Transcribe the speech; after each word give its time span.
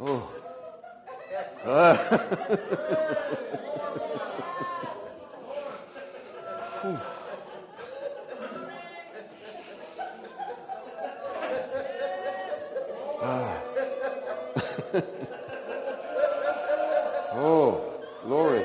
Oh. 0.00 0.30
oh, 17.32 17.80
glory. 18.24 18.64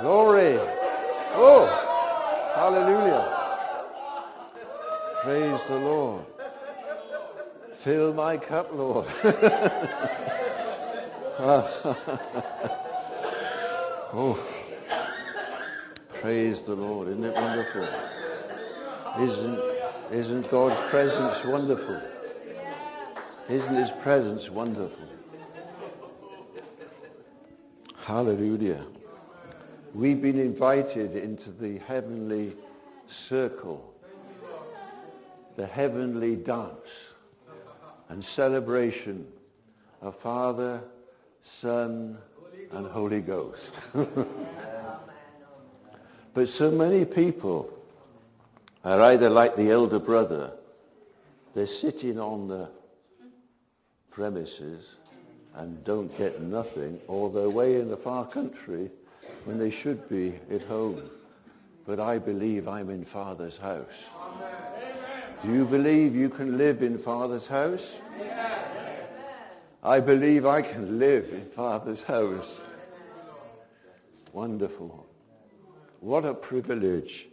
Glory. 0.00 0.58
Oh, 1.34 1.66
hallelujah. 2.56 3.24
Praise 5.22 5.66
the 5.68 5.78
Lord. 5.78 6.24
Fill 7.78 8.14
my 8.14 8.36
cup, 8.36 8.72
Lord. 8.72 9.06
Oh, 14.14 14.36
praise 16.14 16.62
the 16.62 16.74
Lord. 16.74 17.06
Isn't 17.06 17.22
it 17.22 17.34
wonderful? 17.34 17.86
Isn't, 19.20 19.60
isn't 20.10 20.50
God's 20.50 20.80
presence 20.90 21.44
wonderful? 21.44 22.02
Isn't 23.48 23.76
his 23.76 23.92
presence 24.02 24.50
wonderful? 24.50 25.08
Hallelujah. 28.02 28.84
We've 29.94 30.20
been 30.20 30.40
invited 30.40 31.14
into 31.14 31.52
the 31.52 31.78
heavenly 31.86 32.56
circle, 33.06 33.94
the 35.54 35.66
heavenly 35.66 36.34
dance 36.34 37.11
and 38.12 38.22
celebration 38.22 39.26
of 40.02 40.14
Father, 40.14 40.84
Son, 41.40 42.18
and 42.72 42.86
Holy 42.86 43.22
Ghost. 43.22 43.74
but 46.34 46.46
so 46.46 46.70
many 46.70 47.06
people 47.06 47.72
are 48.84 49.00
either 49.00 49.30
like 49.30 49.56
the 49.56 49.70
elder 49.70 49.98
brother, 49.98 50.52
they're 51.54 51.66
sitting 51.66 52.20
on 52.20 52.48
the 52.48 52.68
premises 54.10 54.96
and 55.54 55.82
don't 55.82 56.14
get 56.18 56.42
nothing, 56.42 57.00
or 57.08 57.30
they're 57.30 57.48
way 57.48 57.80
in 57.80 57.88
the 57.88 57.96
far 57.96 58.26
country 58.26 58.90
when 59.44 59.58
they 59.58 59.70
should 59.70 60.06
be 60.10 60.34
at 60.50 60.60
home. 60.64 61.00
But 61.86 61.98
I 61.98 62.18
believe 62.18 62.68
I'm 62.68 62.90
in 62.90 63.06
Father's 63.06 63.56
house. 63.56 64.10
Do 65.42 65.52
you 65.52 65.66
believe 65.66 66.14
you 66.14 66.28
can 66.28 66.56
live 66.56 66.82
in 66.82 66.98
Father's 66.98 67.48
house? 67.48 68.00
I 69.82 69.98
believe 69.98 70.46
I 70.46 70.62
can 70.62 71.00
live 71.00 71.30
in 71.32 71.44
Father's 71.46 72.04
house. 72.04 72.60
Wonderful. 74.32 75.04
What 75.98 76.24
a 76.24 76.34
privilege 76.34 77.26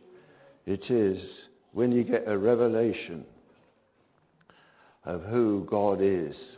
it 0.66 0.90
is 0.90 1.50
when 1.72 1.92
you 1.92 2.04
get 2.04 2.24
a 2.26 2.36
revelation 2.36 3.26
of 5.06 5.26
who 5.26 5.66
God 5.66 6.00
is 6.02 6.58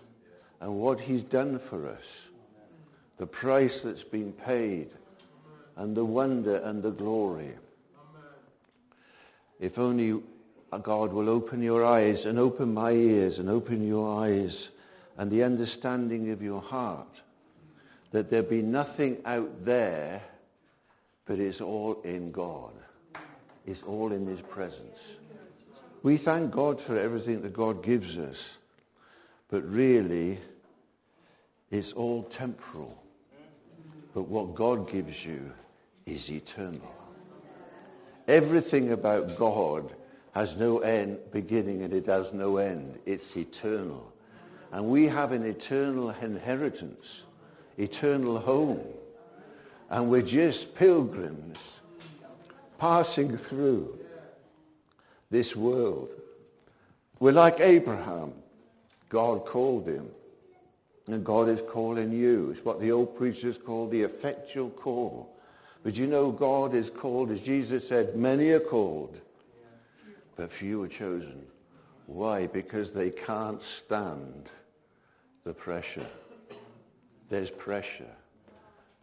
and 0.62 0.74
what 0.76 1.02
he's 1.02 1.24
done 1.24 1.60
for 1.60 1.86
us, 1.86 2.30
the 3.18 3.28
price 3.28 3.82
that's 3.82 4.06
been 4.06 4.32
paid, 4.32 4.90
and 5.76 5.98
the 5.98 6.06
wonder 6.06 6.62
and 6.64 6.82
the 6.82 6.92
glory. 6.92 7.56
If 9.60 9.78
only 9.78 10.24
God 10.80 11.12
will 11.12 11.30
open 11.30 11.62
your 11.62 11.84
eyes 11.86 12.26
and 12.26 12.40
open 12.40 12.74
my 12.74 12.92
ears 12.92 13.40
and 13.40 13.50
open 13.50 13.86
your 13.86 14.24
eyes 14.24 14.70
and 15.18 15.30
the 15.30 15.44
understanding 15.44 16.32
of 16.32 16.42
your 16.42 16.62
heart 16.62 17.22
that 18.12 18.30
there 18.30 18.44
be 18.44 18.62
nothing 18.62 19.18
out 19.26 19.66
there, 19.66 20.22
but 21.26 21.40
it's 21.40 21.62
all 21.62 22.02
in 22.04 22.32
God. 22.32 22.74
It's 23.66 23.84
all 23.84 24.12
in 24.12 24.26
his 24.26 24.42
presence. 24.42 25.04
We 26.04 26.18
thank 26.18 26.52
God 26.52 26.82
for 26.82 26.98
everything 26.98 27.42
that 27.42 27.54
God 27.54 27.84
gives 27.84 28.18
us, 28.18 28.58
but 29.50 29.64
really 29.64 30.40
it's 31.70 31.94
all 31.94 32.24
temporal. 32.24 32.98
But 34.14 34.24
what 34.24 34.56
God 34.56 34.92
gives 34.92 35.26
you 35.26 35.54
is 36.06 36.30
eternal. 36.30 36.96
Everything 38.28 38.92
about 38.92 39.38
God 39.38 39.94
has 40.34 40.56
no 40.58 40.80
end, 40.80 41.20
beginning 41.32 41.84
and 41.84 41.94
it 41.94 42.06
has 42.06 42.34
no 42.34 42.58
end. 42.58 43.00
It's 43.06 43.36
eternal. 43.36 44.12
And 44.72 44.88
we 44.88 45.06
have 45.06 45.32
an 45.32 45.46
eternal 45.46 46.12
inheritance, 46.22 47.24
eternal 47.78 48.40
home. 48.40 48.86
And 49.90 50.10
we're 50.10 50.22
just 50.22 50.74
pilgrims 50.76 51.82
passing 52.80 53.38
through 53.38 54.00
this 55.30 55.56
world. 55.56 56.10
We're 57.20 57.34
like 57.34 57.60
Abraham. 57.60 58.34
God 59.10 59.46
called 59.46 59.88
him. 59.88 60.08
And 61.08 61.26
God 61.26 61.50
is 61.50 61.62
calling 61.62 62.14
you. 62.14 62.52
It's 62.52 62.64
what 62.64 62.80
the 62.80 62.92
old 62.92 63.18
preachers 63.18 63.58
call 63.58 63.88
the 63.88 64.02
effectual 64.04 64.70
call. 64.70 65.36
But 65.84 65.98
you 65.98 66.08
know 66.08 66.32
God 66.32 66.74
is 66.74 66.90
called, 66.90 67.32
as 67.32 67.42
Jesus 67.42 67.88
said, 67.88 68.16
many 68.16 68.52
are 68.52 68.60
called, 68.60 69.20
but 70.42 70.52
few 70.52 70.82
are 70.82 70.88
chosen. 70.88 71.46
Why? 72.08 72.48
Because 72.48 72.92
they 72.92 73.12
can't 73.12 73.62
stand 73.62 74.50
the 75.44 75.54
pressure. 75.54 76.08
There's 77.30 77.52
pressure. 77.52 78.16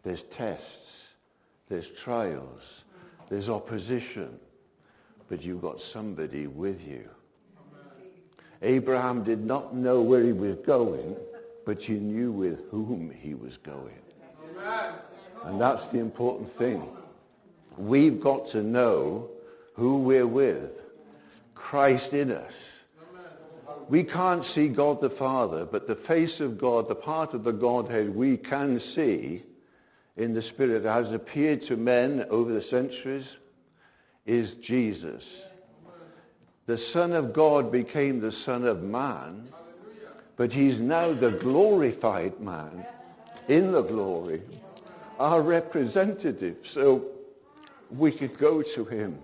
There's 0.03 0.23
tests. 0.23 1.13
There's 1.69 1.91
trials. 1.91 2.83
There's 3.29 3.47
opposition. 3.47 4.37
But 5.29 5.41
you've 5.41 5.61
got 5.61 5.79
somebody 5.79 6.47
with 6.47 6.85
you. 6.85 7.09
Abraham 8.61 9.23
did 9.23 9.39
not 9.39 9.73
know 9.73 10.01
where 10.01 10.23
he 10.23 10.33
was 10.33 10.55
going, 10.57 11.15
but 11.65 11.81
he 11.81 11.93
knew 11.93 12.33
with 12.33 12.69
whom 12.69 13.11
he 13.11 13.33
was 13.33 13.55
going. 13.55 14.01
And 15.45 15.61
that's 15.61 15.85
the 15.87 15.99
important 15.99 16.51
thing. 16.51 16.85
We've 17.77 18.19
got 18.19 18.49
to 18.49 18.61
know 18.61 19.29
who 19.75 20.03
we're 20.03 20.27
with. 20.27 20.79
Christ 21.59 22.13
in 22.13 22.31
us. 22.31 22.83
We 23.89 24.03
can't 24.03 24.43
see 24.43 24.69
God 24.69 25.01
the 25.01 25.09
Father, 25.09 25.65
but 25.65 25.87
the 25.87 25.95
face 25.95 26.39
of 26.39 26.57
God, 26.57 26.87
the 26.87 26.95
part 26.95 27.33
of 27.33 27.43
the 27.43 27.51
Godhead 27.51 28.15
we 28.15 28.37
can 28.37 28.79
see 28.79 29.43
in 30.15 30.33
the 30.33 30.41
Spirit 30.41 30.83
has 30.85 31.11
appeared 31.11 31.61
to 31.63 31.77
men 31.77 32.25
over 32.29 32.51
the 32.51 32.61
centuries 32.61 33.37
is 34.25 34.55
Jesus. 34.55 35.43
The 36.65 36.77
Son 36.77 37.13
of 37.13 37.33
God 37.33 37.71
became 37.71 38.19
the 38.19 38.31
Son 38.31 38.63
of 38.63 38.81
Man, 38.81 39.49
but 40.37 40.53
he's 40.53 40.79
now 40.79 41.11
the 41.13 41.31
glorified 41.31 42.39
man 42.39 42.85
in 43.47 43.71
the 43.71 43.83
glory 43.83 44.41
our 45.19 45.41
representative 45.41 46.57
so 46.63 47.05
we 47.91 48.11
could 48.11 48.37
go 48.37 48.61
to 48.61 48.85
him. 48.85 49.19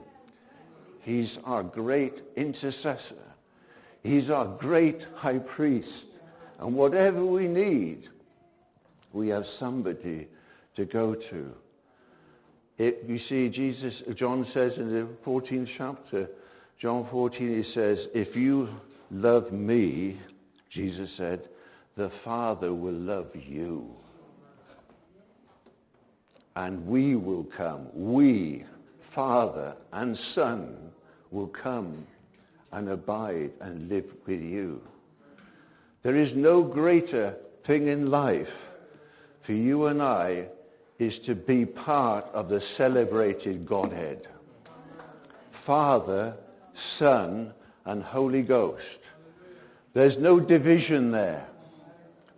He's 1.05 1.37
our 1.45 1.61
great 1.61 2.23
intercessor. 2.35 3.21
He's 4.01 4.31
our 4.31 4.47
great 4.57 5.05
high 5.13 5.37
priest. 5.37 6.07
And 6.57 6.73
whatever 6.73 7.23
we 7.23 7.47
need, 7.47 8.09
we 9.13 9.27
have 9.27 9.45
somebody 9.45 10.27
to 10.75 10.85
go 10.85 11.13
to. 11.13 11.55
It, 12.79 13.03
you 13.05 13.19
see, 13.19 13.49
Jesus, 13.49 14.01
John 14.15 14.43
says 14.45 14.79
in 14.79 14.91
the 14.91 15.05
14th 15.23 15.67
chapter, 15.67 16.27
John 16.79 17.05
14, 17.05 17.49
he 17.49 17.61
says, 17.61 18.09
if 18.15 18.35
you 18.35 18.67
love 19.11 19.51
me, 19.51 20.17
Jesus 20.69 21.11
said, 21.11 21.47
the 21.95 22.09
Father 22.09 22.73
will 22.73 22.93
love 22.93 23.31
you 23.35 23.95
and 26.55 26.83
we 26.87 27.15
will 27.15 27.43
come. 27.43 27.89
We, 27.93 28.65
Father 29.01 29.77
and 29.93 30.17
Son, 30.17 30.85
will 31.31 31.47
come 31.47 32.05
and 32.71 32.89
abide 32.89 33.51
and 33.61 33.89
live 33.89 34.05
with 34.25 34.41
you. 34.41 34.81
There 36.03 36.15
is 36.15 36.33
no 36.33 36.63
greater 36.63 37.35
thing 37.63 37.87
in 37.87 38.11
life 38.11 38.69
for 39.41 39.53
you 39.53 39.85
and 39.85 40.01
I 40.01 40.47
is 40.97 41.19
to 41.19 41.35
be 41.35 41.65
part 41.65 42.25
of 42.33 42.49
the 42.49 42.61
celebrated 42.61 43.65
Godhead. 43.65 44.27
Father, 45.51 46.35
Son, 46.73 47.53
and 47.85 48.03
Holy 48.03 48.41
Ghost. 48.41 49.09
There's 49.93 50.17
no 50.17 50.39
division 50.39 51.11
there. 51.11 51.47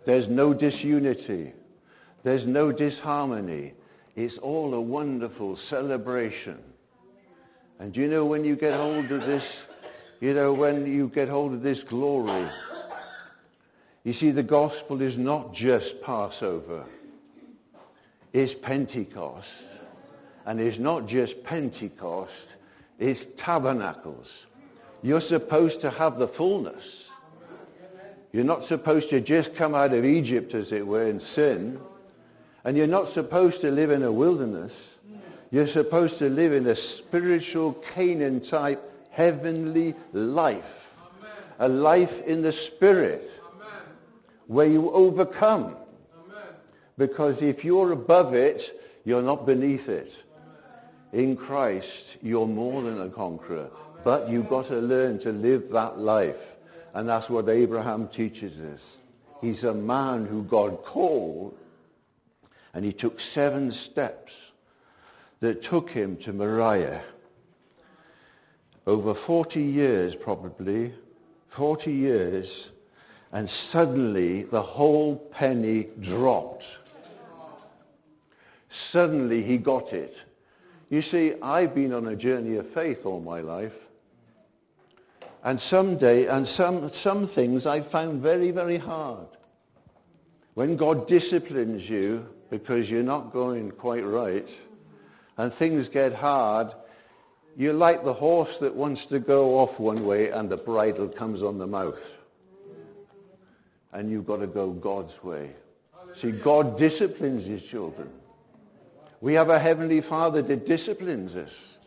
There's 0.04 0.28
no 0.28 0.54
disunity. 0.54 1.52
There's 2.22 2.46
no 2.46 2.72
disharmony. 2.72 3.74
It's 4.16 4.38
all 4.38 4.74
a 4.74 4.80
wonderful 4.80 5.56
celebration. 5.56 6.58
And 7.78 7.96
you 7.96 8.08
know 8.08 8.26
when 8.26 8.44
you 8.44 8.56
get 8.56 8.74
hold 8.74 9.10
of 9.10 9.24
this, 9.26 9.66
you 10.20 10.34
know 10.34 10.52
when 10.52 10.86
you 10.86 11.08
get 11.08 11.28
hold 11.28 11.52
of 11.52 11.62
this 11.62 11.82
glory, 11.82 12.48
You 14.08 14.14
see, 14.14 14.30
the 14.30 14.42
gospel 14.42 15.02
is 15.02 15.18
not 15.18 15.52
just 15.52 16.00
Passover. 16.00 16.86
It's 18.32 18.54
Pentecost. 18.54 19.50
And 20.46 20.58
it's 20.58 20.78
not 20.78 21.06
just 21.06 21.44
Pentecost. 21.44 22.54
It's 22.98 23.26
tabernacles. 23.36 24.46
You're 25.02 25.20
supposed 25.20 25.82
to 25.82 25.90
have 25.90 26.16
the 26.18 26.26
fullness. 26.26 27.10
You're 28.32 28.44
not 28.44 28.64
supposed 28.64 29.10
to 29.10 29.20
just 29.20 29.54
come 29.54 29.74
out 29.74 29.92
of 29.92 30.06
Egypt, 30.06 30.54
as 30.54 30.72
it 30.72 30.86
were, 30.86 31.06
in 31.06 31.20
sin. 31.20 31.78
And 32.64 32.78
you're 32.78 32.86
not 32.86 33.08
supposed 33.08 33.60
to 33.60 33.70
live 33.70 33.90
in 33.90 34.02
a 34.02 34.10
wilderness. 34.10 34.87
You're 35.50 35.66
supposed 35.66 36.18
to 36.18 36.28
live 36.28 36.52
in 36.52 36.66
a 36.66 36.76
spiritual 36.76 37.72
Canaan 37.72 38.40
type 38.40 38.82
heavenly 39.10 39.94
life. 40.12 40.94
A 41.58 41.68
life 41.68 42.22
in 42.26 42.42
the 42.42 42.52
spirit 42.52 43.30
where 44.46 44.66
you 44.66 44.90
overcome. 44.90 45.76
Because 46.96 47.42
if 47.42 47.64
you're 47.64 47.92
above 47.92 48.34
it, 48.34 48.78
you're 49.04 49.22
not 49.22 49.46
beneath 49.46 49.88
it. 49.88 50.14
In 51.12 51.36
Christ, 51.36 52.18
you're 52.22 52.46
more 52.46 52.82
than 52.82 53.00
a 53.00 53.08
conqueror. 53.08 53.70
But 54.04 54.28
you've 54.28 54.48
got 54.48 54.66
to 54.66 54.76
learn 54.76 55.18
to 55.20 55.32
live 55.32 55.70
that 55.70 55.98
life. 55.98 56.56
And 56.92 57.08
that's 57.08 57.30
what 57.30 57.48
Abraham 57.48 58.08
teaches 58.08 58.60
us. 58.60 58.98
He's 59.40 59.64
a 59.64 59.74
man 59.74 60.26
who 60.26 60.42
God 60.44 60.84
called 60.84 61.56
and 62.74 62.84
he 62.84 62.92
took 62.92 63.20
seven 63.20 63.72
steps 63.72 64.47
that 65.40 65.62
took 65.62 65.90
him 65.90 66.16
to 66.18 66.32
Moriah. 66.32 67.02
Over 68.86 69.14
40 69.14 69.62
years 69.62 70.14
probably, 70.16 70.92
40 71.48 71.92
years, 71.92 72.70
and 73.32 73.48
suddenly 73.48 74.44
the 74.44 74.62
whole 74.62 75.16
penny 75.16 75.88
dropped. 76.00 76.66
Suddenly 78.68 79.42
he 79.42 79.58
got 79.58 79.92
it. 79.92 80.24
You 80.88 81.02
see, 81.02 81.34
I've 81.42 81.74
been 81.74 81.92
on 81.92 82.06
a 82.06 82.16
journey 82.16 82.56
of 82.56 82.66
faith 82.66 83.04
all 83.04 83.20
my 83.20 83.40
life. 83.40 83.74
And 85.44 85.60
some 85.60 85.98
day, 85.98 86.26
and 86.26 86.46
some, 86.46 86.90
some 86.90 87.26
things 87.26 87.66
I 87.66 87.80
found 87.80 88.22
very, 88.22 88.50
very 88.50 88.78
hard. 88.78 89.28
When 90.54 90.76
God 90.76 91.06
disciplines 91.06 91.88
you 91.88 92.28
because 92.50 92.90
you're 92.90 93.02
not 93.02 93.32
going 93.32 93.70
quite 93.70 94.04
right, 94.04 94.48
and 95.38 95.52
things 95.52 95.88
get 95.88 96.12
hard, 96.12 96.72
you're 97.56 97.72
like 97.72 98.04
the 98.04 98.12
horse 98.12 98.58
that 98.58 98.74
wants 98.74 99.06
to 99.06 99.18
go 99.18 99.58
off 99.58 99.80
one 99.80 100.04
way 100.04 100.30
and 100.30 100.50
the 100.50 100.56
bridle 100.56 101.08
comes 101.08 101.42
on 101.42 101.58
the 101.58 101.66
mouth. 101.66 102.00
And 103.92 104.10
you've 104.10 104.26
got 104.26 104.40
to 104.40 104.46
go 104.46 104.72
God's 104.72 105.24
way. 105.24 105.50
See, 106.14 106.32
God 106.32 106.76
disciplines 106.78 107.46
his 107.46 107.62
children. 107.62 108.10
We 109.20 109.34
have 109.34 109.48
a 109.48 109.58
heavenly 109.58 110.00
Father 110.00 110.42
that 110.42 110.66
disciplines 110.66 111.34
us. 111.34 111.78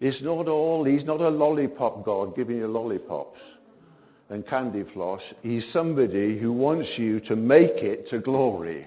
It's 0.00 0.22
not 0.22 0.48
all, 0.48 0.84
he's 0.84 1.04
not 1.04 1.20
a 1.20 1.28
lollipop 1.28 2.04
God 2.04 2.36
giving 2.36 2.58
you 2.58 2.68
lollipops 2.68 3.40
and 4.28 4.46
candy 4.46 4.84
floss. 4.84 5.34
He's 5.42 5.66
somebody 5.66 6.38
who 6.38 6.52
wants 6.52 6.98
you 6.98 7.18
to 7.20 7.36
make 7.36 7.82
it 7.82 8.08
to 8.08 8.18
glory. 8.18 8.86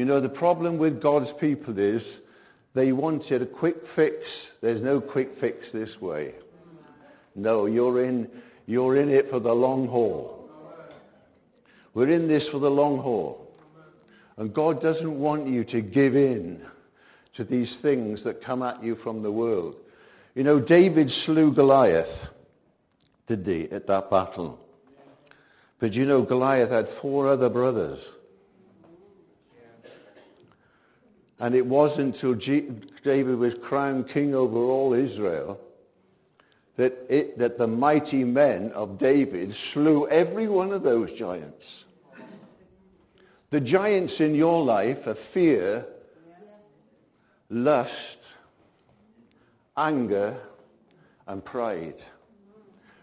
You 0.00 0.06
know, 0.06 0.18
the 0.18 0.30
problem 0.30 0.78
with 0.78 0.98
God's 0.98 1.30
people 1.30 1.78
is 1.78 2.20
they 2.72 2.90
wanted 2.90 3.42
a 3.42 3.44
quick 3.44 3.86
fix. 3.86 4.52
There's 4.62 4.80
no 4.80 4.98
quick 4.98 5.36
fix 5.36 5.72
this 5.72 6.00
way. 6.00 6.32
No, 7.34 7.66
you're 7.66 8.02
in, 8.02 8.30
you're 8.64 8.96
in 8.96 9.10
it 9.10 9.28
for 9.28 9.40
the 9.40 9.54
long 9.54 9.88
haul. 9.88 10.50
We're 11.92 12.08
in 12.08 12.28
this 12.28 12.48
for 12.48 12.58
the 12.58 12.70
long 12.70 12.96
haul. 12.96 13.54
And 14.38 14.54
God 14.54 14.80
doesn't 14.80 15.18
want 15.18 15.48
you 15.48 15.64
to 15.64 15.82
give 15.82 16.16
in 16.16 16.64
to 17.34 17.44
these 17.44 17.76
things 17.76 18.22
that 18.22 18.40
come 18.40 18.62
at 18.62 18.82
you 18.82 18.94
from 18.96 19.20
the 19.20 19.30
world. 19.30 19.76
You 20.34 20.44
know, 20.44 20.60
David 20.60 21.10
slew 21.10 21.52
Goliath, 21.52 22.30
did 23.26 23.46
he, 23.46 23.70
at 23.70 23.86
that 23.88 24.10
battle? 24.10 24.66
But 25.78 25.92
you 25.92 26.06
know, 26.06 26.22
Goliath 26.22 26.70
had 26.70 26.88
four 26.88 27.28
other 27.28 27.50
brothers. 27.50 28.08
And 31.40 31.54
it 31.54 31.66
wasn't 31.66 32.14
until 32.14 32.34
G- 32.34 32.68
David 33.02 33.38
was 33.38 33.54
crowned 33.54 34.08
king 34.08 34.34
over 34.34 34.58
all 34.58 34.92
Israel 34.92 35.58
that, 36.76 36.92
it, 37.08 37.38
that 37.38 37.58
the 37.58 37.66
mighty 37.66 38.24
men 38.24 38.70
of 38.72 38.98
David 38.98 39.54
slew 39.54 40.06
every 40.08 40.48
one 40.48 40.70
of 40.70 40.82
those 40.82 41.12
giants. 41.12 41.84
The 43.48 43.60
giants 43.60 44.20
in 44.20 44.34
your 44.34 44.62
life 44.62 45.06
are 45.06 45.14
fear, 45.14 45.86
lust, 47.48 48.18
anger, 49.76 50.36
and 51.26 51.44
pride. 51.44 52.02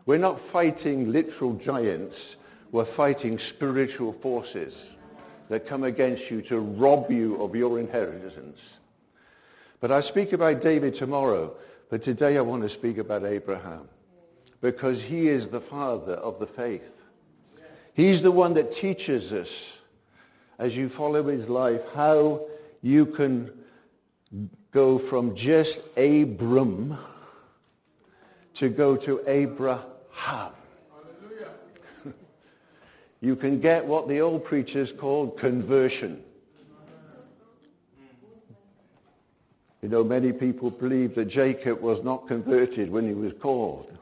We're 0.06 0.20
not 0.20 0.40
fighting 0.40 1.12
literal 1.12 1.56
giants. 1.56 2.38
We're 2.72 2.86
fighting 2.86 3.40
spiritual 3.40 4.14
forces 4.14 4.97
that 5.50 5.68
come 5.68 5.84
against 5.84 6.30
you 6.30 6.42
to 6.44 6.60
rob 6.60 7.10
you 7.12 7.42
of 7.42 7.56
your 7.56 7.80
inheritance. 7.80 8.78
But 9.80 9.92
I 9.92 10.02
speak 10.02 10.34
about 10.34 10.62
David 10.62 10.96
tomorrow, 10.96 11.56
but 11.90 12.04
today 12.04 12.38
I 12.38 12.42
want 12.42 12.64
to 12.64 12.70
speak 12.70 12.98
about 12.98 13.24
Abraham 13.24 13.88
because 14.62 15.04
he 15.04 15.28
is 15.28 15.48
the 15.48 15.62
father 15.62 16.14
of 16.14 16.40
the 16.40 16.48
faith. 16.48 17.02
He's 17.94 18.22
the 18.22 18.32
one 18.32 18.54
that 18.56 18.74
teaches 18.74 19.32
us 19.32 19.78
as 20.60 20.76
you 20.76 20.90
follow 20.90 21.24
his 21.24 21.50
life 21.50 21.94
how 21.94 22.42
you 22.82 23.06
can 23.06 23.52
go 24.72 25.00
from 25.00 25.36
just 25.36 25.80
Abram 25.96 26.98
to 28.56 28.70
go 28.70 28.98
to 28.98 29.22
Abraham. 29.28 30.52
You 33.28 33.36
can 33.36 33.60
get 33.60 33.86
what 33.86 34.08
the 34.08 34.22
old 34.22 34.46
preachers 34.46 34.94
called 34.94 35.38
conversion. 35.38 36.24
You 39.82 39.90
know, 39.90 40.02
many 40.06 40.32
people 40.32 40.72
believe 40.72 41.14
that 41.16 41.26
Jacob 41.26 41.82
was 41.82 42.06
not 42.06 42.26
converted 42.26 42.90
when 42.90 43.06
he 43.06 43.14
was 43.14 43.34
called. 43.34 43.98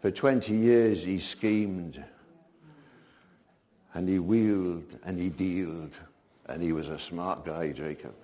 For 0.00 0.10
20 0.10 0.54
years 0.54 1.04
he 1.04 1.18
schemed 1.18 2.02
and 3.92 4.08
he 4.08 4.18
wheeled 4.18 4.98
and 5.04 5.20
he 5.20 5.28
dealed 5.28 5.94
and 6.46 6.62
he 6.62 6.72
was 6.72 6.88
a 6.88 6.98
smart 6.98 7.44
guy, 7.44 7.70
Jacob. 7.72 8.14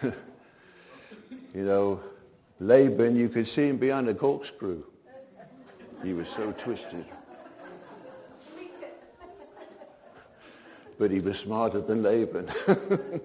you 0.02 0.14
know, 1.54 2.00
Laban, 2.58 3.16
you 3.16 3.28
could 3.28 3.46
see 3.46 3.68
him 3.68 3.76
behind 3.76 4.08
a 4.08 4.14
corkscrew. 4.14 4.82
He 6.02 6.12
was 6.12 6.28
so 6.28 6.52
twisted. 6.52 7.04
But 10.98 11.10
he 11.10 11.20
was 11.20 11.38
smarter 11.38 11.80
than 11.80 12.02
Laban. 12.02 12.48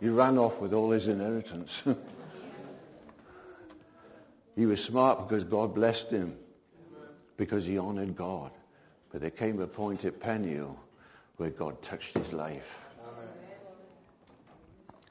he 0.00 0.08
ran 0.08 0.38
off 0.38 0.60
with 0.60 0.74
all 0.74 0.90
his 0.90 1.06
inheritance. 1.06 1.82
he 4.56 4.66
was 4.66 4.82
smart 4.82 5.28
because 5.28 5.44
God 5.44 5.74
blessed 5.74 6.10
him, 6.10 6.36
because 7.36 7.64
he 7.64 7.78
honored 7.78 8.16
God. 8.16 8.50
But 9.10 9.22
there 9.22 9.30
came 9.30 9.60
a 9.60 9.66
point 9.66 10.04
at 10.04 10.20
Peniel 10.20 10.78
where 11.36 11.50
God 11.50 11.80
touched 11.82 12.16
his 12.16 12.32
life. 12.32 12.86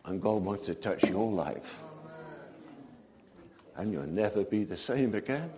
And 0.06 0.22
God 0.22 0.44
wants 0.44 0.66
to 0.66 0.76
touch 0.76 1.10
your 1.10 1.32
life. 1.32 1.80
And 3.76 3.92
you'll 3.92 4.08
never 4.08 4.44
be 4.44 4.64
the 4.64 4.78
same 4.78 5.16
again. 5.16 5.52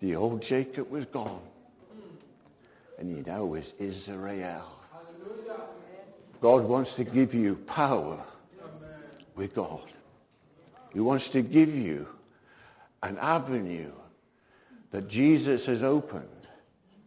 The 0.00 0.16
old 0.16 0.42
Jacob 0.42 0.90
was 0.90 1.06
gone. 1.06 1.42
And 2.98 3.16
he 3.16 3.22
now 3.22 3.54
is 3.54 3.74
Israel. 3.78 4.66
God 6.40 6.64
wants 6.64 6.94
to 6.94 7.04
give 7.04 7.34
you 7.34 7.56
power 7.56 8.24
with 9.34 9.54
God. 9.54 9.82
He 10.92 11.00
wants 11.00 11.28
to 11.30 11.42
give 11.42 11.74
you 11.74 12.08
an 13.02 13.18
avenue 13.18 13.92
that 14.90 15.08
Jesus 15.08 15.66
has 15.66 15.82
opened 15.82 16.50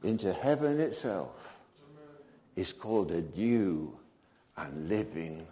into 0.03 0.33
heaven 0.33 0.79
itself. 0.79 1.57
It's 2.55 2.73
called 2.73 3.11
a 3.11 3.21
new 3.37 3.97
and 4.57 4.89
living 4.89 5.47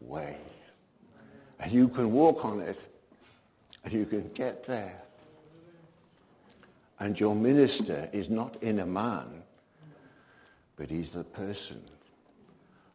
way. 0.00 0.36
And 1.60 1.72
you 1.72 1.88
can 1.88 2.12
walk 2.12 2.44
on 2.44 2.60
it 2.60 2.86
and 3.84 3.92
you 3.92 4.06
can 4.06 4.28
get 4.28 4.64
there. 4.64 5.02
And 7.00 7.18
your 7.18 7.34
minister 7.34 8.08
is 8.12 8.28
not 8.28 8.62
in 8.62 8.80
a 8.80 8.86
man, 8.86 9.42
but 10.76 10.90
he's 10.90 11.12
the 11.12 11.24
person 11.24 11.82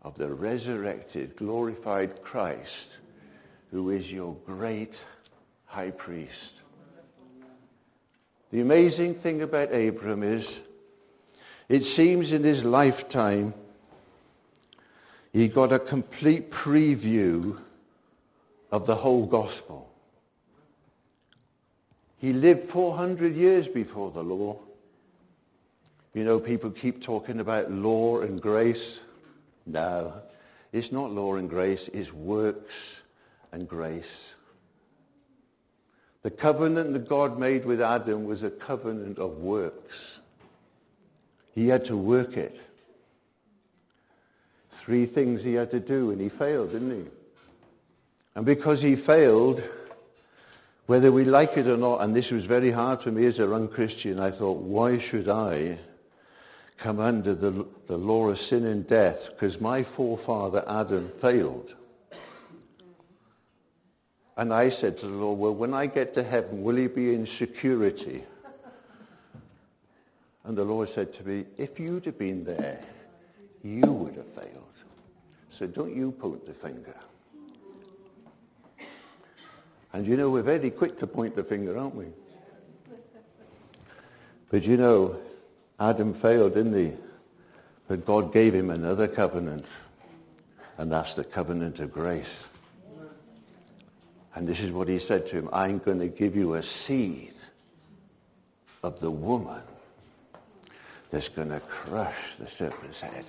of 0.02 0.18
the 0.18 0.34
resurrected, 0.34 1.36
glorified 1.36 2.22
Christ 2.22 3.00
who 3.74 3.90
is 3.90 4.12
your 4.12 4.36
great 4.46 5.04
high 5.66 5.90
priest. 5.90 6.54
The 8.52 8.62
amazing 8.62 9.16
thing 9.16 9.42
about 9.42 9.74
Abram 9.74 10.22
is 10.22 10.60
it 11.68 11.84
seems 11.84 12.32
in 12.32 12.44
his 12.44 12.64
lifetime 12.64 13.56
he 15.32 15.48
got 15.48 15.74
a 15.74 15.80
complete 15.80 16.52
preview 16.52 17.60
of 18.72 18.86
the 18.86 18.94
whole 18.94 19.26
gospel. 19.26 19.83
He 22.24 22.32
lived 22.32 22.70
400 22.70 23.36
years 23.36 23.68
before 23.68 24.10
the 24.10 24.24
law. 24.24 24.58
You 26.14 26.24
know, 26.24 26.40
people 26.40 26.72
keep 26.72 27.04
talking 27.04 27.42
about 27.42 27.70
law 27.70 28.22
and 28.22 28.42
grace. 28.42 29.02
No, 29.66 30.14
it's 30.72 30.90
not 30.90 31.12
law 31.12 31.36
and 31.36 31.50
grace, 31.50 31.90
it's 31.90 32.14
works 32.14 33.02
and 33.52 33.68
grace. 33.68 34.36
The 36.22 36.32
covenant 36.32 36.94
that 36.94 37.10
God 37.10 37.38
made 37.38 37.66
with 37.66 37.82
Adam 37.82 38.24
was 38.24 38.42
a 38.42 38.52
covenant 38.52 39.20
of 39.20 39.40
works. 39.40 40.22
He 41.52 41.68
had 41.68 41.84
to 41.86 41.98
work 41.98 42.38
it. 42.38 42.58
Three 44.72 45.06
things 45.06 45.44
he 45.44 45.56
had 45.56 45.72
to 45.72 45.80
do, 45.82 46.12
and 46.12 46.22
he 46.22 46.30
failed, 46.30 46.72
didn't 46.72 47.04
he? 47.04 47.12
And 48.36 48.46
because 48.46 48.82
he 48.82 48.96
failed, 48.96 49.62
whether 50.86 51.12
we 51.12 51.24
like 51.24 51.58
it 51.58 51.68
or 51.68 51.78
not, 51.78 52.02
and 52.02 52.16
this 52.16 52.32
was 52.32 52.46
very 52.46 52.72
hard 52.72 53.02
for 53.02 53.12
me 53.12 53.26
as 53.26 53.40
a 53.40 53.44
young 53.44 53.68
Christian, 53.68 54.20
I 54.20 54.32
thought, 54.32 54.62
why 54.62 54.98
should 54.98 55.30
I 55.30 55.80
come 56.78 57.00
under 57.00 57.34
the, 57.34 57.66
the 57.88 57.98
law 57.98 58.30
of 58.30 58.40
sin 58.40 58.66
and 58.66 58.86
death? 58.88 59.30
Because 59.30 59.62
my 59.62 59.84
forefather 59.84 60.64
Adam 60.68 61.10
failed. 61.22 61.76
And 64.36 64.54
I 64.54 64.70
said 64.70 64.98
to 64.98 65.06
the 65.06 65.16
Lord, 65.16 65.40
well, 65.40 65.56
when 65.56 65.74
I 65.74 65.86
get 65.86 66.14
to 66.16 66.24
heaven, 66.24 66.64
will 66.64 66.76
he 66.76 66.88
be 66.88 67.14
in 67.14 67.28
security? 67.28 68.24
And 70.44 70.58
the 70.58 70.66
Lord 70.66 70.90
said 70.90 71.14
to 71.14 71.24
me, 71.24 71.46
if 71.58 71.80
you'd 71.80 72.06
have 72.06 72.20
been 72.20 72.44
there, 72.44 72.84
you 73.64 73.90
would 73.94 74.16
have 74.16 74.28
failed. 74.28 74.50
So 75.50 75.68
don't 75.68 75.96
you 75.96 76.12
point 76.12 76.46
the 76.46 76.54
finger. 76.54 76.96
And 79.94 80.08
you 80.08 80.18
know, 80.18 80.32
we're 80.32 80.42
very 80.42 80.72
quick 80.72 80.98
to 81.00 81.08
point 81.08 81.36
the 81.36 81.44
finger, 81.44 81.78
aren't 81.78 81.96
we? 81.96 82.08
But 84.50 84.66
you 84.66 84.78
know, 84.78 85.20
Adam 85.80 86.14
failed, 86.14 86.56
didn't 86.56 86.76
he? 86.76 86.94
But 87.88 88.06
God 88.06 88.34
gave 88.34 88.54
him 88.54 88.72
another 88.72 89.08
covenant. 89.08 89.68
And 90.78 90.92
that's 90.92 91.14
the 91.14 91.24
covenant 91.24 91.80
of 91.80 91.94
grace. 91.94 92.50
And 94.36 94.48
this 94.48 94.62
is 94.62 94.72
what 94.72 94.88
he 94.88 94.98
said 94.98 95.28
to 95.28 95.36
him, 95.36 95.50
I'm 95.54 95.78
going 95.78 96.00
to 96.00 96.08
give 96.08 96.36
you 96.36 96.56
a 96.56 96.64
seed 96.64 97.34
of 98.82 99.00
the 99.00 99.12
woman 99.12 99.62
that's 101.12 101.30
going 101.30 101.50
to 101.50 101.60
crush 101.60 102.36
the 102.36 102.48
serpent's 102.48 103.00
head. 103.00 103.26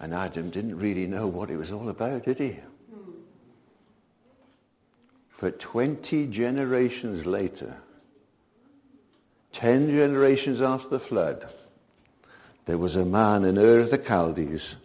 And 0.00 0.12
Adam 0.12 0.50
didn't 0.50 0.76
really 0.76 1.06
know 1.06 1.28
what 1.28 1.50
it 1.50 1.56
was 1.56 1.70
all 1.70 1.88
about, 1.88 2.24
did 2.24 2.38
he? 2.38 2.56
But 5.40 5.60
20 5.60 6.28
generations 6.28 7.26
later, 7.26 7.76
10 9.52 9.90
generations 9.90 10.60
after 10.60 10.88
the 10.88 10.98
flood, 10.98 11.46
there 12.64 12.78
was 12.78 12.96
a 12.96 13.04
man 13.04 13.44
in 13.44 13.58
Ur 13.58 13.80
of 13.80 13.90
the 13.90 13.98
Chaldees 13.98 14.76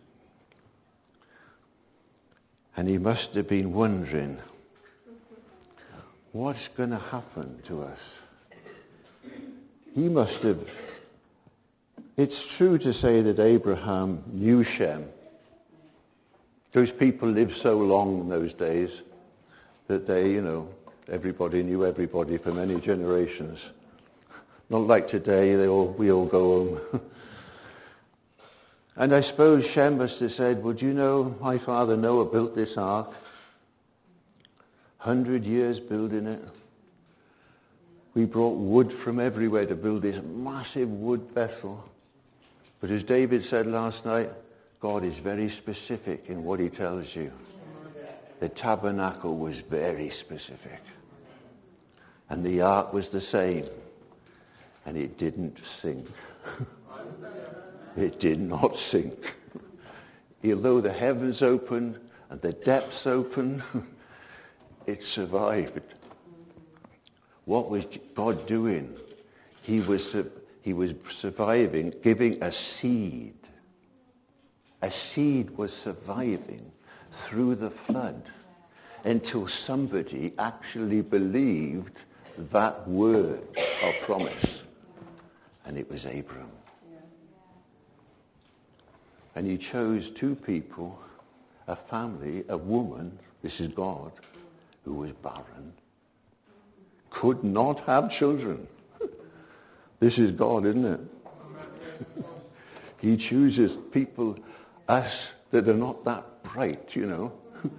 and 2.76 2.88
he 2.88 2.98
must 2.98 3.34
have 3.34 3.48
been 3.48 3.74
wondering, 3.74 4.38
what's 6.32 6.68
going 6.70 6.92
to 6.92 6.98
happen 6.98 7.60
to 7.64 7.84
us? 7.84 8.24
He 9.94 10.08
must 10.08 10.44
have, 10.44 10.68
it's 12.18 12.58
true 12.58 12.78
to 12.78 12.94
say 12.94 13.22
that 13.22 13.40
Abraham 13.40 14.24
knew 14.28 14.64
Shem. 14.64 15.06
Those 16.72 16.92
people 16.92 17.28
lived 17.28 17.58
so 17.58 17.78
long 17.78 18.22
in 18.22 18.30
those 18.30 18.54
days 18.54 19.02
that 19.92 20.08
they, 20.08 20.32
you 20.32 20.42
know, 20.42 20.70
everybody 21.10 21.64
knew 21.64 21.86
everybody 21.86 22.38
for 22.38 22.54
many 22.54 22.80
generations. 22.80 23.60
Not 24.70 24.84
like 24.84 25.06
today, 25.06 25.56
they 25.56 25.68
all, 25.68 25.90
we 25.90 26.12
all 26.12 26.26
go 26.26 26.80
home. 26.90 27.02
And 28.98 29.16
I 29.16 29.22
suppose 29.22 29.66
Shem 29.66 29.98
must 29.98 30.20
have 30.20 30.34
said, 30.34 30.62
would 30.64 30.82
you 30.82 30.94
know 30.94 31.36
my 31.42 31.58
father 31.58 31.96
Noah 31.96 32.30
built 32.30 32.56
this 32.56 32.78
ark? 32.78 33.08
Hundred 34.98 35.46
years 35.46 35.80
building 35.80 36.28
it. 36.28 36.44
We 38.14 38.26
brought 38.26 38.58
wood 38.58 38.92
from 38.92 39.20
everywhere 39.20 39.66
to 39.66 39.76
build 39.76 40.02
this 40.02 40.22
massive 40.22 40.90
wood 40.90 41.22
vessel. 41.34 41.90
But 42.82 42.92
as 42.92 43.04
David 43.04 43.46
said 43.46 43.66
last 43.66 44.06
night, 44.06 44.30
God 44.82 45.04
is 45.04 45.18
very 45.20 45.50
specific 45.50 46.26
in 46.28 46.44
what 46.44 46.60
he 46.60 46.70
tells 46.70 47.16
you. 47.16 47.32
The 48.42 48.50
tabernacle 48.50 49.38
was 49.38 49.60
very 49.60 50.10
specific. 50.10 50.82
And 52.28 52.44
the 52.44 52.64
ark 52.64 52.92
was 52.92 53.10
the 53.10 53.22
same. 53.22 53.66
And 54.84 54.98
it 54.98 55.20
didn't 55.20 55.64
sink. 55.64 56.08
it 57.96 58.20
did 58.20 58.40
not 58.40 58.76
sink. 58.76 59.38
Although 60.44 60.82
the 60.82 60.92
heavens 60.92 61.44
opened 61.44 62.00
and 62.32 62.42
the 62.42 62.54
depths 62.54 63.06
opened, 63.06 63.62
it 64.88 65.04
survived. 65.04 65.94
What 67.46 67.70
was 67.70 67.86
God 68.16 68.48
doing? 68.48 68.92
He 69.62 69.82
was, 69.82 70.16
he 70.64 70.74
was 70.74 70.96
surviving, 71.12 71.94
giving 72.02 72.42
a 72.42 72.52
seed. 72.52 73.36
A 74.82 74.90
seed 74.90 75.52
was 75.52 75.72
surviving 75.72 76.71
through 77.12 77.56
the 77.56 77.70
flood 77.70 78.22
until 79.04 79.48
somebody 79.48 80.34
actually 80.38 81.02
believed 81.02 82.04
that 82.38 82.88
word 82.88 83.42
of 83.84 83.94
promise. 84.02 84.64
And 85.66 85.78
it 85.78 85.90
was 85.90 86.06
Abram. 86.06 86.52
And 89.36 89.48
he 89.48 89.58
chose 89.58 90.12
two 90.12 90.36
people, 90.36 91.00
a 91.68 91.76
family, 91.76 92.44
a 92.50 92.58
woman, 92.58 93.18
this 93.42 93.60
is 93.60 93.70
God, 93.70 94.12
who 94.84 94.96
was 94.96 95.12
barren, 95.14 95.74
could 97.10 97.44
not 97.44 97.80
have 97.82 98.12
children. 98.12 98.68
this 100.00 100.18
is 100.18 100.32
God, 100.32 100.66
isn't 100.66 100.86
it? 100.86 101.00
he 103.00 103.16
chooses 103.16 103.78
people, 103.92 104.38
us, 104.88 105.34
that 105.52 105.68
are 105.68 105.74
not 105.74 106.04
that 106.06 106.26
bright, 106.44 106.96
you 106.96 107.06
know. 107.06 107.34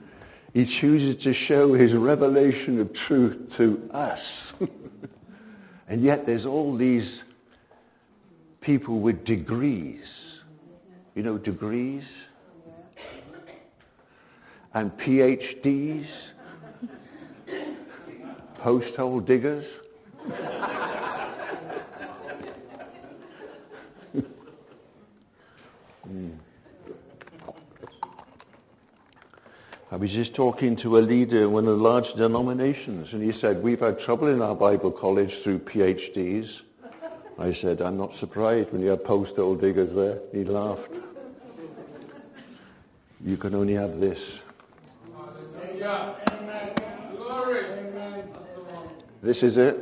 he 0.55 0.65
chooses 0.65 1.17
to 1.25 1.33
show 1.33 1.73
his 1.73 1.95
revelation 1.95 2.81
of 2.81 2.93
truth 2.93 3.55
to 3.57 3.89
us. 3.93 4.55
and 5.89 6.03
yet 6.03 6.27
there's 6.27 6.47
all 6.47 6.75
these 6.75 7.25
people 8.61 9.01
with 9.01 9.25
degrees 9.25 10.23
you 11.15 11.23
know, 11.23 11.39
degrees 11.39 12.11
and 14.75 14.91
PhDs, 14.97 16.31
post-hole 18.55 19.21
diggers. 19.21 19.79
mm. 26.09 26.39
I 29.93 29.97
was 29.97 30.11
just 30.11 30.35
talking 30.35 30.75
to 30.77 30.97
a 30.97 31.01
leader 31.01 31.43
in 31.43 31.53
one 31.53 31.67
of 31.69 31.77
the 31.77 31.83
large 31.83 32.15
denominations, 32.15 33.13
and 33.13 33.23
he 33.23 33.31
said, 33.31 33.63
we've 33.63 33.79
had 33.79 34.01
trouble 34.01 34.27
in 34.27 34.43
our 34.43 34.57
Bible 34.57 34.91
college 34.91 35.43
through 35.43 35.61
PhDs. 35.61 36.63
I 37.39 37.53
said, 37.53 37.81
I'm 37.83 37.99
not 37.99 38.15
surprised 38.15 38.73
when 38.73 38.81
you 38.81 38.89
have 38.89 39.05
post-hole 39.05 39.55
diggers 39.55 39.95
there. 39.95 40.19
He 40.33 40.43
laughed 40.45 40.97
you 43.25 43.37
can 43.37 43.55
only 43.55 43.75
have 43.75 44.01
this. 44.01 44.43
This 49.23 49.43
is 49.45 49.57
it. 49.57 49.77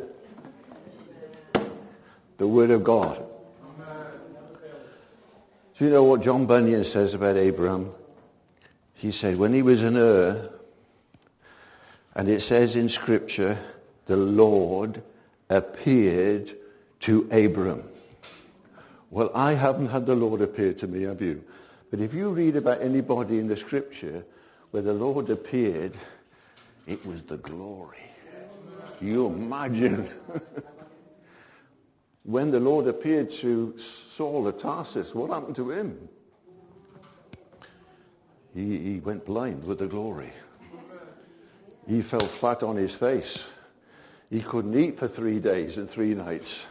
The 2.37 2.47
Word 2.47 2.71
of 2.71 2.85
God. 2.85 3.27
Do 5.75 5.85
you 5.87 5.91
know 5.91 6.05
what 6.05 6.21
John 6.21 6.45
Bunyan 6.45 6.85
says 6.85 7.15
about 7.15 7.37
Abraham? 7.37 7.93
He 9.01 9.13
said 9.13 9.39
when 9.39 9.55
he 9.55 9.63
was 9.63 9.83
in 9.83 9.97
Ur, 9.97 10.51
and 12.15 12.29
it 12.29 12.43
says 12.43 12.77
in 12.77 12.91
Scripture, 12.91 13.59
the 14.05 14.19
Lord 14.19 15.03
appeared 15.49 16.55
to 17.01 17.27
Abram. 17.33 17.83
Well, 19.09 19.31
I 19.35 19.55
haven't 19.55 19.89
had 19.89 20.05
the 20.05 20.15
Lord 20.15 20.43
appear 20.43 20.75
to 20.75 20.87
me, 20.87 21.05
have 21.05 21.23
you? 21.23 21.43
But 21.91 22.01
if 22.01 22.13
you 22.13 22.29
read 22.29 22.57
about 22.57 22.83
anybody 22.83 23.39
in 23.39 23.49
the 23.49 23.57
scripture 23.57 24.23
where 24.71 24.83
the 24.83 24.93
Lord 24.93 25.31
appeared, 25.31 25.95
It 26.87 27.05
was 27.07 27.23
the 27.23 27.39
glory. 27.39 28.05
You 29.01 29.29
imagine 29.29 30.11
when 32.25 32.51
the 32.51 32.61
Lord 32.61 32.87
appeared 32.87 33.31
to 33.31 33.79
Saul 33.79 34.47
of 34.47 34.61
Tarsus, 34.61 35.15
what 35.15 35.31
happened 35.31 35.57
to 35.57 35.71
him? 35.71 36.09
He, 38.55 38.79
he 38.79 39.01
went 39.01 39.27
blind 39.27 39.65
with 39.65 39.79
the 39.79 39.87
glory. 39.87 40.33
He 41.87 42.03
fell 42.03 42.21
flat 42.21 42.63
on 42.63 42.77
his 42.77 42.95
face. 42.95 43.45
He 44.31 44.41
couldn't 44.41 44.77
eat 44.77 44.99
for 44.99 45.09
three 45.09 45.41
days 45.41 45.77
and 45.77 45.89
three 45.89 46.15
nights. 46.15 46.67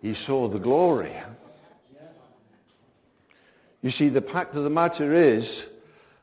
He 0.00 0.14
saw 0.14 0.48
the 0.48 0.60
glory. 0.60 1.12
You 3.82 3.90
see, 3.90 4.08
the 4.08 4.20
fact 4.20 4.54
of 4.54 4.64
the 4.64 4.70
matter 4.70 5.12
is 5.12 5.68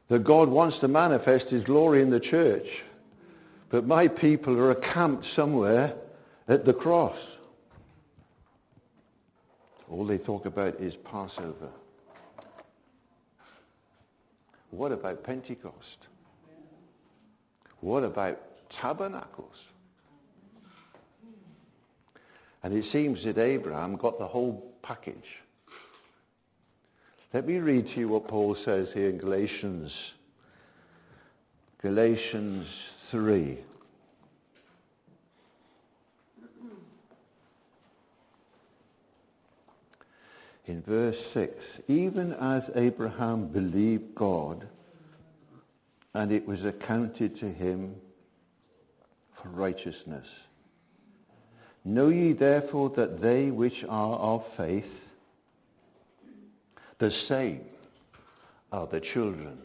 that 0.08 0.24
God 0.24 0.50
wants 0.50 0.80
to 0.80 0.88
manifest 0.88 1.50
his 1.50 1.64
glory 1.64 2.02
in 2.02 2.10
the 2.10 2.20
church. 2.20 2.84
But 3.70 3.86
my 3.86 4.08
people 4.08 4.60
are 4.60 4.76
camped 4.76 5.26
somewhere 5.26 5.94
at 6.48 6.66
the 6.66 6.74
cross. 6.74 7.38
All 9.90 10.06
they 10.06 10.18
talk 10.18 10.46
about 10.46 10.76
is 10.76 10.96
Passover. 10.96 11.70
What 14.76 14.92
about 14.92 15.24
Pentecost? 15.24 16.08
What 17.80 18.04
about 18.04 18.70
tabernacles? 18.70 19.68
And 22.62 22.74
it 22.74 22.84
seems 22.84 23.24
that 23.24 23.38
Abraham 23.38 23.96
got 23.96 24.20
the 24.20 24.28
whole 24.28 24.74
package. 24.82 25.40
Let 27.34 27.46
me 27.46 27.60
read 27.60 27.88
to 27.90 28.00
you 28.00 28.10
what 28.10 28.28
Paul 28.28 28.56
says 28.56 28.92
here 28.92 29.10
in 29.10 29.18
Galatians. 29.18 30.16
Galatians 31.82 32.90
3. 33.06 33.58
In 40.68 40.82
verse 40.82 41.24
6, 41.28 41.82
even 41.88 42.34
as 42.34 42.72
Abraham 42.76 43.48
believed 43.50 44.16
God, 44.16 44.68
and 46.14 46.32
it 46.32 46.48
was 46.48 46.66
accounted 46.66 47.36
to 47.38 47.48
him 47.48 47.96
for 49.34 49.50
righteousness. 49.50 50.28
Know 51.84 52.08
ye 52.08 52.32
therefore 52.32 52.90
that 52.92 53.22
they 53.22 53.52
which 53.52 53.84
are 53.84 54.18
of 54.18 54.48
faith, 54.48 55.08
the 56.98 57.12
same 57.12 57.66
are 58.72 58.88
the 58.88 59.02
children 59.02 59.60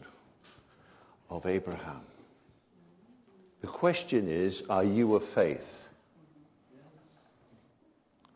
of 1.29 1.45
Abraham. 1.45 2.01
The 3.61 3.67
question 3.67 4.27
is, 4.27 4.61
are 4.69 4.83
you 4.83 5.15
of 5.15 5.23
faith? 5.23 5.80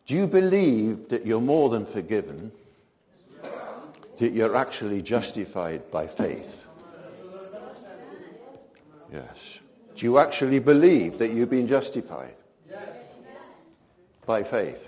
Do 0.06 0.14
you 0.14 0.28
believe 0.28 1.08
that 1.08 1.26
you're 1.26 1.40
more 1.40 1.68
than 1.68 1.84
forgiven? 1.84 2.52
That 4.18 4.32
you're 4.32 4.54
actually 4.54 5.02
justified 5.02 5.90
by 5.90 6.06
faith? 6.06 6.64
Yes. 9.12 9.58
Do 9.96 10.06
you 10.06 10.18
actually 10.18 10.60
believe 10.60 11.18
that 11.18 11.32
you've 11.32 11.50
been 11.50 11.66
justified? 11.66 12.34
By 14.26 14.42
faith. 14.44 14.82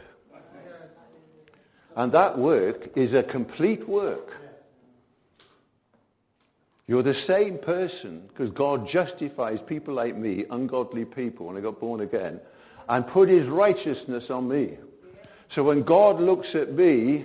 And 1.97 2.13
that 2.13 2.39
work 2.39 2.97
is 2.97 3.13
a 3.13 3.23
complete 3.23 3.89
work. 3.89 4.41
You're 6.87 7.03
the 7.03 7.13
same 7.13 7.59
person 7.59 8.27
because 8.29 8.51
God 8.51 8.87
justifies 8.87 9.61
people 9.61 9.95
like 9.95 10.17
me, 10.17 10.45
ungodly 10.51 11.05
people, 11.05 11.47
when 11.47 11.57
I 11.57 11.61
got 11.61 11.81
born 11.81 12.01
again, 12.01 12.41
and 12.89 13.07
put 13.07 13.29
his 13.29 13.49
righteousness 13.49 14.31
on 14.31 14.49
me. 14.49 14.79
So 15.49 15.65
when 15.65 15.83
God 15.83 16.21
looks 16.21 16.55
at 16.55 16.73
me, 16.73 17.25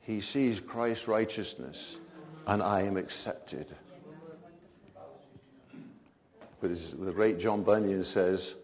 he 0.00 0.20
sees 0.20 0.60
Christ's 0.60 1.08
righteousness, 1.08 1.98
and 2.46 2.62
I 2.62 2.82
am 2.82 2.96
accepted. 2.96 3.66
But 6.60 6.70
as 6.70 6.92
the 6.92 7.12
great 7.12 7.38
John 7.38 7.62
Bunyan 7.62 8.04
says, 8.04 8.54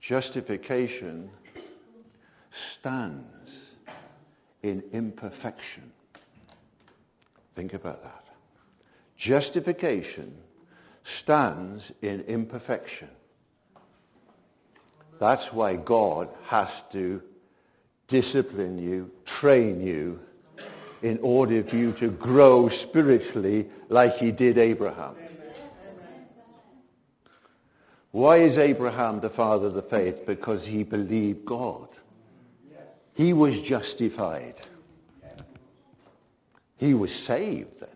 justification 0.00 1.30
stands 2.50 3.28
in 4.62 4.82
imperfection. 4.92 5.92
Think 7.54 7.74
about 7.74 8.02
that. 8.02 8.24
Justification 9.16 10.34
stands 11.04 11.92
in 12.00 12.22
imperfection. 12.22 13.08
That's 15.18 15.52
why 15.52 15.76
God 15.76 16.28
has 16.46 16.82
to 16.92 17.22
discipline 18.12 18.76
you, 18.76 19.10
train 19.24 19.80
you, 19.80 20.20
in 21.00 21.18
order 21.22 21.64
for 21.64 21.76
you 21.76 21.92
to 21.92 22.10
grow 22.10 22.68
spiritually 22.68 23.66
like 23.88 24.18
he 24.18 24.30
did 24.30 24.58
Abraham. 24.58 25.14
Why 28.10 28.36
is 28.36 28.58
Abraham 28.58 29.20
the 29.20 29.30
father 29.30 29.68
of 29.68 29.74
the 29.74 29.82
faith? 29.82 30.26
Because 30.26 30.66
he 30.66 30.84
believed 30.84 31.46
God. 31.46 31.88
He 33.14 33.32
was 33.32 33.58
justified. 33.58 34.56
He 36.76 36.92
was 36.92 37.14
saved 37.14 37.80
then. 37.80 37.88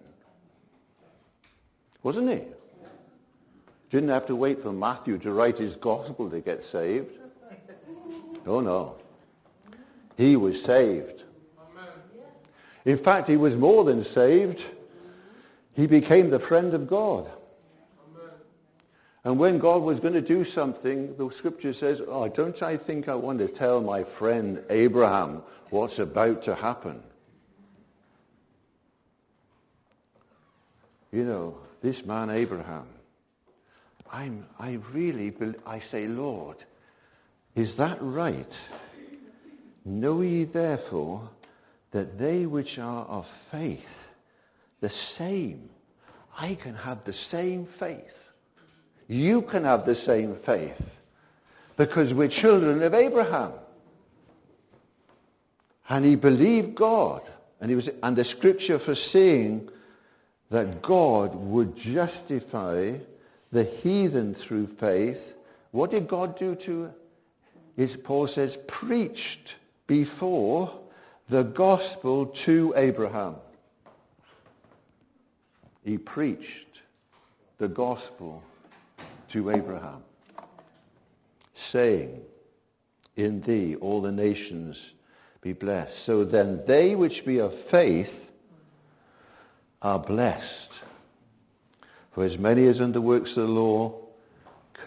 Wasn't 2.02 2.31
he? 2.31 2.40
Didn't 3.90 4.09
have 4.09 4.24
to 4.26 4.37
wait 4.37 4.61
for 4.61 4.72
Matthew 4.72 5.18
to 5.18 5.33
write 5.33 5.59
his 5.59 5.76
gospel 5.76 6.31
to 6.31 6.40
get 6.40 6.64
saved. 6.64 7.11
Oh 8.46 8.61
no. 8.61 8.96
He 10.16 10.37
was 10.37 10.62
saved. 10.62 11.24
In 12.85 12.96
fact, 12.96 13.29
he 13.29 13.37
was 13.37 13.57
more 13.57 13.85
than 13.85 14.05
saved. 14.05 14.62
He 15.74 15.87
became 15.87 16.31
the 16.31 16.38
friend 16.38 16.72
of 16.72 16.87
God. 16.87 17.31
And 19.24 19.40
when 19.40 19.59
God 19.59 19.83
was 19.83 19.98
going 19.98 20.14
to 20.14 20.20
do 20.20 20.44
something, 20.44 21.16
the 21.16 21.29
scripture 21.31 21.72
says, 21.72 22.00
oh, 22.07 22.29
don't 22.29 22.62
I 22.62 22.76
think 22.76 23.09
I 23.09 23.16
want 23.16 23.40
to 23.40 23.48
tell 23.48 23.81
my 23.81 24.05
friend 24.05 24.62
Abraham 24.70 25.42
what's 25.70 25.98
about 25.98 26.44
to 26.44 26.55
happen? 26.55 27.02
You 31.11 31.24
know, 31.24 31.59
this 31.83 32.07
man 32.07 32.31
Abraham, 32.31 32.87
I'm, 34.12 34.46
I 34.61 34.79
really, 34.92 35.35
I 35.66 35.81
say, 35.81 36.07
Lord, 36.07 36.59
is 37.57 37.74
that 37.76 37.98
right? 38.00 38.57
Know 39.87 40.20
ye 40.20 40.44
therefore 40.44 41.31
that 41.92 42.18
they 42.18 42.44
which 42.44 42.79
are 42.79 43.07
of 43.07 43.27
faith, 43.27 44.09
the 44.81 44.90
same, 44.90 45.70
I 46.38 46.57
can 46.57 46.75
have 46.75 47.05
the 47.05 47.14
same 47.14 47.64
faith 47.64 48.16
you 49.09 49.42
can 49.42 49.64
have 49.64 49.87
the 49.87 49.94
same 49.94 50.35
faith 50.35 51.01
because 51.77 52.12
we're 52.12 52.29
children 52.29 52.83
of 52.83 52.94
Abraham. 52.94 53.53
And 55.88 56.05
he 56.05 56.16
believed 56.16 56.75
God. 56.75 57.22
And, 57.61 57.70
he 57.70 57.77
was, 57.77 57.88
and 58.03 58.16
the 58.16 58.25
scripture 58.25 58.79
for 58.79 58.94
saying 58.94 59.68
that 60.51 60.83
God 60.83 61.35
would 61.35 61.77
justify 61.77 62.94
the 63.53 63.64
heathen 63.64 64.35
through 64.35 64.66
faith, 64.66 65.35
what 65.70 65.90
did 65.90 66.09
God 66.09 66.37
do 66.37 66.55
to 66.57 66.92
it? 67.77 68.05
Paul 68.05 68.27
says, 68.27 68.59
preached 68.66 69.57
before 69.87 70.72
the 71.29 71.42
gospel 71.42 72.27
to 72.27 72.72
Abraham. 72.77 73.37
He 75.85 75.99
preached 75.99 76.83
the 77.59 77.68
gospel 77.68 78.42
to 79.29 79.51
Abraham, 79.51 80.03
saying, 81.55 82.22
In 83.16 83.40
thee 83.40 83.77
all 83.77 84.01
the 84.01 84.12
nations 84.12 84.94
be 85.40 85.53
blessed. 85.53 85.99
So 85.99 86.25
then 86.25 86.64
they 86.66 86.94
which 86.94 87.25
be 87.25 87.38
of 87.38 87.55
faith 87.55 88.31
are 89.83 89.99
blessed. 89.99 90.72
For 92.11 92.25
as 92.25 92.38
many 92.38 92.66
as 92.66 92.81
under 92.81 93.01
works 93.01 93.37
of 93.37 93.46
the 93.46 93.53
law, 93.53 94.06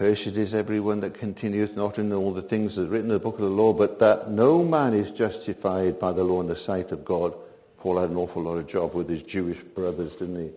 cursed 0.00 0.28
is 0.28 0.54
everyone 0.54 0.98
that 1.00 1.12
continueth 1.12 1.76
not 1.76 1.98
in 1.98 2.10
all 2.10 2.32
the 2.32 2.40
things 2.40 2.74
that 2.74 2.86
are 2.86 2.90
written 2.90 3.10
in 3.10 3.12
the 3.12 3.20
book 3.20 3.34
of 3.34 3.42
the 3.42 3.50
law, 3.50 3.70
but 3.70 3.98
that 3.98 4.30
no 4.30 4.64
man 4.64 4.94
is 4.94 5.10
justified 5.10 6.00
by 6.00 6.10
the 6.10 6.24
law 6.24 6.40
in 6.40 6.46
the 6.46 6.56
sight 6.56 6.90
of 6.90 7.04
God. 7.04 7.34
Paul 7.76 8.00
had 8.00 8.08
an 8.08 8.16
awful 8.16 8.44
lot 8.44 8.56
of 8.56 8.66
job 8.66 8.94
with 8.94 9.10
his 9.10 9.22
Jewish 9.22 9.62
brothers, 9.62 10.16
didn't 10.16 10.42
he? 10.42 10.50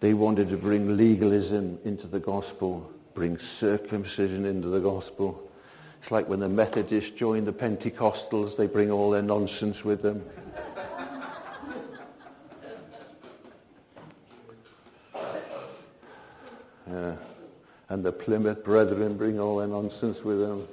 They 0.00 0.12
wanted 0.12 0.50
to 0.50 0.58
bring 0.58 0.98
legalism 0.98 1.78
into 1.86 2.06
the 2.06 2.20
gospel, 2.20 2.92
bring 3.14 3.38
circumcision 3.38 4.44
into 4.44 4.68
the 4.68 4.80
gospel. 4.80 5.50
It's 6.02 6.10
like 6.10 6.28
when 6.28 6.40
the 6.40 6.48
Methodists 6.50 7.12
join 7.12 7.46
the 7.46 7.54
Pentecostals, 7.54 8.58
they 8.58 8.66
bring 8.66 8.90
all 8.90 9.12
their 9.12 9.22
nonsense 9.22 9.82
with 9.82 10.02
them. 10.02 10.22
Yeah. 16.86 17.16
And 17.88 18.04
the 18.04 18.12
Plymouth 18.12 18.64
Brethren 18.64 19.16
bring 19.16 19.38
all 19.38 19.56
their 19.58 19.68
nonsense 19.68 20.24
with 20.24 20.40
them. 20.40 20.66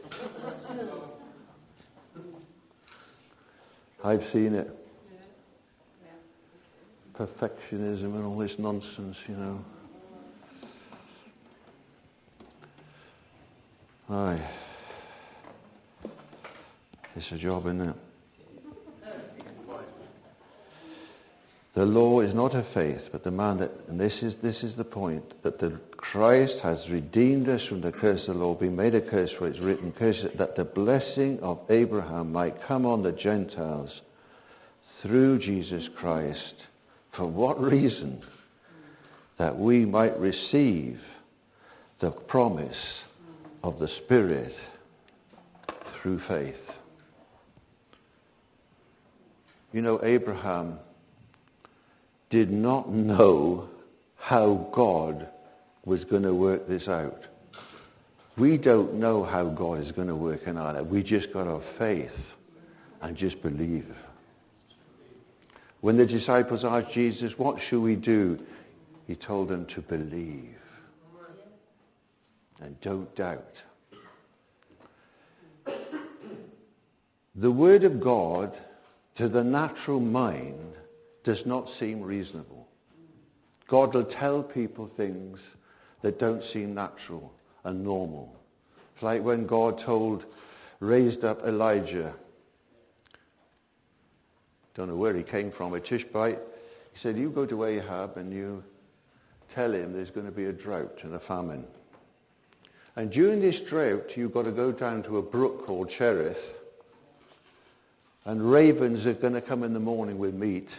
I've 4.03 4.25
seen 4.25 4.55
it. 4.55 4.69
Perfectionism 7.13 8.15
and 8.15 8.25
all 8.25 8.37
this 8.37 8.57
nonsense, 8.57 9.27
you 9.27 9.35
know. 9.35 9.63
Aye. 14.09 14.41
It's 17.15 17.31
a 17.31 17.37
job, 17.37 17.65
isn't 17.67 17.81
it? 17.81 17.95
The 21.73 21.85
law 21.85 22.19
is 22.19 22.33
not 22.33 22.53
of 22.53 22.67
faith, 22.67 23.09
but 23.11 23.23
the 23.23 23.31
man 23.31 23.57
that, 23.57 23.71
and 23.87 23.99
this 23.99 24.23
is, 24.23 24.35
this 24.35 24.63
is 24.63 24.75
the 24.75 24.83
point, 24.83 25.41
that 25.43 25.59
the 25.59 25.79
Christ 26.01 26.61
has 26.61 26.89
redeemed 26.89 27.47
us 27.47 27.63
from 27.63 27.79
the 27.79 27.91
curse 27.91 28.27
of 28.27 28.35
the 28.35 28.41
law, 28.41 28.55
being 28.55 28.75
made 28.75 28.95
a 28.95 29.01
curse 29.01 29.31
for 29.31 29.47
it's 29.47 29.59
written, 29.59 29.91
curse, 29.93 30.23
that 30.23 30.55
the 30.55 30.65
blessing 30.65 31.39
of 31.39 31.63
Abraham 31.69 32.33
might 32.33 32.61
come 32.61 32.85
on 32.85 33.03
the 33.03 33.13
Gentiles 33.13 34.01
through 34.95 35.39
Jesus 35.39 35.87
Christ. 35.87 36.67
For 37.11 37.25
what 37.25 37.61
reason? 37.61 38.21
That 39.37 39.57
we 39.57 39.85
might 39.85 40.17
receive 40.19 41.01
the 41.99 42.11
promise 42.11 43.03
of 43.63 43.79
the 43.79 43.87
Spirit 43.87 44.57
through 45.67 46.19
faith. 46.19 46.79
You 49.71 49.81
know, 49.81 49.99
Abraham 50.03 50.79
did 52.29 52.51
not 52.51 52.89
know 52.89 53.69
how 54.17 54.67
God 54.71 55.27
was 55.85 56.05
going 56.05 56.23
to 56.23 56.33
work 56.33 56.67
this 56.67 56.87
out. 56.87 57.25
We 58.37 58.57
don't 58.57 58.95
know 58.95 59.23
how 59.23 59.45
God 59.45 59.79
is 59.79 59.91
going 59.91 60.07
to 60.07 60.15
work 60.15 60.47
in 60.47 60.57
our 60.57 60.73
life. 60.73 60.85
We 60.87 61.03
just 61.03 61.33
got 61.33 61.47
our 61.47 61.59
faith 61.59 62.33
and 63.01 63.15
just 63.15 63.41
believe. 63.41 63.95
When 65.81 65.97
the 65.97 66.05
disciples 66.05 66.63
asked 66.63 66.91
Jesus, 66.91 67.37
what 67.37 67.59
should 67.59 67.81
we 67.81 67.95
do? 67.95 68.43
He 69.07 69.15
told 69.15 69.49
them 69.49 69.65
to 69.65 69.81
believe 69.81 70.57
and 72.61 72.79
don't 72.81 73.13
doubt. 73.15 73.63
The 77.35 77.51
word 77.51 77.83
of 77.83 77.99
God 77.99 78.57
to 79.15 79.27
the 79.27 79.43
natural 79.43 79.99
mind 79.99 80.75
does 81.23 81.45
not 81.45 81.69
seem 81.69 82.01
reasonable. 82.01 82.67
God 83.67 83.93
will 83.93 84.03
tell 84.03 84.43
people 84.43 84.85
things 84.85 85.55
that 86.01 86.19
don't 86.19 86.43
seem 86.43 86.73
natural 86.73 87.33
and 87.63 87.83
normal. 87.83 88.35
It's 88.93 89.03
like 89.03 89.23
when 89.23 89.45
God 89.45 89.79
told, 89.79 90.25
raised 90.79 91.23
up 91.23 91.43
Elijah. 91.45 92.13
Don't 94.73 94.87
know 94.87 94.95
where 94.95 95.15
he 95.15 95.23
came 95.23 95.51
from, 95.51 95.73
a 95.73 95.79
Tishbite. 95.79 96.39
He 96.93 96.97
said, 96.97 97.17
you 97.17 97.29
go 97.29 97.45
to 97.45 97.65
Ahab 97.65 98.17
and 98.17 98.31
you 98.33 98.63
tell 99.49 99.73
him 99.73 99.93
there's 99.93 100.11
going 100.11 100.25
to 100.25 100.31
be 100.31 100.45
a 100.45 100.53
drought 100.53 100.99
and 101.03 101.13
a 101.13 101.19
famine. 101.19 101.65
And 102.95 103.11
during 103.11 103.41
this 103.41 103.61
drought, 103.61 104.17
you've 104.17 104.33
got 104.33 104.45
to 104.45 104.51
go 104.51 104.71
down 104.71 105.03
to 105.03 105.17
a 105.17 105.21
brook 105.21 105.65
called 105.65 105.89
Cherith, 105.89 106.57
and 108.25 108.51
ravens 108.51 109.05
are 109.05 109.13
going 109.13 109.33
to 109.33 109.41
come 109.41 109.63
in 109.63 109.73
the 109.73 109.79
morning 109.79 110.19
with 110.19 110.35
meat 110.35 110.77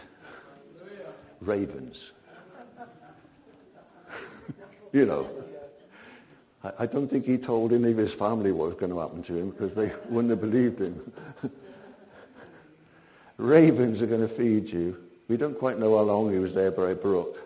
ravens. 1.41 2.12
You 4.93 5.05
know. 5.05 5.29
I, 6.63 6.71
I 6.79 6.85
don't 6.85 7.07
think 7.07 7.25
he 7.25 7.37
told 7.37 7.73
any 7.73 7.91
of 7.91 7.97
his 7.97 8.13
family 8.13 8.53
what 8.53 8.67
was 8.67 8.75
going 8.75 8.91
to 8.91 8.99
happen 8.99 9.21
to 9.23 9.35
him 9.35 9.49
because 9.49 9.73
they 9.73 9.91
wouldn't 10.09 10.31
have 10.31 10.41
believed 10.41 10.79
him. 10.79 11.11
ravens 13.37 14.01
are 14.01 14.07
going 14.07 14.21
to 14.21 14.27
feed 14.27 14.69
you. 14.69 14.97
We 15.27 15.37
don't 15.37 15.57
quite 15.57 15.79
know 15.79 15.97
how 15.97 16.03
long 16.03 16.31
he 16.31 16.39
was 16.39 16.53
there 16.53 16.71
by 16.71 16.91
a 16.91 16.95
brook. 16.95 17.37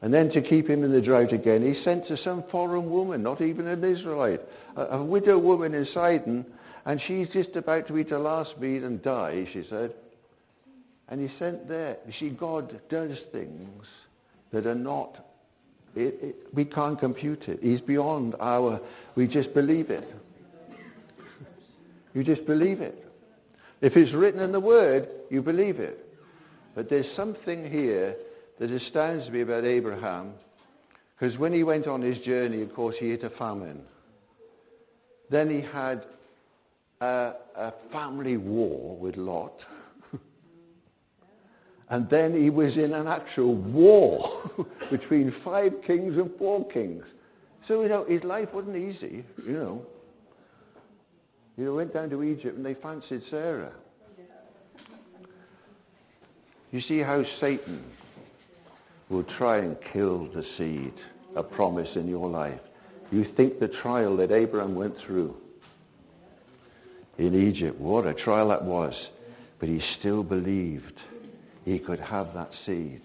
And 0.00 0.14
then 0.14 0.30
to 0.30 0.40
keep 0.40 0.68
him 0.68 0.84
in 0.84 0.92
the 0.92 1.02
drought 1.02 1.32
again, 1.32 1.62
he 1.62 1.74
sent 1.74 2.04
to 2.06 2.16
some 2.16 2.42
foreign 2.42 2.88
woman, 2.88 3.22
not 3.22 3.40
even 3.40 3.66
an 3.66 3.82
Israelite, 3.82 4.40
a, 4.76 4.82
a 4.82 5.04
widow 5.04 5.38
woman 5.38 5.74
in 5.74 5.84
Sidon, 5.84 6.46
and 6.86 7.00
she's 7.00 7.30
just 7.30 7.56
about 7.56 7.88
to 7.88 7.98
eat 7.98 8.10
her 8.10 8.18
last 8.18 8.60
meal 8.60 8.84
and 8.84 9.02
die, 9.02 9.44
she 9.44 9.64
said. 9.64 9.92
And 11.08 11.20
he 11.20 11.28
sent 11.28 11.68
there. 11.68 11.96
You 12.06 12.12
see, 12.12 12.30
God 12.30 12.80
does 12.88 13.24
things 13.24 14.06
that 14.52 14.66
are 14.66 14.74
not, 14.74 15.27
it, 15.94 16.14
it, 16.22 16.36
we 16.52 16.64
can't 16.64 16.98
compute 16.98 17.48
it. 17.48 17.60
He's 17.62 17.80
beyond 17.80 18.34
our, 18.40 18.80
we 19.14 19.26
just 19.26 19.54
believe 19.54 19.90
it. 19.90 20.04
You 22.14 22.24
just 22.24 22.46
believe 22.46 22.80
it. 22.80 23.04
If 23.80 23.96
it's 23.96 24.12
written 24.12 24.40
in 24.40 24.52
the 24.52 24.60
Word, 24.60 25.08
you 25.30 25.42
believe 25.42 25.78
it. 25.78 26.04
But 26.74 26.88
there's 26.88 27.10
something 27.10 27.70
here 27.70 28.16
that 28.58 28.70
astounds 28.70 29.30
me 29.30 29.42
about 29.42 29.64
Abraham, 29.64 30.32
because 31.16 31.38
when 31.38 31.52
he 31.52 31.64
went 31.64 31.86
on 31.86 32.02
his 32.02 32.20
journey, 32.20 32.62
of 32.62 32.74
course, 32.74 32.98
he 32.98 33.10
hit 33.10 33.24
a 33.24 33.30
famine. 33.30 33.84
Then 35.30 35.50
he 35.50 35.60
had 35.60 36.06
a, 37.00 37.34
a 37.56 37.70
family 37.70 38.36
war 38.36 38.96
with 38.96 39.16
Lot. 39.16 39.64
And 41.90 42.08
then 42.10 42.34
he 42.34 42.50
was 42.50 42.76
in 42.76 42.92
an 42.92 43.06
actual 43.06 43.54
war 43.54 44.50
between 44.90 45.30
five 45.30 45.82
kings 45.82 46.18
and 46.18 46.30
four 46.32 46.68
kings. 46.68 47.14
So, 47.60 47.82
you 47.82 47.88
know, 47.88 48.04
his 48.04 48.24
life 48.24 48.52
wasn't 48.52 48.76
easy, 48.76 49.24
you 49.46 49.52
know. 49.54 49.86
You 51.56 51.64
know, 51.64 51.74
went 51.74 51.94
down 51.94 52.10
to 52.10 52.22
Egypt 52.22 52.56
and 52.56 52.64
they 52.64 52.74
fancied 52.74 53.22
Sarah. 53.22 53.72
You 56.70 56.80
see 56.80 56.98
how 56.98 57.22
Satan 57.22 57.82
will 59.08 59.22
try 59.22 59.58
and 59.58 59.80
kill 59.80 60.26
the 60.26 60.42
seed, 60.42 60.92
a 61.34 61.42
promise 61.42 61.96
in 61.96 62.06
your 62.06 62.28
life. 62.28 62.60
You 63.10 63.24
think 63.24 63.58
the 63.58 63.68
trial 63.68 64.16
that 64.16 64.30
Abraham 64.30 64.74
went 64.74 64.96
through 64.96 65.34
in 67.16 67.34
Egypt, 67.34 67.80
what 67.80 68.06
a 68.06 68.12
trial 68.12 68.48
that 68.48 68.62
was. 68.62 69.10
But 69.58 69.68
he 69.68 69.80
still 69.80 70.22
believed 70.22 71.00
he 71.68 71.78
could 71.78 72.00
have 72.00 72.32
that 72.34 72.54
seed. 72.54 73.02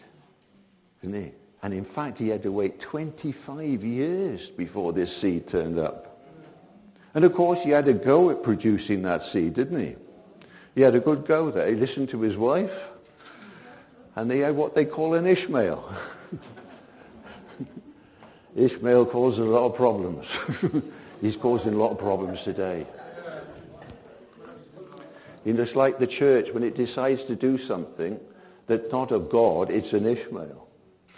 Didn't 1.02 1.22
he? 1.22 1.32
And 1.62 1.74
in 1.74 1.84
fact, 1.84 2.18
he 2.18 2.30
had 2.30 2.44
to 2.44 2.52
wait 2.52 2.80
25 2.80 3.84
years 3.84 4.50
before 4.50 4.94
this 4.94 5.16
seed 5.16 5.48
turned 5.48 5.78
up. 5.78 6.22
And 7.14 7.26
of 7.26 7.34
course, 7.34 7.64
he 7.64 7.72
had 7.72 7.88
a 7.88 7.94
go 7.94 8.30
at 8.30 8.42
producing 8.42 9.02
that 9.04 9.22
seed, 9.24 9.56
didn't 9.56 9.80
he? 9.80 9.96
He 10.76 10.82
had 10.82 10.96
a 10.96 11.00
good 11.00 11.26
go 11.26 11.52
there. 11.52 11.70
He 11.70 11.76
listened 11.76 12.10
to 12.10 12.22
his 12.22 12.38
wife. 12.38 12.90
And 14.16 14.30
they 14.30 14.40
had 14.40 14.56
what 14.56 14.76
they 14.76 14.86
call 14.86 15.14
an 15.14 15.26
Ishmael. 15.26 15.94
Ishmael 18.56 19.06
causes 19.08 19.46
a 19.46 19.50
lot 19.50 19.68
of 19.68 19.76
problems. 19.76 20.28
He's 21.22 21.38
causing 21.38 21.74
a 21.74 21.78
lot 21.78 21.92
of 21.92 22.00
problems 22.00 22.44
today. 22.44 22.86
You 25.46 25.54
know, 25.54 25.62
it's 25.62 25.76
like 25.76 25.98
the 26.00 26.08
church, 26.08 26.52
when 26.52 26.64
it 26.64 26.76
decides 26.78 27.26
to 27.26 27.36
do 27.36 27.58
something, 27.58 28.20
that's 28.68 28.92
not 28.92 29.12
of 29.12 29.30
God, 29.30 29.70
it's 29.70 29.94
an 29.94 30.06
Ishmael. 30.06 30.68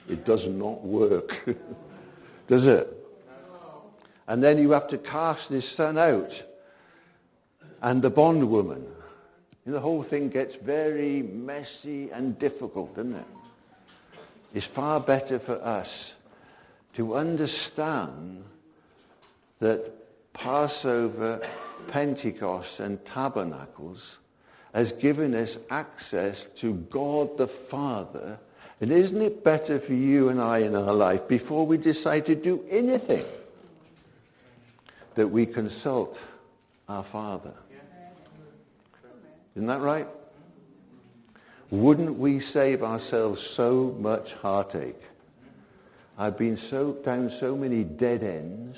It 0.09 0.25
does 0.25 0.47
not 0.47 0.83
work. 0.83 1.47
does 2.47 2.67
it? 2.67 2.87
And 4.27 4.43
then 4.43 4.57
you 4.57 4.71
have 4.71 4.87
to 4.89 4.97
cast 4.97 5.49
his 5.49 5.67
son 5.67 5.97
out. 5.97 6.43
And 7.81 8.01
the 8.01 8.09
bondwoman. 8.09 8.85
The 9.65 9.79
whole 9.79 10.03
thing 10.03 10.29
gets 10.29 10.55
very 10.55 11.23
messy 11.23 12.11
and 12.11 12.37
difficult, 12.37 12.95
doesn't 12.95 13.15
it? 13.15 13.25
It's 14.53 14.67
far 14.67 14.99
better 14.99 15.39
for 15.39 15.59
us 15.63 16.13
to 16.93 17.15
understand 17.15 18.43
that 19.59 19.91
Passover, 20.33 21.41
Pentecost, 21.87 22.79
and 22.79 23.03
Tabernacles 23.05 24.19
has 24.75 24.91
given 24.91 25.33
us 25.33 25.57
access 25.69 26.43
to 26.57 26.73
God 26.73 27.37
the 27.37 27.47
Father. 27.47 28.37
And 28.81 28.91
isn't 28.91 29.21
it 29.21 29.41
better 29.41 29.79
for 29.79 29.93
you 29.93 30.27
and 30.27 30.41
I 30.41 30.59
in 30.59 30.75
our 30.75 30.93
life 30.93 31.29
before 31.29 31.65
we 31.65 31.77
decide 31.77 32.25
to 32.25 32.35
do 32.35 32.61
anything 32.69 33.23
that 35.15 35.29
we 35.29 35.45
consult 35.45 36.19
our 36.89 37.03
Father? 37.03 37.53
Isn't 39.55 39.67
that 39.67 39.79
right? 39.79 40.07
Wouldn't 41.69 42.17
we 42.17 42.41
save 42.41 42.83
ourselves 42.83 43.41
so 43.41 43.95
much 43.97 44.33
heartache? 44.33 45.01
I've 46.17 46.37
been 46.37 46.57
so 46.57 46.95
down 46.95 47.29
so 47.29 47.55
many 47.55 47.85
dead 47.85 48.23
ends, 48.23 48.77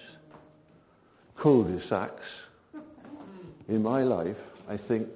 cul-de-sacs 1.36 2.42
in 3.68 3.82
my 3.82 4.04
life. 4.04 4.44
I 4.70 4.78
think 4.78 5.08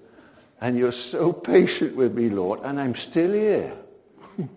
and 0.62 0.78
you're 0.78 0.92
so 0.92 1.34
patient 1.34 1.96
with 1.96 2.16
me, 2.16 2.30
Lord, 2.30 2.60
and 2.64 2.80
I'm 2.80 2.94
still 2.94 3.34
here. 3.34 3.74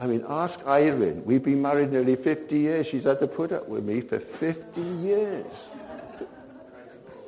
I 0.00 0.06
mean, 0.06 0.24
ask 0.26 0.66
Irene. 0.66 1.22
We've 1.26 1.44
been 1.44 1.60
married 1.60 1.92
nearly 1.92 2.16
50 2.16 2.58
years. 2.58 2.86
She's 2.86 3.04
had 3.04 3.20
to 3.20 3.26
put 3.26 3.52
up 3.52 3.68
with 3.68 3.84
me 3.84 4.00
for 4.00 4.18
50 4.18 4.80
years. 4.80 5.68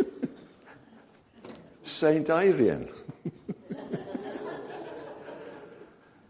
Saint 1.82 2.30
Irene. 2.30 2.88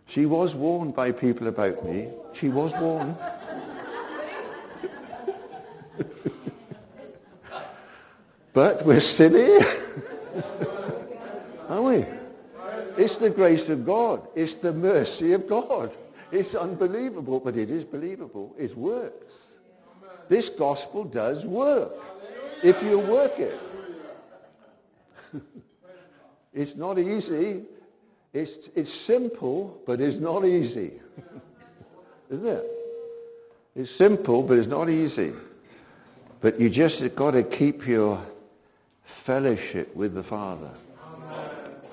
she 0.07 0.27
was 0.27 0.57
warned 0.57 0.97
by 0.97 1.13
people 1.13 1.47
about 1.47 1.85
me. 1.85 2.09
She 2.35 2.49
was 2.49 2.73
warned. 2.81 3.17
but 8.53 8.85
we're 8.85 9.01
still 9.01 9.33
here. 9.33 9.81
Are 11.71 11.83
we? 11.83 12.05
It's 13.11 13.19
the 13.19 13.31
grace 13.31 13.69
of 13.69 13.85
God. 13.85 14.25
It's 14.37 14.55
the 14.55 14.73
mercy 14.73 15.33
of 15.33 15.49
God. 15.49 15.91
It's 16.31 16.55
unbelievable, 16.55 17.41
but 17.41 17.57
it 17.57 17.69
is 17.69 17.83
believable. 17.83 18.55
It 18.57 18.77
works. 18.77 19.59
This 20.29 20.49
gospel 20.49 21.03
does 21.03 21.45
work 21.45 21.91
if 22.63 22.81
you 22.85 23.01
work 23.01 23.37
it. 23.37 23.59
it's 26.55 26.77
not 26.77 27.01
easy. 27.01 27.65
It's, 28.33 28.69
it's 28.77 28.95
simple, 28.95 29.83
but 29.89 30.01
it's 30.01 30.19
not 30.19 30.45
easy. 30.45 30.93
Isn't 32.31 32.47
it? 32.47 32.65
It's 33.75 33.91
simple, 33.91 34.45
but 34.45 34.57
it's 34.57 34.69
not 34.69 34.89
easy. 34.89 35.33
But 36.41 36.61
you 36.61 36.71
just 36.71 37.17
got 37.17 37.33
to 37.33 37.43
keep 37.43 37.89
your 37.89 38.25
fellowship 39.03 39.97
with 39.97 40.15
the 40.15 40.23
Father. 40.23 40.71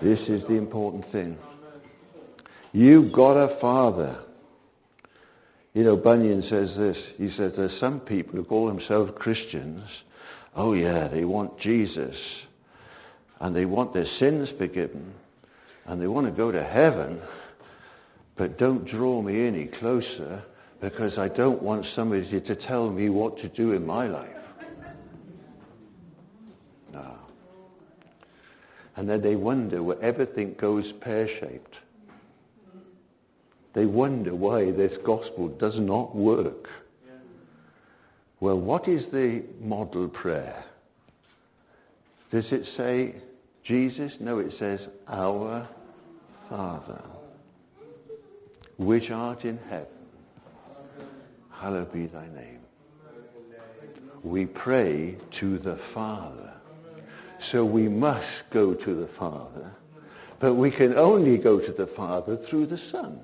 This 0.01 0.29
is 0.29 0.45
the 0.45 0.55
important 0.55 1.05
thing. 1.05 1.37
You've 2.71 3.11
got 3.11 3.33
a 3.33 3.47
Father. 3.47 4.19
You 5.73 5.83
know, 5.83 5.97
Bunyan 5.97 6.41
says 6.41 6.77
this. 6.77 7.13
He 7.17 7.29
says 7.29 7.55
there's 7.55 7.75
some 7.75 7.99
people 7.99 8.35
who 8.35 8.43
call 8.43 8.67
themselves 8.67 9.11
Christians. 9.15 10.03
Oh 10.55 10.73
yeah, 10.73 11.07
they 11.07 11.25
want 11.25 11.57
Jesus. 11.57 12.45
And 13.39 13.55
they 13.55 13.65
want 13.65 13.93
their 13.93 14.05
sins 14.05 14.51
forgiven. 14.51 15.13
And 15.85 16.01
they 16.01 16.07
want 16.07 16.27
to 16.27 16.31
go 16.31 16.51
to 16.51 16.63
heaven. 16.63 17.21
But 18.35 18.57
don't 18.57 18.85
draw 18.85 19.21
me 19.21 19.47
any 19.47 19.65
closer 19.65 20.43
because 20.79 21.17
I 21.17 21.27
don't 21.27 21.61
want 21.61 21.85
somebody 21.85 22.39
to 22.39 22.55
tell 22.55 22.91
me 22.91 23.09
what 23.09 23.37
to 23.39 23.47
do 23.47 23.73
in 23.73 23.85
my 23.85 24.07
life. 24.07 24.36
And 28.97 29.07
then 29.07 29.21
they 29.21 29.35
wonder 29.35 29.81
where 29.83 30.01
everything 30.01 30.55
goes 30.55 30.91
pear-shaped. 30.91 31.77
They 33.73 33.85
wonder 33.85 34.33
why 34.33 34.71
this 34.71 34.97
gospel 34.97 35.49
does 35.49 35.79
not 35.79 36.15
work. 36.15 36.67
Well, 38.39 38.59
what 38.59 38.87
is 38.87 39.07
the 39.07 39.43
model 39.61 40.09
prayer? 40.09 40.63
Does 42.31 42.51
it 42.51 42.65
say 42.65 43.15
Jesus? 43.63 44.19
No, 44.19 44.39
it 44.39 44.51
says 44.51 44.89
our 45.07 45.67
Father, 46.49 47.03
which 48.77 49.11
art 49.11 49.45
in 49.45 49.59
heaven. 49.69 49.87
Hallowed 51.51 51.93
be 51.93 52.07
thy 52.07 52.27
name. 52.29 52.59
We 54.23 54.47
pray 54.47 55.17
to 55.31 55.57
the 55.59 55.75
Father. 55.75 56.46
So 57.39 57.65
we 57.65 57.87
must 57.87 58.49
go 58.49 58.73
to 58.73 58.93
the 58.95 59.07
Father, 59.07 59.71
but 60.39 60.55
we 60.55 60.71
can 60.71 60.95
only 60.95 61.37
go 61.37 61.59
to 61.59 61.71
the 61.71 61.87
Father 61.87 62.35
through 62.35 62.65
the 62.67 62.77
Son 62.77 63.21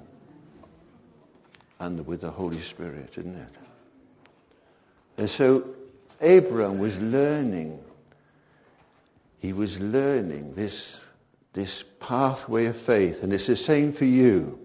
and 1.79 2.05
with 2.05 2.21
the 2.21 2.31
Holy 2.31 2.61
Spirit, 2.61 3.09
isn't 3.17 3.35
it? 3.35 3.55
And 5.17 5.29
so 5.29 5.67
Abraham 6.21 6.79
was 6.79 6.97
learning. 6.99 7.79
He 9.39 9.53
was 9.53 9.79
learning 9.79 10.53
this, 10.55 10.99
this 11.53 11.83
pathway 11.99 12.67
of 12.67 12.77
faith. 12.77 13.23
And 13.23 13.33
it's 13.33 13.47
the 13.47 13.57
same 13.57 13.91
for 13.91 14.05
you. 14.05 14.59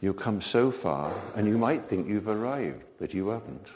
You 0.00 0.14
come 0.14 0.40
so 0.40 0.70
far 0.70 1.12
and 1.36 1.46
you 1.46 1.58
might 1.58 1.82
think 1.82 2.08
you've 2.08 2.28
arrived, 2.28 2.84
but 2.98 3.14
you 3.14 3.28
haven't. 3.28 3.66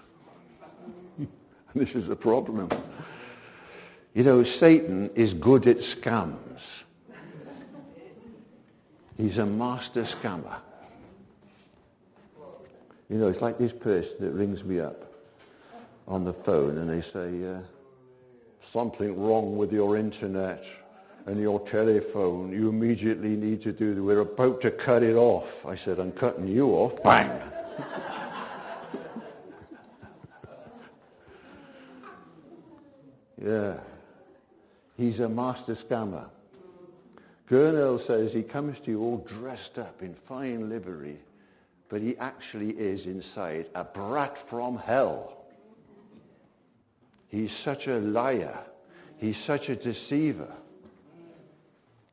And 1.19 1.29
this 1.75 1.95
is 1.95 2.09
a 2.09 2.17
problem. 2.17 2.71
You 4.19 4.25
know, 4.25 4.43
Satan 4.43 5.11
is 5.15 5.33
good 5.33 5.69
at 5.69 5.77
scams. 5.77 6.83
He's 9.17 9.39
a 9.39 9.47
master 9.47 10.03
scammer. 10.03 10.59
You 13.09 13.19
know, 13.19 13.29
it's 13.29 13.41
like 13.41 13.59
this 13.59 13.73
person 13.73 14.17
that 14.23 14.33
rings 14.33 14.65
me 14.65 14.81
up 14.81 14.97
on 16.09 16.25
the 16.25 16.33
phone 16.33 16.79
and 16.79 16.91
they 16.91 17.01
say, 17.01 17.29
uh, 17.49 17.61
something 18.61 19.17
wrong 19.23 19.57
with 19.57 19.73
your 19.73 19.97
internet 19.97 20.65
and 21.27 21.41
your 21.41 21.61
telephone. 21.61 22.51
You 22.51 22.71
immediately 22.71 23.37
need 23.37 23.63
to 23.63 23.73
do, 23.73 24.03
we're 24.03 24.23
about 24.23 24.61
to 24.63 24.73
cut 24.73 25.05
it 25.05 25.15
off. 25.15 25.65
I 25.65 25.77
said, 25.77 26.01
I'm 26.01 26.11
cutting 26.11 26.49
you 26.49 26.71
off. 26.71 27.01
Bang! 27.05 27.41
yeah. 33.41 33.79
He's 34.99 35.21
a 35.21 35.29
master 35.29 35.73
scammer. 35.73 36.29
Gurnall 37.49 37.99
says 37.99 38.35
he 38.35 38.43
comes 38.43 38.81
to 38.81 38.91
you 38.91 39.01
all 39.01 39.19
dressed 39.19 39.79
up 39.79 40.03
in 40.03 40.15
fine 40.15 40.69
livery 40.69 41.21
but 41.89 42.03
he 42.03 42.17
actually 42.19 42.71
is 42.71 43.07
inside 43.07 43.69
a 43.75 43.85
brat 43.85 44.37
from 44.37 44.79
hell. 44.79 45.47
He's 47.29 47.53
such 47.53 47.89
a 47.89 47.99
liar. 47.99 48.59
He's 49.17 49.37
such 49.37 49.69
a 49.69 49.77
deceiver. 49.77 50.53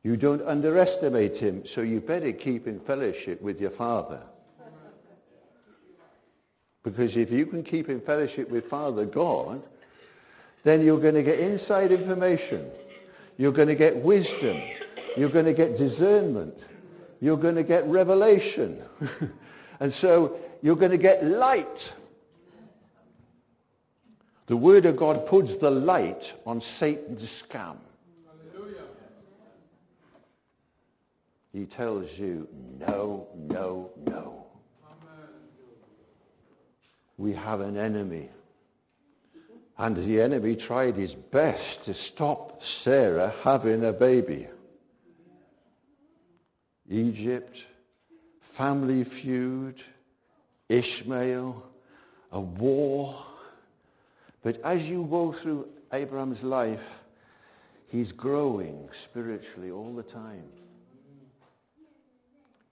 You 0.02 0.16
don't 0.16 0.42
underestimate 0.42 1.36
him, 1.36 1.66
so 1.66 1.80
you 1.82 2.00
better 2.00 2.32
keep 2.32 2.66
in 2.66 2.80
fellowship 2.80 3.42
with 3.42 3.60
your 3.60 3.70
Father. 3.70 4.22
Because 6.82 7.16
if 7.16 7.32
you 7.32 7.46
can 7.46 7.64
keep 7.64 7.88
in 7.88 8.00
fellowship 8.00 8.50
with 8.50 8.66
Father 8.66 9.04
God, 9.04 9.62
then 10.66 10.84
you're 10.84 11.00
going 11.00 11.14
to 11.14 11.22
get 11.22 11.38
inside 11.38 11.92
information. 11.92 12.68
You're 13.36 13.52
going 13.52 13.68
to 13.68 13.74
get 13.74 13.96
wisdom. 13.96 14.60
You're 15.16 15.30
going 15.30 15.44
to 15.44 15.54
get 15.54 15.76
discernment. 15.76 16.54
You're 17.20 17.36
going 17.36 17.54
to 17.54 17.62
get 17.62 17.84
revelation. 17.86 18.82
And 19.80 19.92
so 19.92 20.38
you're 20.62 20.76
going 20.76 20.92
to 20.92 20.98
get 20.98 21.22
light. 21.24 21.92
The 24.46 24.56
Word 24.56 24.86
of 24.86 24.96
God 24.96 25.26
puts 25.26 25.56
the 25.56 25.70
light 25.70 26.32
on 26.46 26.60
Satan's 26.60 27.24
scam. 27.24 27.76
He 31.52 31.66
tells 31.66 32.18
you, 32.18 32.48
no, 32.78 33.28
no, 33.34 33.92
no. 34.06 34.46
We 37.16 37.32
have 37.32 37.60
an 37.60 37.76
enemy. 37.76 38.28
And 39.78 39.96
the 39.96 40.20
enemy 40.20 40.56
tried 40.56 40.94
his 40.94 41.14
best 41.14 41.84
to 41.84 41.94
stop 41.94 42.64
Sarah 42.64 43.34
having 43.42 43.84
a 43.84 43.92
baby. 43.92 44.48
Egypt, 46.88 47.64
family 48.40 49.04
feud, 49.04 49.82
Ishmael, 50.68 51.62
a 52.32 52.40
war. 52.40 53.14
But 54.42 54.60
as 54.62 54.88
you 54.88 55.06
go 55.10 55.32
through 55.32 55.68
Abraham's 55.92 56.42
life, 56.42 57.02
he's 57.88 58.12
growing 58.12 58.88
spiritually 58.92 59.70
all 59.70 59.94
the 59.94 60.02
time. 60.02 60.48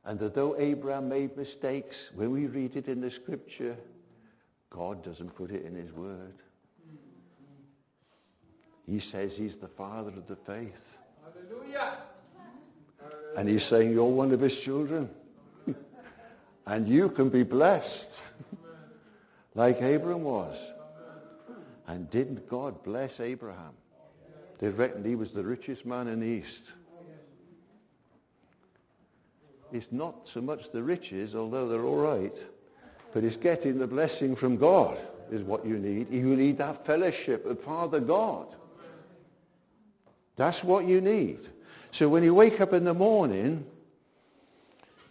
And 0.06 0.20
although 0.22 0.56
Abraham 0.58 1.08
made 1.08 1.36
mistakes, 1.36 2.10
when 2.14 2.30
we 2.30 2.46
read 2.46 2.76
it 2.76 2.88
in 2.88 3.00
the 3.00 3.10
scripture, 3.10 3.76
God 4.70 5.02
doesn't 5.02 5.34
put 5.34 5.50
it 5.50 5.64
in 5.64 5.74
his 5.74 5.92
word. 5.92 6.34
He 8.86 9.00
says 9.00 9.36
he's 9.36 9.56
the 9.56 9.68
father 9.68 10.10
of 10.10 10.26
the 10.26 10.36
faith. 10.36 10.96
Hallelujah. 11.22 11.96
And 13.36 13.48
he's 13.48 13.64
saying, 13.64 13.92
you're 13.92 14.04
one 14.04 14.32
of 14.32 14.40
his 14.40 14.58
children. 14.58 15.10
And 16.66 16.88
you 16.88 17.10
can 17.10 17.28
be 17.28 17.42
blessed 17.42 18.22
like 19.54 19.82
Abraham 19.82 20.22
was. 20.22 20.56
And 21.86 22.10
didn't 22.10 22.48
God 22.48 22.82
bless 22.82 23.20
Abraham? 23.20 23.74
They 24.60 24.70
reckoned 24.70 25.04
he 25.04 25.14
was 25.14 25.32
the 25.32 25.44
richest 25.44 25.84
man 25.84 26.08
in 26.08 26.20
the 26.20 26.26
East. 26.26 26.62
It's 29.72 29.92
not 29.92 30.26
so 30.26 30.40
much 30.40 30.70
the 30.70 30.82
riches, 30.82 31.34
although 31.34 31.68
they're 31.68 31.84
all 31.84 32.00
right, 32.00 32.32
but 33.12 33.24
it's 33.24 33.36
getting 33.36 33.78
the 33.78 33.86
blessing 33.86 34.36
from 34.36 34.56
God 34.56 34.96
is 35.30 35.42
what 35.42 35.66
you 35.66 35.78
need. 35.78 36.10
You 36.10 36.36
need 36.36 36.58
that 36.58 36.86
fellowship 36.86 37.44
of 37.44 37.60
Father 37.60 38.00
God. 38.00 38.54
That's 40.36 40.64
what 40.64 40.84
you 40.84 41.00
need. 41.00 41.38
So 41.90 42.08
when 42.08 42.24
you 42.24 42.34
wake 42.34 42.60
up 42.60 42.72
in 42.72 42.84
the 42.84 42.94
morning, 42.94 43.64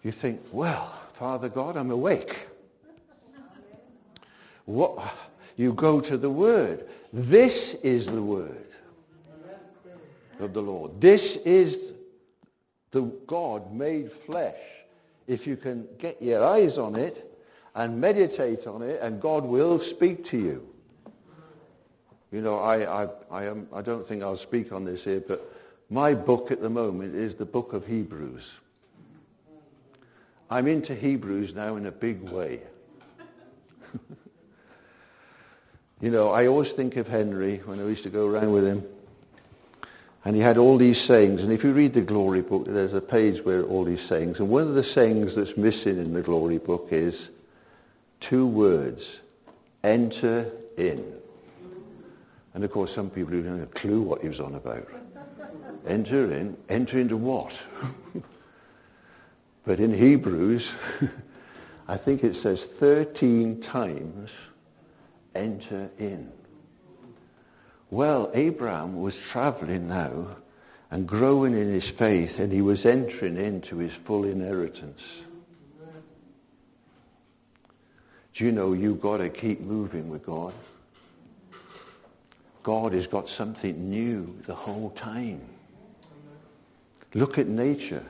you 0.04 0.12
think, 0.12 0.42
well, 0.52 0.88
Father 1.14 1.50
God, 1.50 1.78
I'm 1.78 1.92
awake. 1.92 2.48
What? 4.66 5.14
You 5.56 5.74
go 5.74 6.02
to 6.02 6.18
the 6.18 6.30
word. 6.30 6.88
This 7.12 7.76
is 7.76 8.06
the 8.06 8.22
word 8.22 8.66
of 10.40 10.54
the 10.54 10.62
Lord. 10.62 11.00
This 11.00 11.38
is 11.38 11.94
the 12.92 13.02
God 13.28 13.74
made 13.74 14.12
flesh. 14.12 14.56
If 15.28 15.48
you 15.48 15.56
can 15.56 15.88
get 16.00 16.22
your 16.22 16.44
eyes 16.44 16.78
on 16.78 16.96
it 16.96 17.40
and 17.76 18.00
meditate 18.00 18.68
on 18.68 18.82
it, 18.82 19.00
and 19.02 19.22
God 19.22 19.46
will 19.46 19.80
speak 19.80 20.26
to 20.26 20.38
you. 20.38 20.73
You 22.34 22.42
know, 22.42 22.58
I, 22.58 23.04
I, 23.04 23.08
I, 23.30 23.44
am, 23.44 23.68
I 23.72 23.84
don't 23.84 24.08
think 24.08 24.24
I'll 24.24 24.36
speak 24.36 24.72
on 24.72 24.86
this 24.86 25.04
here, 25.04 25.22
but 25.26 25.40
my 25.92 26.16
book 26.16 26.52
at 26.52 26.62
the 26.62 26.70
moment 26.70 27.14
is 27.14 27.36
the 27.36 27.46
book 27.46 27.74
of 27.74 27.86
Hebrews. 27.86 28.54
I'm 30.50 30.66
into 30.66 30.96
Hebrews 30.96 31.54
now 31.54 31.76
in 31.76 31.86
a 31.86 31.92
big 31.92 32.28
way. 32.32 32.62
you 36.02 36.10
know, 36.10 36.32
I 36.32 36.48
always 36.48 36.72
think 36.72 36.98
of 36.98 37.08
Henry 37.08 37.58
when 37.66 37.80
I 37.80 37.84
used 37.84 38.02
to 38.06 38.10
go 38.10 38.28
around 38.28 38.52
with 38.52 38.66
him. 38.66 38.84
And 40.26 40.36
he 40.36 40.42
had 40.42 40.58
all 40.58 40.78
these 40.78 41.00
sayings. 41.00 41.44
And 41.44 41.52
if 41.52 41.64
you 41.64 41.72
read 41.72 41.94
the 41.94 42.02
Glory 42.02 42.42
book, 42.42 42.66
there's 42.66 42.96
a 42.96 43.02
page 43.02 43.46
where 43.46 43.62
all 43.62 43.84
these 43.84 44.02
sayings. 44.02 44.40
And 44.40 44.50
one 44.50 44.64
of 44.64 44.74
the 44.74 44.84
sayings 44.84 45.36
that's 45.36 45.56
missing 45.56 46.00
in 46.00 46.14
the 46.14 46.24
Glory 46.24 46.58
book 46.58 46.88
is 46.90 47.30
two 48.20 48.48
words, 48.48 49.20
enter 49.84 50.52
in. 50.78 51.20
And 52.54 52.64
of 52.64 52.72
course, 52.72 52.94
some 52.94 53.10
people 53.10 53.32
don't 53.32 53.60
have 53.60 53.70
a 53.70 53.72
clue 53.72 54.02
what 54.02 54.22
he 54.22 54.28
was 54.28 54.40
on 54.40 54.56
about. 54.56 54.88
enter 55.88 56.32
in. 56.32 56.58
Enter 56.70 57.00
into 57.00 57.18
what? 57.18 57.60
but 59.66 59.80
in 59.80 59.94
Hebrews, 59.94 60.72
I 61.88 61.98
think 61.98 62.24
it 62.24 62.34
says 62.34 62.66
13 62.66 63.62
times, 63.62 64.32
enter 65.36 65.90
in. 65.98 66.32
Well, 67.90 68.32
Abraham 68.34 69.02
was 69.02 69.20
traveling 69.20 69.88
now 69.88 70.38
and 70.90 71.08
growing 71.08 71.54
in 71.54 71.70
his 71.72 71.90
faith 71.90 72.40
and 72.40 72.52
he 72.52 72.62
was 72.62 72.86
entering 72.86 73.38
into 73.38 73.78
his 73.78 73.94
full 73.94 74.26
inheritance. 74.26 75.24
Do 78.34 78.46
you 78.46 78.52
know 78.52 78.74
you've 78.74 79.02
got 79.02 79.18
to 79.18 79.30
keep 79.30 79.62
moving 79.62 80.10
with 80.10 80.26
God? 80.26 80.54
God 82.64 82.94
has 82.94 83.08
got 83.08 83.28
something 83.28 83.90
new 83.90 84.36
the 84.46 84.56
whole 84.56 84.90
time. 84.92 85.42
Look 87.14 87.38
at 87.38 87.48
nature. 87.48 88.06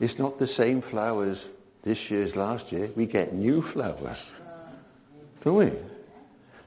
It's 0.00 0.18
not 0.18 0.38
the 0.38 0.46
same 0.46 0.80
flowers 0.80 1.50
this 1.82 2.10
year 2.10 2.24
as 2.24 2.36
last 2.36 2.72
year. 2.72 2.90
We 2.94 3.06
get 3.06 3.34
new 3.34 3.60
flowers. 3.60 4.32
Don't 5.44 5.56
we? 5.56 5.72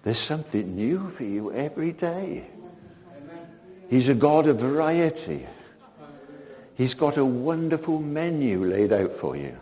There's 0.03 0.19
something 0.19 0.75
new 0.75 1.09
for 1.09 1.23
you 1.23 1.51
every 1.53 1.93
day. 1.93 2.45
He's 3.89 4.09
a 4.09 4.15
God 4.15 4.47
of 4.47 4.59
variety. 4.59 5.47
He's 6.75 6.93
got 6.93 7.17
a 7.17 7.25
wonderful 7.25 8.01
menu 8.01 8.65
laid 8.65 8.91
out 8.91 9.13
for 9.13 9.37
you. 9.37 9.57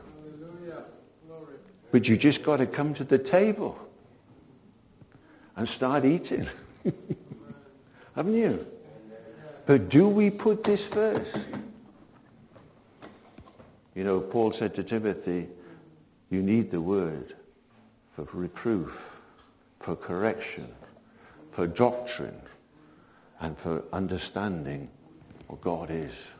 But 1.92 2.08
you 2.08 2.18
just 2.18 2.42
got 2.42 2.58
to 2.58 2.66
come 2.66 2.96
to 2.96 3.04
the 3.04 3.20
table 3.20 3.78
and 5.56 5.70
start 5.70 6.04
eating. 6.04 6.48
Haven't 8.15 8.36
you? 8.36 8.65
But 9.65 9.89
do 9.89 10.10
we 10.10 10.30
put 10.30 10.63
this 10.63 10.88
first? 10.88 11.49
You 13.95 14.04
know, 14.04 14.19
Paul 14.19 14.52
said 14.52 14.76
to 14.76 14.84
Timothy, 14.84 15.47
you 16.30 16.41
need 16.41 16.71
the 16.71 16.82
word 16.82 17.36
for 18.15 18.28
reproof 18.34 19.13
for 19.84 19.97
correction, 19.97 20.69
for 21.52 21.67
doctrine, 21.67 22.39
and 23.41 23.58
for 23.58 23.84
understanding 23.91 24.89
what 25.47 25.60
God 25.60 25.91
is. 25.91 26.32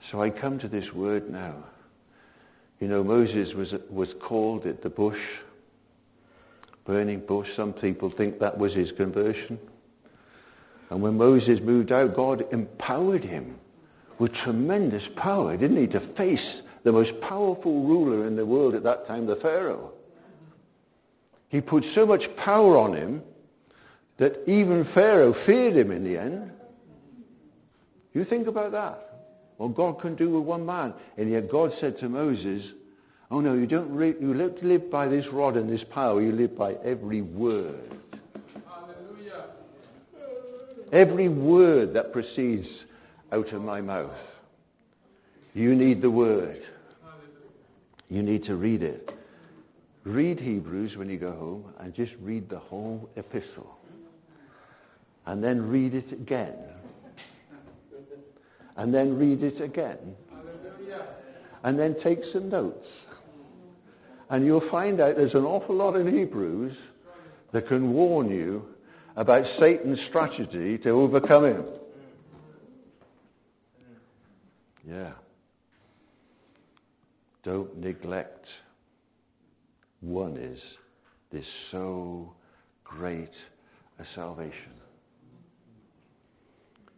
So 0.00 0.20
I 0.20 0.30
come 0.30 0.58
to 0.58 0.66
this 0.66 0.92
word 0.92 1.30
now. 1.30 1.54
You 2.80 2.88
know, 2.88 3.04
Moses 3.04 3.54
was, 3.54 3.72
was 3.88 4.14
called 4.14 4.66
at 4.66 4.82
the 4.82 4.90
bush, 4.90 5.42
burning 6.84 7.20
bush. 7.24 7.52
Some 7.52 7.72
people 7.72 8.10
think 8.10 8.40
that 8.40 8.58
was 8.58 8.74
his 8.74 8.90
conversion. 8.90 9.60
And 10.90 11.02
when 11.02 11.16
Moses 11.16 11.60
moved 11.60 11.92
out, 11.92 12.14
God 12.14 12.44
empowered 12.52 13.24
him 13.24 13.58
with 14.18 14.32
tremendous 14.32 15.08
power, 15.08 15.56
didn't 15.56 15.76
he, 15.76 15.86
to 15.88 16.00
face 16.00 16.62
the 16.82 16.92
most 16.92 17.20
powerful 17.20 17.82
ruler 17.82 18.26
in 18.26 18.36
the 18.36 18.46
world 18.46 18.74
at 18.74 18.84
that 18.84 19.04
time, 19.06 19.26
the 19.26 19.36
Pharaoh. 19.36 19.92
He 21.48 21.60
put 21.60 21.84
so 21.84 22.06
much 22.06 22.34
power 22.36 22.76
on 22.76 22.94
him 22.94 23.22
that 24.18 24.36
even 24.46 24.84
Pharaoh 24.84 25.32
feared 25.32 25.74
him 25.74 25.90
in 25.90 26.04
the 26.04 26.18
end. 26.18 26.52
You 28.12 28.24
think 28.24 28.46
about 28.46 28.72
that. 28.72 29.00
What 29.56 29.74
God 29.74 29.98
can 29.98 30.14
do 30.14 30.30
with 30.30 30.44
one 30.44 30.66
man. 30.66 30.94
And 31.16 31.30
yet 31.30 31.48
God 31.48 31.72
said 31.72 31.98
to 31.98 32.08
Moses, 32.08 32.72
oh 33.30 33.40
no, 33.40 33.54
you 33.54 33.66
don't 33.66 33.90
re- 33.90 34.14
you 34.20 34.34
live 34.34 34.90
by 34.90 35.06
this 35.06 35.28
rod 35.28 35.56
and 35.56 35.68
this 35.68 35.84
power. 35.84 36.20
You 36.20 36.32
live 36.32 36.56
by 36.56 36.74
every 36.84 37.22
word. 37.22 37.98
Every 40.94 41.28
word 41.28 41.94
that 41.94 42.12
proceeds 42.12 42.84
out 43.32 43.52
of 43.52 43.64
my 43.64 43.80
mouth. 43.80 44.38
You 45.52 45.74
need 45.74 46.00
the 46.00 46.10
word. 46.10 46.64
You 48.08 48.22
need 48.22 48.44
to 48.44 48.54
read 48.54 48.84
it. 48.84 49.12
Read 50.04 50.38
Hebrews 50.38 50.96
when 50.96 51.10
you 51.10 51.16
go 51.16 51.32
home 51.32 51.74
and 51.80 51.92
just 51.92 52.14
read 52.20 52.48
the 52.48 52.60
whole 52.60 53.10
epistle. 53.16 53.76
And 55.26 55.42
then 55.42 55.68
read 55.68 55.94
it 55.94 56.12
again. 56.12 56.54
And 58.76 58.94
then 58.94 59.18
read 59.18 59.42
it 59.42 59.58
again. 59.58 60.14
And 61.64 61.76
then 61.76 61.98
take 61.98 62.22
some 62.22 62.48
notes. 62.48 63.08
And 64.30 64.46
you'll 64.46 64.60
find 64.60 65.00
out 65.00 65.16
there's 65.16 65.34
an 65.34 65.44
awful 65.44 65.74
lot 65.74 65.96
in 65.96 66.06
Hebrews 66.06 66.92
that 67.50 67.66
can 67.66 67.92
warn 67.92 68.30
you 68.30 68.73
about 69.16 69.46
Satan's 69.46 70.00
strategy 70.00 70.78
to 70.78 70.90
overcome 70.90 71.44
him. 71.44 71.64
Yeah. 74.86 75.12
Don't 77.42 77.76
neglect 77.76 78.62
one 80.00 80.36
is 80.36 80.78
this 81.30 81.48
so 81.48 82.34
great 82.84 83.42
a 83.98 84.04
salvation. 84.04 84.72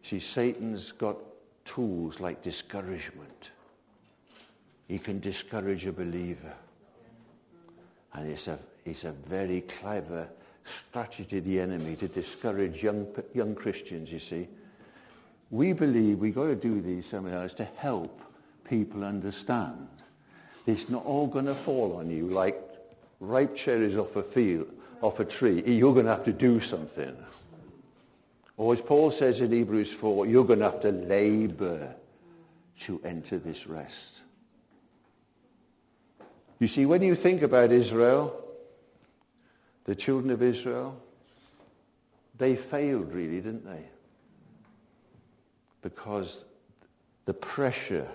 See, 0.02 0.20
Satan's 0.20 0.92
got 0.92 1.16
tools 1.64 2.20
like 2.20 2.42
discouragement. 2.42 3.50
He 4.88 4.98
can 4.98 5.20
discourage 5.20 5.86
a 5.86 5.92
believer. 5.92 6.54
And 8.14 8.30
it's 8.30 8.48
a, 8.48 8.58
it's 8.84 9.04
a 9.04 9.12
very 9.12 9.62
clever 9.62 10.28
strategy 10.66 11.38
of 11.38 11.44
the 11.44 11.60
enemy 11.60 11.96
to 11.96 12.08
discourage 12.08 12.82
young, 12.82 13.06
young 13.34 13.54
Christians, 13.54 14.10
you 14.10 14.18
see. 14.18 14.48
We 15.50 15.72
believe 15.72 16.18
we've 16.18 16.34
got 16.34 16.46
to 16.46 16.56
do 16.56 16.80
these 16.80 17.06
seminars 17.06 17.54
to 17.54 17.64
help 17.64 18.20
people 18.68 19.04
understand. 19.04 19.88
It's 20.66 20.88
not 20.88 21.04
all 21.04 21.28
going 21.28 21.46
to 21.46 21.54
fall 21.54 21.96
on 21.96 22.10
you 22.10 22.28
like 22.28 22.56
ripe 23.20 23.54
cherries 23.56 23.96
off 23.96 24.16
a 24.16 24.22
field, 24.22 24.68
off 25.00 25.20
a 25.20 25.24
tree, 25.24 25.62
you're 25.64 25.94
going 25.94 26.06
to 26.06 26.12
have 26.12 26.24
to 26.24 26.32
do 26.32 26.60
something. 26.60 27.16
Or 28.56 28.72
as 28.72 28.80
Paul 28.80 29.10
says 29.10 29.40
in 29.40 29.52
Hebrews 29.52 29.92
4, 29.92 30.26
you're 30.26 30.44
going 30.44 30.60
to 30.60 30.70
have 30.70 30.80
to 30.82 30.90
labor 30.90 31.94
to 32.80 33.00
enter 33.04 33.38
this 33.38 33.66
rest. 33.66 34.20
You 36.58 36.66
see, 36.66 36.86
when 36.86 37.02
you 37.02 37.14
think 37.14 37.42
about 37.42 37.70
Israel, 37.70 38.45
the 39.86 39.94
children 39.94 40.30
of 40.32 40.42
Israel, 40.42 41.00
they 42.36 42.54
failed 42.54 43.12
really, 43.12 43.40
didn't 43.40 43.64
they? 43.64 43.84
Because 45.80 46.44
the 47.24 47.32
pressure. 47.32 48.08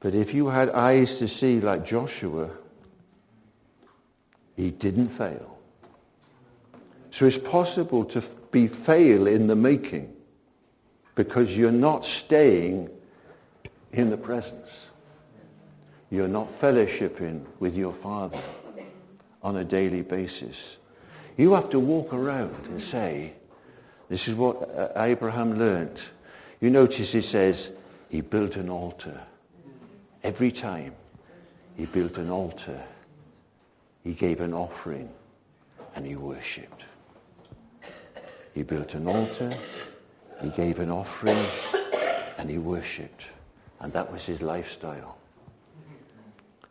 But 0.00 0.14
if 0.14 0.34
you 0.34 0.48
had 0.48 0.70
eyes 0.70 1.18
to 1.18 1.28
see 1.28 1.60
like 1.60 1.84
Joshua, 1.84 2.50
he 4.56 4.70
didn't 4.70 5.10
fail. 5.10 5.58
So 7.10 7.26
it's 7.26 7.38
possible 7.38 8.04
to 8.06 8.22
be 8.50 8.66
fail 8.66 9.26
in 9.26 9.46
the 9.46 9.56
making 9.56 10.14
because 11.14 11.56
you're 11.56 11.70
not 11.70 12.06
staying 12.06 12.88
in 13.92 14.08
the 14.08 14.16
presence. 14.16 14.88
You're 16.08 16.28
not 16.28 16.48
fellowshipping 16.60 17.44
with 17.58 17.76
your 17.76 17.92
Father 17.92 18.40
on 19.42 19.56
a 19.56 19.64
daily 19.64 20.02
basis. 20.02 20.76
You 21.36 21.54
have 21.54 21.70
to 21.70 21.80
walk 21.80 22.12
around 22.12 22.66
and 22.66 22.80
say, 22.80 23.32
this 24.08 24.28
is 24.28 24.34
what 24.34 24.56
uh, 24.70 24.88
Abraham 24.96 25.58
learnt. 25.58 26.10
You 26.60 26.70
notice 26.70 27.12
he 27.12 27.22
says, 27.22 27.70
he 28.08 28.20
built 28.20 28.56
an 28.56 28.68
altar. 28.68 29.22
Every 30.22 30.50
time 30.50 30.94
he 31.76 31.86
built 31.86 32.18
an 32.18 32.28
altar, 32.28 32.82
he 34.04 34.12
gave 34.12 34.40
an 34.40 34.52
offering, 34.52 35.10
and 35.94 36.06
he 36.06 36.16
worshipped. 36.16 36.84
He 38.52 38.62
built 38.62 38.94
an 38.94 39.06
altar, 39.06 39.54
he 40.42 40.50
gave 40.50 40.78
an 40.78 40.90
offering, 40.90 41.38
and 42.36 42.50
he 42.50 42.58
worshipped. 42.58 43.26
And 43.80 43.92
that 43.92 44.10
was 44.10 44.26
his 44.26 44.42
lifestyle. 44.42 45.18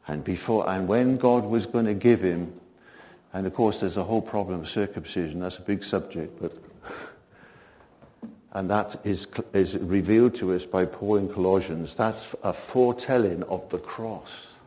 And 0.07 0.23
before, 0.23 0.69
and 0.69 0.87
when 0.87 1.17
God 1.17 1.45
was 1.45 1.65
going 1.65 1.85
to 1.85 1.93
give 1.93 2.21
him, 2.21 2.58
and 3.33 3.45
of 3.45 3.53
course 3.53 3.79
there's 3.79 3.97
a 3.97 4.03
whole 4.03 4.21
problem 4.21 4.61
of 4.61 4.69
circumcision, 4.69 5.39
that's 5.39 5.57
a 5.57 5.61
big 5.61 5.83
subject, 5.83 6.39
but 6.41 6.53
and 8.53 8.69
that 8.69 8.99
is, 9.03 9.27
is 9.53 9.77
revealed 9.77 10.35
to 10.35 10.53
us 10.53 10.65
by 10.65 10.85
Paul 10.85 11.17
in 11.17 11.29
Colossians. 11.29 11.93
That's 11.93 12.35
a 12.43 12.51
foretelling 12.51 13.43
of 13.43 13.69
the 13.69 13.77
cross, 13.77 14.57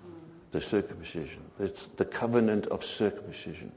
the 0.52 0.60
circumcision. 0.60 1.42
It's 1.58 1.86
the 1.86 2.04
covenant 2.04 2.66
of 2.66 2.84
circumcision. 2.84 3.72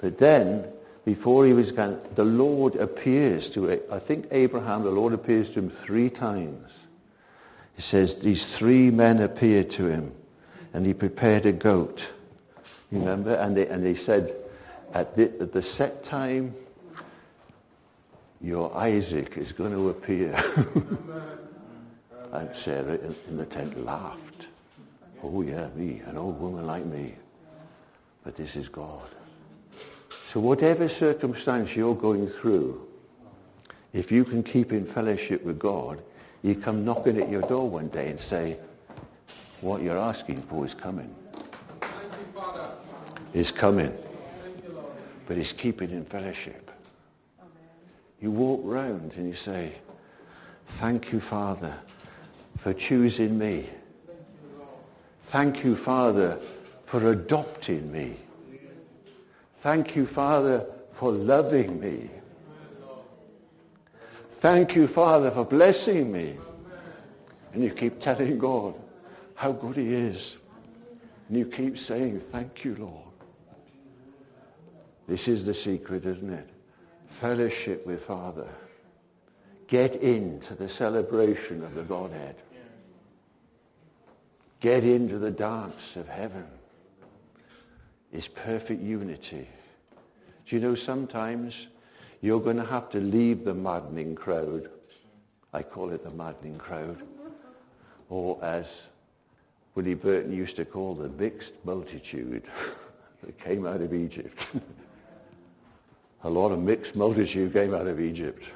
But 0.00 0.18
then, 0.18 0.66
before 1.04 1.46
he 1.46 1.52
was 1.52 1.70
gone, 1.70 2.00
the 2.16 2.24
Lord 2.24 2.74
appears 2.76 3.48
to, 3.50 3.70
I 3.92 3.98
think 4.00 4.26
Abraham, 4.32 4.82
the 4.82 4.90
Lord 4.90 5.12
appears 5.12 5.50
to 5.50 5.60
him 5.60 5.70
three 5.70 6.10
times. 6.10 6.88
He 7.76 7.82
says 7.82 8.16
these 8.16 8.44
three 8.44 8.90
men 8.90 9.20
appeared 9.20 9.70
to 9.72 9.86
him, 9.86 10.12
and 10.72 10.84
he 10.84 10.94
prepared 10.94 11.46
a 11.46 11.52
goat. 11.52 12.06
Remember? 12.90 13.34
And 13.34 13.56
they, 13.56 13.66
and 13.68 13.84
they 13.84 13.94
said, 13.94 14.34
at 14.94 15.16
the, 15.16 15.32
at 15.40 15.52
the 15.52 15.62
set 15.62 16.04
time, 16.04 16.54
your 18.40 18.74
Isaac 18.76 19.36
is 19.36 19.52
going 19.52 19.72
to 19.72 19.90
appear. 19.90 20.34
and 22.32 22.54
Sarah 22.54 22.94
in, 22.94 23.14
in 23.28 23.36
the 23.36 23.46
tent 23.46 23.84
laughed. 23.84 24.46
Oh 25.22 25.42
yeah, 25.42 25.68
me, 25.74 26.00
an 26.06 26.16
old 26.16 26.40
woman 26.40 26.66
like 26.66 26.86
me. 26.86 27.14
But 28.24 28.36
this 28.36 28.56
is 28.56 28.68
God. 28.68 29.08
So 30.26 30.40
whatever 30.40 30.88
circumstance 30.88 31.76
you're 31.76 31.94
going 31.94 32.26
through, 32.26 32.86
if 33.92 34.12
you 34.12 34.24
can 34.24 34.42
keep 34.42 34.72
in 34.72 34.86
fellowship 34.86 35.44
with 35.44 35.58
God, 35.58 36.00
you 36.42 36.54
come 36.54 36.84
knocking 36.84 37.20
at 37.20 37.28
your 37.28 37.42
door 37.42 37.68
one 37.68 37.88
day 37.88 38.08
and 38.08 38.18
say, 38.18 38.56
what 39.60 39.82
you're 39.82 39.98
asking 39.98 40.42
for 40.42 40.64
is 40.64 40.74
coming. 40.74 41.14
Is 43.32 43.52
coming. 43.52 43.96
But 45.26 45.38
it's 45.38 45.52
keeping 45.52 45.90
in 45.90 46.04
fellowship. 46.04 46.70
You 48.20 48.32
walk 48.32 48.60
round 48.64 49.12
and 49.16 49.28
you 49.28 49.34
say, 49.34 49.72
thank 50.66 51.12
you, 51.12 51.20
Father, 51.20 51.74
for 52.58 52.74
choosing 52.74 53.38
me. 53.38 53.66
Thank 55.22 55.64
you, 55.64 55.76
Father, 55.76 56.38
for 56.84 57.12
adopting 57.12 57.92
me. 57.92 58.16
Thank 59.60 59.94
you, 59.94 60.06
Father, 60.06 60.66
for 60.90 61.12
loving 61.12 61.78
me. 61.78 62.10
Thank 64.40 64.74
you, 64.74 64.88
Father, 64.88 65.30
for 65.30 65.44
blessing 65.44 66.10
me. 66.10 66.36
And 67.52 67.62
you 67.62 67.70
keep 67.70 68.00
telling 68.00 68.38
God 68.38 68.74
how 69.34 69.52
good 69.52 69.76
he 69.76 69.92
is. 69.94 70.36
And 71.28 71.38
you 71.38 71.46
keep 71.46 71.78
saying, 71.78 72.20
thank 72.32 72.64
you, 72.64 72.74
Lord. 72.74 73.09
This 75.10 75.26
is 75.26 75.44
the 75.44 75.54
secret, 75.54 76.06
isn't 76.06 76.30
it? 76.30 76.48
fellowship 77.08 77.84
with 77.84 78.04
Father. 78.04 78.48
Get 79.66 79.96
into 79.96 80.54
the 80.54 80.68
celebration 80.68 81.64
of 81.64 81.74
the 81.74 81.82
Godhead. 81.82 82.36
Get 84.60 84.84
into 84.84 85.18
the 85.18 85.32
dance 85.32 85.96
of 85.96 86.06
heaven. 86.06 86.46
It's 88.12 88.28
perfect 88.28 88.82
unity. 88.82 89.48
Do 90.46 90.54
you 90.54 90.62
know 90.62 90.76
sometimes 90.76 91.66
you're 92.20 92.40
going 92.40 92.58
to 92.58 92.64
have 92.64 92.88
to 92.90 93.00
leave 93.00 93.44
the 93.44 93.54
maddening 93.54 94.14
crowd. 94.14 94.70
I 95.52 95.64
call 95.64 95.90
it 95.90 96.04
the 96.04 96.12
maddening 96.12 96.58
crowd. 96.58 97.02
Or 98.08 98.38
as 98.44 98.86
Willie 99.74 99.94
Burton 99.94 100.32
used 100.32 100.54
to 100.54 100.64
call 100.64 100.94
the 100.94 101.08
mixed 101.08 101.54
multitude 101.64 102.44
that 103.24 103.40
came 103.40 103.66
out 103.66 103.80
of 103.80 103.92
Egypt. 103.92 104.46
a 106.22 106.30
lot 106.30 106.52
of 106.52 106.58
mixed 106.58 106.96
multitude 106.96 107.52
came 107.52 107.74
out 107.74 107.86
of 107.86 108.00
Egypt. 108.00 108.50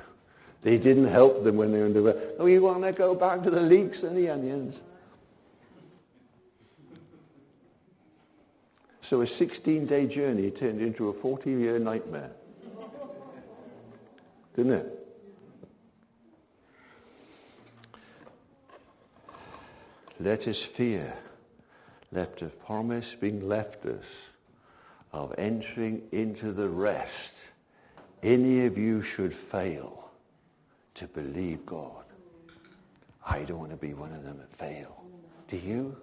They 0.63 0.79
didn't 0.79 1.09
help 1.09 1.45
them 1.45 1.57
when 1.57 1.73
they 1.73 1.79
were 1.81 1.87
in 1.87 1.93
the 1.93 2.35
Oh, 2.39 2.47
you 2.47 2.63
want 2.63 2.83
to 2.85 2.93
go 2.93 3.15
back 3.15 3.43
to 3.43 3.51
the 3.51 3.61
leeks 3.61 4.03
and 4.03 4.17
the 4.17 4.31
onions? 4.31 4.81
So 9.03 9.21
a 9.21 9.27
16-day 9.27 10.07
journey 10.07 10.51
turned 10.51 10.81
into 10.81 11.11
a 11.11 11.13
40-year 11.13 11.79
nightmare. 11.79 12.31
Didn't 14.57 14.73
it? 14.73 15.01
Let 20.21 20.49
us 20.49 20.63
fear, 20.63 21.15
left 22.13 22.41
of 22.41 22.59
promise 22.65 23.15
being 23.15 23.47
left 23.47 23.85
us, 23.85 24.05
of 25.13 25.35
entering 25.37 26.03
into 26.13 26.53
the 26.53 26.69
rest 26.69 27.51
any 28.25 28.65
of 28.65 28.79
you 28.79 29.03
should 29.03 29.33
fail 29.33 30.11
to 30.95 31.07
believe 31.07 31.65
God, 31.67 32.05
I 33.29 33.43
don't 33.43 33.59
want 33.59 33.71
to 33.71 33.77
be 33.77 33.93
one 33.95 34.13
of 34.13 34.25
them 34.25 34.39
that 34.39 34.51
fail. 34.57 35.05
Do 35.49 35.59
you? 35.59 35.97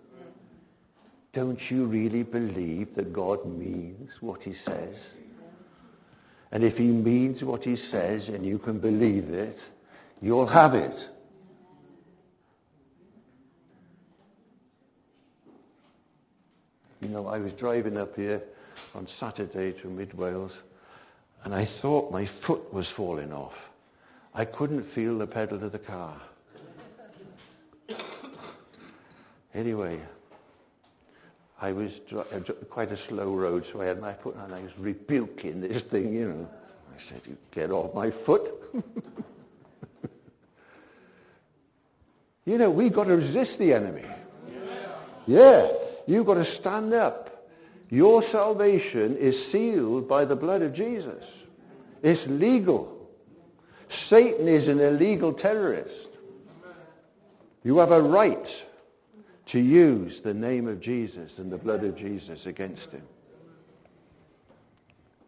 Don't 1.34 1.72
you 1.72 1.86
really 1.86 2.24
believe 2.24 2.94
that 2.96 3.12
God 3.12 3.46
means 3.46 4.22
what 4.22 4.44
he 4.44 4.54
says? 4.54 5.16
And 6.52 6.64
if 6.64 6.78
he 6.78 6.92
means 6.92 7.44
what 7.44 7.64
he 7.64 7.76
says 7.76 8.28
and 8.28 8.46
you 8.46 8.60
can 8.60 8.80
believe 8.80 9.30
it, 9.30 9.60
you'll 10.22 10.48
have 10.48 10.76
it. 10.76 11.10
You 17.02 17.08
know, 17.08 17.28
I 17.28 17.40
was 17.40 17.54
driving 17.54 17.98
up 17.98 18.16
here 18.16 18.44
on 18.94 19.08
Saturday 19.08 19.72
to 19.72 19.88
Mid 19.88 20.14
Wales 20.14 20.62
and 21.44 21.54
I 21.54 21.66
thought 21.66 22.12
my 22.12 22.26
foot 22.26 22.74
was 22.74 22.90
falling 22.90 23.34
off. 23.34 23.70
I 24.34 24.46
couldn't 24.46 24.84
feel 24.84 25.18
the 25.18 25.28
pedal 25.28 25.64
of 25.64 25.72
the 25.72 25.80
car. 25.80 26.16
Anyway, 29.54 30.00
I 31.62 31.74
was 31.74 32.00
quite 32.70 32.92
a 32.92 32.98
slow 32.98 33.36
road, 33.36 33.66
so 33.66 33.82
I 33.82 33.86
had 33.86 34.00
my 34.00 34.14
foot 34.14 34.36
and 34.38 34.54
I 34.54 34.62
was 34.62 34.78
rebuking 34.78 35.62
this 35.62 35.84
thing, 35.84 36.14
you 36.14 36.30
know. 36.30 36.50
I 36.96 37.00
said, 37.00 37.28
you 37.28 37.38
get 37.52 37.72
off 37.72 37.94
my 37.94 38.10
foot. 38.10 38.50
you 42.46 42.58
know, 42.58 42.72
we've 42.72 42.94
got 42.94 43.06
to 43.06 43.18
resist 43.18 43.60
the 43.60 43.74
enemy. 43.74 44.06
Yeah. 44.08 44.98
yeah. 45.28 45.68
You've 46.08 46.26
got 46.26 46.36
to 46.36 46.46
stand 46.46 46.94
up. 46.94 47.31
Your 47.92 48.24
salvation 48.24 49.18
is 49.18 49.46
sealed 49.46 50.08
by 50.08 50.24
the 50.24 50.36
blood 50.36 50.62
of 50.62 50.74
Jesus. 50.74 51.44
It's 52.02 52.26
legal. 52.26 53.10
Satan 53.90 54.48
is 54.48 54.70
an 54.70 54.80
illegal 54.80 55.34
terrorist. 55.34 56.08
You 57.64 57.78
have 57.80 57.92
a 57.92 58.02
right 58.02 58.66
to 59.48 59.60
use 59.60 60.22
the 60.22 60.34
name 60.34 60.68
of 60.68 60.80
Jesus 60.80 61.38
and 61.38 61.52
the 61.52 61.58
blood 61.58 61.84
of 61.84 61.98
Jesus 61.98 62.46
against 62.46 62.92
him. 62.92 63.04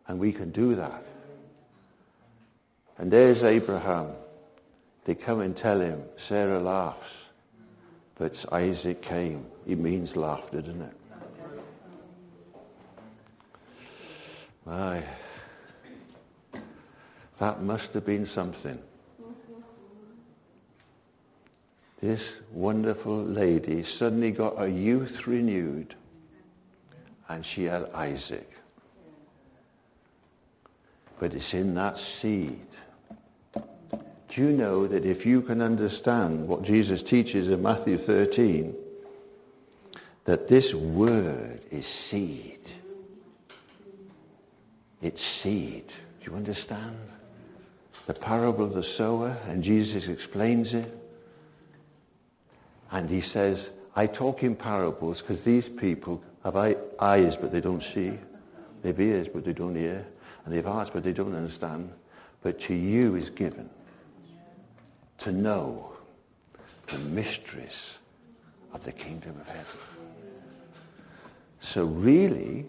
And 0.07 0.17
we 0.17 0.31
can 0.31 0.49
do 0.51 0.75
that. 0.75 1.03
And 2.97 3.11
there's 3.11 3.43
Abraham. 3.43 4.11
They 5.03 5.15
come 5.15 5.41
and 5.41 5.55
tell 5.55 5.81
him, 5.81 6.01
Sarah 6.15 6.59
laughs. 6.59 7.27
But 8.15 8.45
Isaac 8.53 9.01
came. 9.01 9.47
It 9.67 9.79
means 9.79 10.15
laughter, 10.15 10.61
doesn't 10.61 10.81
it? 10.81 10.95
My, 14.65 15.03
that 17.39 17.61
must 17.61 17.93
have 17.93 18.05
been 18.05 18.25
something. 18.25 18.79
This 21.99 22.41
wonderful 22.51 23.23
lady 23.23 23.83
suddenly 23.83 24.31
got 24.31 24.57
her 24.57 24.67
youth 24.67 25.25
renewed 25.25 25.95
and 27.29 27.45
she 27.45 27.63
had 27.63 27.89
Isaac. 27.93 28.49
But 31.19 31.33
it's 31.33 31.53
in 31.53 31.75
that 31.75 31.97
seed. 31.97 32.67
Do 34.27 34.41
you 34.41 34.51
know 34.51 34.87
that 34.87 35.05
if 35.05 35.25
you 35.25 35.41
can 35.41 35.61
understand 35.61 36.47
what 36.47 36.63
Jesus 36.63 37.03
teaches 37.03 37.49
in 37.49 37.61
Matthew 37.61 37.97
13, 37.97 38.75
that 40.25 40.47
this 40.47 40.73
word 40.73 41.61
is 41.71 41.85
seed. 41.85 42.59
It's 45.03 45.21
seed. 45.21 45.85
Do 46.21 46.31
you 46.31 46.37
understand? 46.37 46.97
The 48.07 48.13
parable 48.13 48.63
of 48.63 48.73
the 48.73 48.83
sower, 48.83 49.37
and 49.47 49.61
Jesus 49.61 50.07
explains 50.07 50.73
it. 50.73 50.97
And 52.91 53.09
he 53.09 53.19
says, 53.19 53.71
I 53.95 54.07
talk 54.07 54.43
in 54.43 54.55
parables 54.55 55.21
because 55.21 55.43
these 55.43 55.67
people 55.67 56.23
have 56.43 56.55
eyes 56.55 57.35
but 57.35 57.51
they 57.51 57.61
don't 57.61 57.83
see. 57.83 58.17
They 58.81 58.89
have 58.89 58.99
ears 58.99 59.27
but 59.27 59.43
they 59.43 59.53
don't 59.53 59.75
hear. 59.75 60.05
And 60.45 60.53
they 60.53 60.57
have 60.57 60.65
hearts 60.65 60.89
but 60.89 61.03
they 61.03 61.13
don't 61.13 61.35
understand. 61.35 61.91
But 62.41 62.59
to 62.61 62.73
you 62.73 63.15
is 63.15 63.29
given 63.29 63.69
to 65.19 65.31
know 65.31 65.93
the 66.87 66.99
mysteries 66.99 67.97
of 68.73 68.83
the 68.83 68.91
kingdom 68.91 69.39
of 69.39 69.47
heaven. 69.47 69.79
So 71.61 71.85
really, 71.85 72.65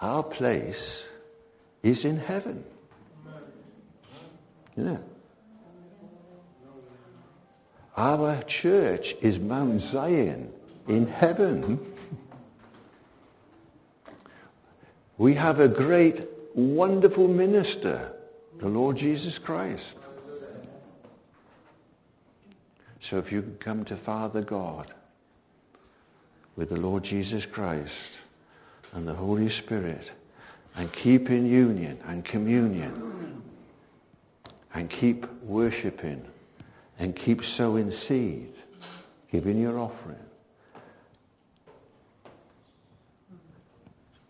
our 0.00 0.22
place 0.22 1.06
is 1.82 2.04
in 2.04 2.18
heaven. 2.18 2.64
Yeah. 4.76 4.98
Our 7.96 8.42
church 8.44 9.14
is 9.20 9.38
Mount 9.38 9.80
Zion 9.80 10.52
in 10.88 11.06
heaven. 11.06 11.78
We 15.20 15.34
have 15.34 15.60
a 15.60 15.68
great, 15.68 16.22
wonderful 16.54 17.28
minister, 17.28 18.16
the 18.56 18.70
Lord 18.70 18.96
Jesus 18.96 19.38
Christ. 19.38 19.98
So 23.00 23.18
if 23.18 23.30
you 23.30 23.42
can 23.42 23.56
come 23.56 23.84
to 23.84 23.96
Father 23.96 24.40
God 24.40 24.94
with 26.56 26.70
the 26.70 26.80
Lord 26.80 27.04
Jesus 27.04 27.44
Christ 27.44 28.22
and 28.92 29.06
the 29.06 29.14
Holy 29.14 29.48
Spirit 29.48 30.12
and 30.76 30.92
keep 30.92 31.30
in 31.30 31.46
union 31.46 31.98
and 32.06 32.24
communion 32.24 33.42
and 34.74 34.88
keep 34.88 35.26
worshipping 35.42 36.24
and 36.98 37.16
keep 37.16 37.44
sowing 37.44 37.90
seed, 37.90 38.54
giving 39.30 39.60
your 39.60 39.78
offering, 39.78 40.18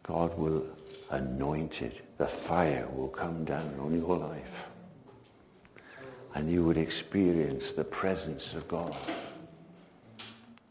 God 0.03 0.37
will 0.37 0.67
anoint 1.11 1.83
it. 1.83 2.05
The 2.19 2.27
fire 2.27 2.89
will 2.93 3.09
come 3.09 3.45
down 3.45 3.75
on 3.81 3.93
your 3.95 4.17
life 4.17 4.71
and 6.35 6.51
you 6.51 6.65
would 6.65 6.79
experience 6.79 7.73
the 7.73 7.85
presence 7.85 8.55
of 8.55 8.67
God. 8.69 8.97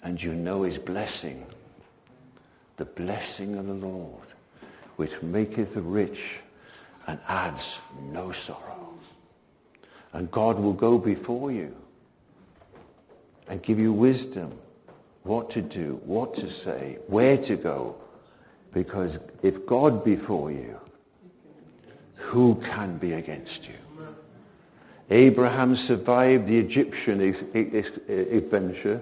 And 0.03 0.21
you 0.21 0.33
know 0.33 0.63
his 0.63 0.77
blessing, 0.77 1.45
the 2.79 2.85
blessing 2.85 3.57
of 3.57 3.67
the 3.67 3.73
Lord, 3.73 4.25
which 4.95 5.21
maketh 5.21 5.75
rich 5.75 6.39
and 7.07 7.19
adds 7.27 7.77
no 8.01 8.31
sorrow. 8.31 8.93
And 10.13 10.31
God 10.31 10.57
will 10.57 10.73
go 10.73 10.97
before 10.97 11.51
you 11.51 11.75
and 13.49 13.61
give 13.61 13.79
you 13.79 13.91
wisdom, 13.91 14.57
what 15.23 15.51
to 15.51 15.61
do, 15.61 15.99
what 16.05 16.35
to 16.35 16.49
say, 16.49 16.97
where 17.07 17.37
to 17.39 17.57
go. 17.57 17.97
Because 18.73 19.19
if 19.43 19.65
God 19.65 20.05
before 20.05 20.49
you, 20.49 20.79
who 22.15 22.55
can 22.61 22.97
be 22.97 23.13
against 23.13 23.67
you? 23.67 23.75
Abraham 25.09 25.75
survived 25.75 26.47
the 26.47 26.57
Egyptian 26.59 27.19
adventure. 27.19 29.01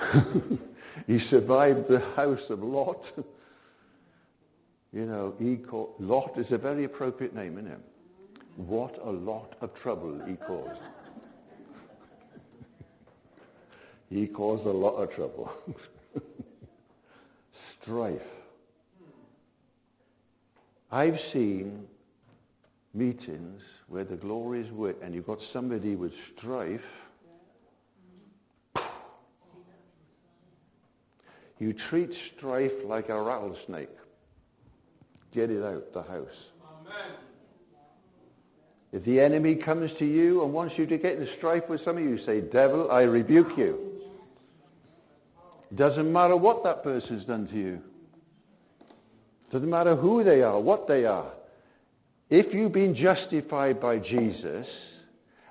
he 1.06 1.18
survived 1.18 1.88
the 1.88 2.00
house 2.16 2.50
of 2.50 2.62
Lot. 2.62 3.12
you 4.92 5.06
know, 5.06 5.34
he 5.38 5.56
called, 5.56 5.94
Lot 5.98 6.36
is 6.38 6.52
a 6.52 6.58
very 6.58 6.84
appropriate 6.84 7.34
name, 7.34 7.58
isn't 7.58 7.72
it? 7.72 7.80
What 8.56 8.98
a 9.02 9.10
lot 9.10 9.56
of 9.60 9.74
trouble 9.74 10.24
he 10.24 10.36
caused. 10.36 10.80
he 14.08 14.26
caused 14.26 14.66
a 14.66 14.70
lot 14.70 14.96
of 14.96 15.12
trouble. 15.12 15.52
Strife. 17.50 18.30
I've 20.90 21.20
seen 21.20 21.88
meetings 22.94 23.62
where 23.88 24.04
the 24.04 24.16
glory 24.16 24.60
is 24.60 24.70
with, 24.70 25.02
and 25.02 25.14
you've 25.14 25.26
got 25.26 25.42
somebody 25.42 25.96
with 25.96 26.14
strife, 26.14 27.03
you 31.64 31.72
treat 31.72 32.12
strife 32.12 32.84
like 32.84 33.08
a 33.08 33.18
rattlesnake. 33.18 33.88
Get 35.32 35.50
it 35.50 35.64
out 35.64 35.94
the 35.94 36.02
house. 36.02 36.52
Amen. 36.62 37.12
If 38.92 39.04
the 39.04 39.18
enemy 39.18 39.54
comes 39.54 39.94
to 39.94 40.04
you 40.04 40.44
and 40.44 40.52
wants 40.52 40.76
you 40.76 40.84
to 40.84 40.98
get 40.98 41.16
in 41.16 41.26
strife 41.26 41.70
with 41.70 41.80
some 41.80 41.96
of 41.96 42.02
you, 42.02 42.18
say, 42.18 42.42
devil, 42.42 42.92
I 42.92 43.04
rebuke 43.04 43.56
you. 43.56 43.80
Doesn't 45.74 46.12
matter 46.12 46.36
what 46.36 46.62
that 46.64 46.82
person's 46.84 47.24
done 47.24 47.46
to 47.46 47.56
you. 47.56 47.82
Doesn't 49.48 49.70
matter 49.70 49.94
who 49.94 50.22
they 50.22 50.42
are, 50.42 50.60
what 50.60 50.86
they 50.86 51.06
are. 51.06 51.32
If 52.28 52.52
you've 52.52 52.72
been 52.72 52.94
justified 52.94 53.80
by 53.80 54.00
Jesus 54.00 54.98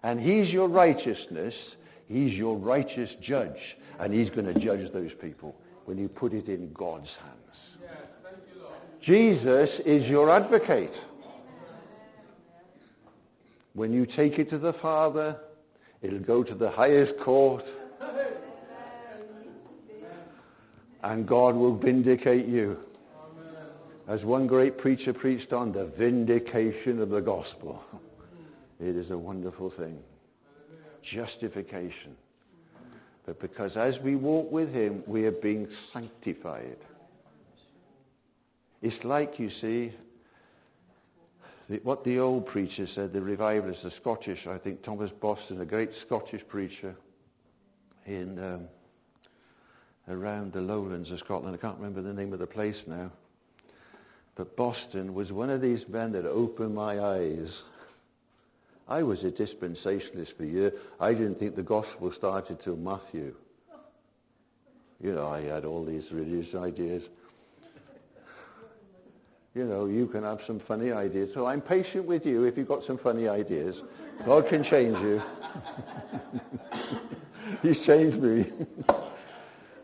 and 0.04 0.22
he's 0.22 0.54
your 0.54 0.70
righteousness, 0.70 1.76
he's 2.08 2.38
your 2.38 2.56
righteous 2.56 3.16
judge. 3.16 3.78
And 4.00 4.14
he's 4.14 4.30
going 4.30 4.54
to 4.54 4.60
judge 4.60 4.92
those 4.92 5.16
people 5.16 5.58
when 5.86 5.98
you 5.98 6.08
put 6.08 6.34
it 6.34 6.50
in 6.50 6.72
God's 6.74 7.16
hands. 7.18 7.78
You, 7.82 7.88
Jesus 9.00 9.80
is 9.82 10.10
your 10.10 10.30
advocate. 10.30 11.06
When 13.74 13.92
you 13.92 14.06
take 14.06 14.40
it 14.40 14.50
to 14.50 14.58
the 14.58 14.74
Father, 14.74 15.40
it'll 16.02 16.20
go 16.20 16.44
to 16.44 16.54
the 16.54 16.70
highest 16.70 17.18
court. 17.18 17.66
And 21.04 21.28
God 21.28 21.56
will 21.56 21.76
vindicate 21.76 22.46
you 22.46 22.80
as 24.08 24.26
one 24.26 24.48
great 24.48 24.78
preacher 24.78 25.14
preached 25.14 25.54
on, 25.54 25.72
the 25.72 25.86
vindication 25.86 27.00
of 27.02 27.10
the 27.10 27.22
gospel. 27.22 27.84
It 28.80 28.96
is 28.96 29.12
a 29.12 29.18
wonderful 29.18 29.70
thing. 29.70 30.02
Justification. 31.02 32.16
But 33.26 33.40
because 33.40 33.78
as 33.78 34.00
we 34.00 34.16
walk 34.16 34.52
with 34.52 34.74
him, 34.74 35.04
we 35.08 35.26
are 35.26 35.32
being 35.32 35.70
sanctified. 35.70 36.78
It's 38.82 39.06
like, 39.06 39.40
you 39.40 39.50
see, 39.50 39.94
the, 41.70 41.80
what 41.84 42.04
the 42.04 42.20
old 42.20 42.46
preacher 42.46 42.86
said, 42.86 43.14
the 43.14 43.22
revivalists, 43.22 43.84
the 43.84 43.92
Scottish, 43.92 44.46
I 44.46 44.58
think 44.58 44.82
Thomas 44.82 45.12
Boston, 45.12 45.62
a 45.62 45.66
great 45.66 45.94
Scottish 45.94 46.46
preacher 46.46 46.96
in 48.06 48.38
um, 48.44 48.68
around 50.10 50.52
the 50.52 50.62
lowlands 50.62 51.12
of 51.12 51.20
Scotland. 51.20 51.56
I 51.56 51.58
can't 51.58 51.78
remember 51.78 52.02
the 52.02 52.14
name 52.14 52.34
of 52.34 52.40
the 52.40 52.48
place 52.48 52.88
now. 52.88 53.12
But 54.36 54.58
Boston 54.58 55.14
was 55.14 55.32
one 55.32 55.50
of 55.50 55.62
these 55.62 55.88
men 55.88 56.12
that 56.14 56.26
opened 56.26 56.76
my 56.76 57.00
eyes. 57.00 57.64
I 58.88 59.04
was 59.04 59.24
a 59.24 59.32
dispensationalist 59.32 60.34
for 60.36 60.44
years. 60.44 60.74
I 61.00 61.14
didn't 61.14 61.36
think 61.36 61.56
the 61.56 61.64
gospel 61.64 62.12
started 62.12 62.60
till 62.60 62.78
Matthew. 62.78 63.36
You 65.02 65.16
know, 65.16 65.28
I 65.28 65.42
had 65.42 65.66
all 65.66 65.84
these 65.84 66.12
religious 66.12 66.56
ideas. 66.56 67.10
You 69.56 69.66
know, 69.66 69.86
you 69.86 70.08
can 70.08 70.24
have 70.24 70.42
some 70.42 70.60
funny 70.60 70.92
ideas. 70.92 71.34
So 71.34 71.46
I'm 71.46 71.62
patient 71.62 72.06
with 72.06 72.26
you 72.26 72.44
if 72.46 72.58
you've 72.58 72.68
got 72.68 72.84
some 72.84 72.98
funny 72.98 73.28
ideas. 73.28 73.84
God 74.26 74.48
can 74.48 74.64
change 74.64 74.98
you. 75.00 75.22
He's 77.62 77.86
changed 77.86 78.22
me. 78.22 78.46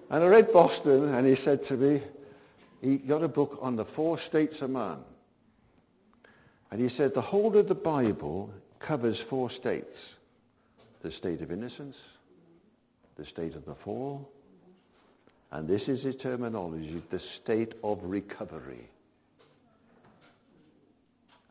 and 0.10 0.24
I 0.24 0.28
read 0.28 0.52
Boston 0.52 1.14
and 1.14 1.28
he 1.28 1.36
said 1.36 1.64
to 1.66 1.78
me, 1.78 2.02
he 2.82 2.97
got 2.97 3.24
a 3.24 3.28
book 3.28 3.60
on 3.62 3.76
the 3.76 3.86
four 3.86 4.18
states 4.18 4.62
of 4.62 4.72
man. 4.72 5.00
And 6.72 6.82
he 6.82 6.89
said 6.89 7.14
the 7.14 7.22
whole 7.22 7.56
of 7.56 7.68
the 7.68 7.76
Bible 7.76 8.54
covers 8.80 9.19
four 9.19 9.49
states. 9.49 10.15
The 11.01 11.11
state 11.11 11.41
of 11.41 11.51
innocence, 11.51 12.01
the 13.15 13.25
state 13.25 13.55
of 13.55 13.65
the 13.65 13.75
fall, 13.75 14.30
and 15.51 15.67
this 15.67 15.88
is 15.88 16.03
his 16.03 16.15
terminology, 16.15 17.01
the 17.09 17.19
state 17.19 17.73
of 17.84 18.03
recovery 18.03 18.89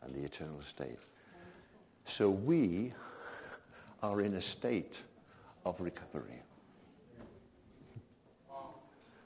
and 0.02 0.14
the 0.14 0.24
eternal 0.24 0.60
state. 0.66 0.98
So 2.04 2.30
we 2.30 2.92
are 4.02 4.20
in 4.20 4.34
a 4.34 4.40
state 4.40 4.98
of 5.64 5.80
recovery. 5.80 6.42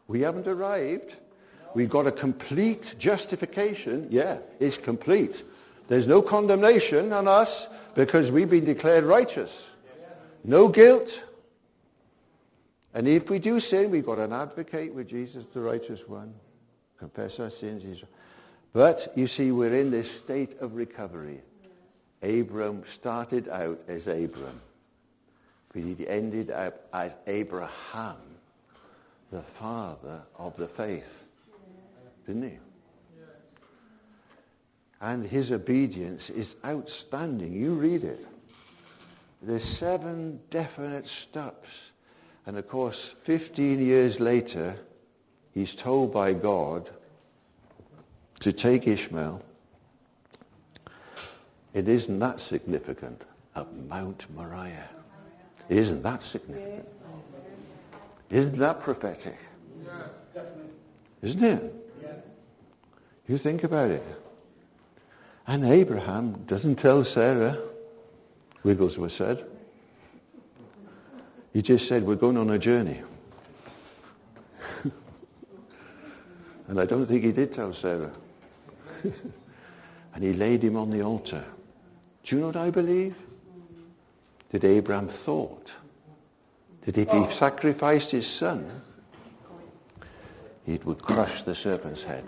We 0.08 0.20
haven't 0.20 0.46
arrived. 0.46 1.14
We've 1.74 1.90
got 1.90 2.06
a 2.06 2.12
complete 2.12 2.94
justification. 2.98 4.08
Yeah, 4.10 4.38
it's 4.60 4.78
complete. 4.78 5.42
There's 5.88 6.06
no 6.06 6.22
condemnation 6.22 7.12
on 7.12 7.28
us 7.28 7.68
because 7.94 8.30
we've 8.30 8.50
been 8.50 8.64
declared 8.64 9.04
righteous. 9.04 9.70
No 10.44 10.68
guilt. 10.68 11.22
And 12.94 13.08
if 13.08 13.30
we 13.30 13.38
do 13.38 13.60
sin, 13.60 13.90
we've 13.90 14.04
got 14.04 14.18
an 14.18 14.32
advocate 14.32 14.94
with 14.94 15.08
Jesus, 15.08 15.46
the 15.46 15.60
righteous 15.60 16.08
one. 16.08 16.34
Confess 16.98 17.40
our 17.40 17.50
sins. 17.50 18.04
But 18.72 19.12
you 19.16 19.26
see, 19.26 19.52
we're 19.52 19.74
in 19.74 19.90
this 19.90 20.10
state 20.10 20.58
of 20.60 20.74
recovery. 20.74 21.40
Abram 22.22 22.84
started 22.92 23.48
out 23.48 23.80
as 23.88 24.06
Abram, 24.06 24.60
but 25.72 25.82
he 25.82 26.06
ended 26.06 26.50
up 26.50 26.86
as 26.92 27.14
Abraham 27.26 28.16
the 29.30 29.42
father 29.42 30.22
of 30.38 30.56
the 30.56 30.68
faith. 30.68 31.24
Didn't 32.26 32.42
he? 32.42 32.58
And 35.02 35.26
his 35.26 35.50
obedience 35.50 36.30
is 36.30 36.54
outstanding. 36.64 37.52
You 37.52 37.74
read 37.74 38.04
it. 38.04 38.24
There's 39.42 39.64
seven 39.64 40.40
definite 40.48 41.08
steps. 41.08 41.90
And 42.46 42.56
of 42.56 42.68
course, 42.68 43.16
15 43.24 43.80
years 43.80 44.20
later, 44.20 44.78
he's 45.52 45.74
told 45.74 46.14
by 46.14 46.32
God 46.32 46.88
to 48.38 48.52
take 48.52 48.86
Ishmael. 48.86 49.42
It 51.74 51.88
isn't 51.88 52.20
that 52.20 52.40
significant 52.40 53.24
at 53.56 53.74
Mount 53.74 54.26
Moriah. 54.36 54.88
Isn't 55.68 56.02
that 56.04 56.22
significant? 56.22 56.88
Isn't 58.30 58.58
that 58.58 58.80
prophetic? 58.80 59.38
Isn't 61.22 61.42
it? 61.42 61.74
You 63.26 63.36
think 63.36 63.64
about 63.64 63.90
it. 63.90 64.21
And 65.46 65.64
Abraham 65.64 66.44
doesn't 66.44 66.76
tell 66.76 67.02
Sarah, 67.04 67.58
Wigglesworth 68.62 69.12
said. 69.12 69.44
He 71.52 71.62
just 71.62 71.86
said, 71.88 72.04
we're 72.04 72.16
going 72.16 72.36
on 72.36 72.48
a 72.50 72.58
journey. 72.58 73.02
and 76.68 76.80
I 76.80 76.86
don't 76.86 77.06
think 77.06 77.24
he 77.24 77.32
did 77.32 77.52
tell 77.52 77.72
Sarah. 77.72 78.12
and 80.14 80.22
he 80.22 80.32
laid 80.32 80.62
him 80.62 80.76
on 80.76 80.90
the 80.90 81.02
altar. 81.02 81.44
Do 82.24 82.36
you 82.36 82.40
know 82.40 82.46
what 82.48 82.56
I 82.56 82.70
believe? 82.70 83.16
Did 84.50 84.64
Abraham 84.64 85.08
thought? 85.08 85.72
That 86.82 86.98
if 86.98 87.10
he 87.10 87.18
oh. 87.18 87.28
sacrificed 87.30 88.10
his 88.10 88.26
son, 88.26 88.68
it 90.66 90.84
would 90.84 91.02
crush 91.02 91.42
the 91.42 91.54
serpent's 91.54 92.02
head. 92.02 92.24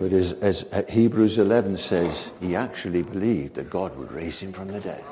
But 0.00 0.14
as, 0.14 0.32
as 0.32 0.64
Hebrews 0.88 1.36
11 1.36 1.76
says, 1.76 2.30
he 2.40 2.56
actually 2.56 3.02
believed 3.02 3.56
that 3.56 3.68
God 3.68 3.94
would 3.98 4.10
raise 4.10 4.40
him 4.40 4.50
from 4.50 4.68
the 4.68 4.80
dead. 4.80 5.04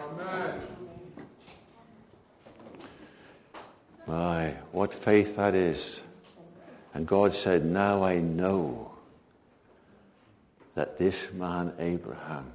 My, 4.06 4.54
what 4.72 4.94
faith 4.94 5.36
that 5.36 5.54
is. 5.54 6.00
And 6.94 7.06
God 7.06 7.34
said, 7.34 7.66
now 7.66 8.02
I 8.02 8.20
know 8.20 8.92
that 10.74 10.98
this 10.98 11.34
man 11.34 11.74
Abraham 11.78 12.50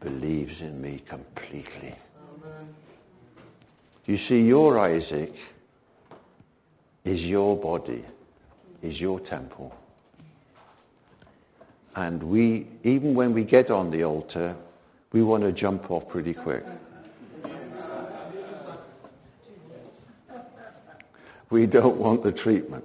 believes 0.00 0.60
in 0.60 0.82
me 0.82 1.04
completely. 1.06 1.94
You 4.06 4.16
see, 4.16 4.44
your 4.44 4.76
Isaac 4.76 5.36
is 7.04 7.24
your 7.24 7.56
body, 7.56 8.04
is 8.82 9.00
your 9.00 9.20
temple. 9.20 9.78
And 11.94 12.22
we, 12.22 12.66
even 12.84 13.14
when 13.14 13.34
we 13.34 13.44
get 13.44 13.70
on 13.70 13.90
the 13.90 14.04
altar, 14.04 14.56
we 15.12 15.22
want 15.22 15.42
to 15.42 15.52
jump 15.52 15.90
off 15.90 16.08
pretty 16.08 16.32
quick. 16.32 16.64
We 21.50 21.66
don't 21.66 21.98
want 21.98 22.22
the 22.22 22.32
treatment. 22.32 22.84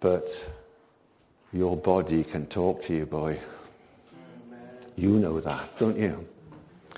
But 0.00 0.24
your 1.50 1.78
body 1.78 2.24
can 2.24 2.44
talk 2.46 2.82
to 2.84 2.94
you, 2.94 3.06
boy. 3.06 3.40
You 4.96 5.18
know 5.18 5.40
that, 5.40 5.78
don't 5.78 5.98
you? 5.98 6.28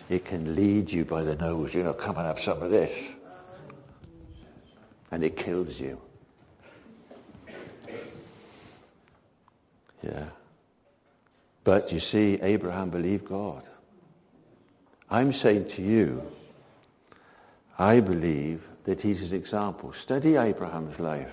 It 0.09 0.25
can 0.25 0.57
lead 0.57 0.91
you 0.91 1.05
by 1.05 1.23
the 1.23 1.37
nose, 1.37 1.73
you 1.73 1.85
know, 1.85 1.93
come 1.93 2.17
and 2.17 2.27
have 2.27 2.41
some 2.41 2.63
of 2.63 2.71
this. 2.71 3.13
And 5.13 5.23
it 5.23 5.37
kills 5.37 5.81
you. 5.81 6.01
Yeah. 10.07 10.25
But 11.65 11.93
you 11.93 12.01
see, 12.01 12.39
Abraham 12.43 12.91
believed 12.91 13.25
God. 13.25 13.65
I'm 15.11 15.33
saying 15.33 15.69
to 15.71 15.83
you, 15.83 16.23
I 17.79 18.01
believe 18.01 18.63
that 18.85 19.03
he's 19.03 19.31
an 19.31 19.37
example. 19.37 19.93
Study 19.93 20.37
Abraham's 20.37 21.01
life. 21.01 21.33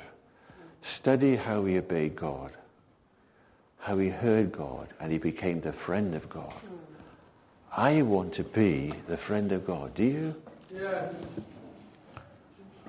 Study 0.81 1.35
how 1.35 1.63
he 1.65 1.77
obeyed 1.77 2.15
God, 2.15 2.51
how 3.79 3.97
he 3.97 4.09
heard 4.09 4.51
God, 4.51 4.87
and 4.99 5.11
he 5.11 5.17
became 5.17 5.61
the 5.61 5.71
friend 5.71 6.13
of 6.13 6.27
God. 6.29 6.53
I 7.75 8.01
want 8.01 8.33
to 8.33 8.43
be 8.43 8.93
the 9.07 9.17
friend 9.17 9.51
of 9.51 9.65
God. 9.65 9.93
Do 9.95 10.03
you? 10.03 10.35
Yes. 10.73 11.13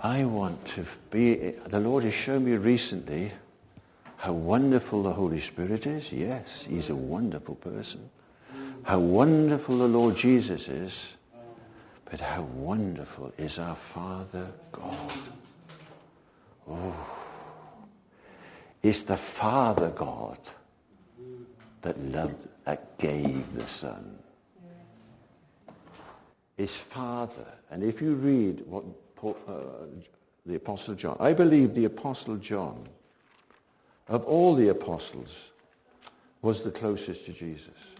I 0.02 0.24
want 0.24 0.66
to 0.74 0.84
be, 1.10 1.52
the 1.68 1.80
Lord 1.80 2.04
has 2.04 2.14
shown 2.14 2.44
me 2.44 2.56
recently 2.56 3.32
how 4.16 4.32
wonderful 4.32 5.02
the 5.02 5.12
Holy 5.12 5.40
Spirit 5.40 5.86
is. 5.86 6.12
Yes, 6.12 6.66
he's 6.68 6.90
a 6.90 6.96
wonderful 6.96 7.56
person. 7.56 8.08
How 8.84 8.98
wonderful 8.98 9.78
the 9.78 9.88
Lord 9.88 10.16
Jesus 10.16 10.68
is. 10.68 11.06
But 12.04 12.20
how 12.20 12.42
wonderful 12.42 13.32
is 13.38 13.58
our 13.58 13.74
Father 13.74 14.46
God. 14.72 15.12
Oh. 16.68 16.94
It's 18.82 19.02
the 19.02 19.16
Father 19.16 19.90
God 19.90 20.38
that 21.82 21.98
loved, 21.98 22.46
that 22.64 22.98
gave 22.98 23.52
the 23.54 23.66
Son. 23.66 24.18
His 26.56 26.76
Father. 26.76 27.46
And 27.70 27.82
if 27.82 28.00
you 28.00 28.14
read 28.14 28.62
what 28.66 28.84
uh, 29.48 29.86
the 30.46 30.56
Apostle 30.56 30.94
John, 30.94 31.16
I 31.18 31.32
believe 31.32 31.74
the 31.74 31.86
Apostle 31.86 32.36
John 32.36 32.84
of 34.08 34.24
all 34.24 34.54
the 34.54 34.68
apostles, 34.68 35.52
was 36.42 36.62
the 36.62 36.70
closest 36.70 37.24
to 37.24 37.32
Jesus. 37.32 37.94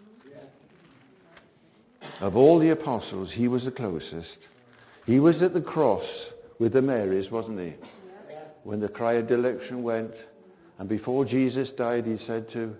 Of 2.21 2.37
all 2.37 2.59
the 2.59 2.71
apostles, 2.71 3.33
he 3.33 3.49
was 3.49 3.65
the 3.65 3.71
closest. 3.71 4.49
He 5.07 5.19
was 5.19 5.43
at 5.43 5.55
the 5.55 5.63
cross 5.63 6.31
with 6.59 6.73
the 6.73 6.83
Marys, 6.83 7.31
wasn't 7.31 7.61
he? 7.61 7.75
When 8.63 8.81
the 8.81 8.89
cry 8.89 9.15
of 9.15 9.29
dereliction 9.29 9.83
went, 9.83 10.15
and 10.79 10.89
before 10.89 11.25
Jesus 11.25 11.73
died, 11.73 12.07
he 12.07 12.17
said 12.17 12.49
to 12.51 12.77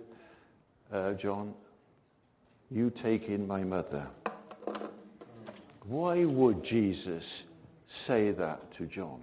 uh, 0.93 1.15
John, 1.15 1.55
you 2.71 2.91
take 2.91 3.29
in 3.29 3.47
my 3.47 3.65
mother. 3.65 4.07
Why 5.87 6.25
would 6.25 6.65
Jesus 6.65 7.45
say 7.87 8.31
that 8.33 8.73
to 8.75 8.87
John? 8.87 9.21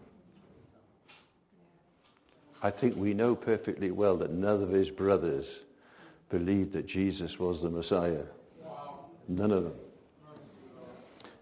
I 2.64 2.70
think 2.70 2.96
we 2.96 3.14
know 3.14 3.36
perfectly 3.36 3.92
well 3.92 4.18
that 4.18 4.32
none 4.32 4.62
of 4.62 4.70
his 4.70 4.92
brothers 4.92 5.62
believed 6.30 6.74
that 6.74 6.86
Jesus 6.86 7.40
was 7.40 7.62
the 7.62 7.70
Messiah. 7.70 8.24
None 9.28 9.52
of 9.52 9.64
them. 9.64 9.76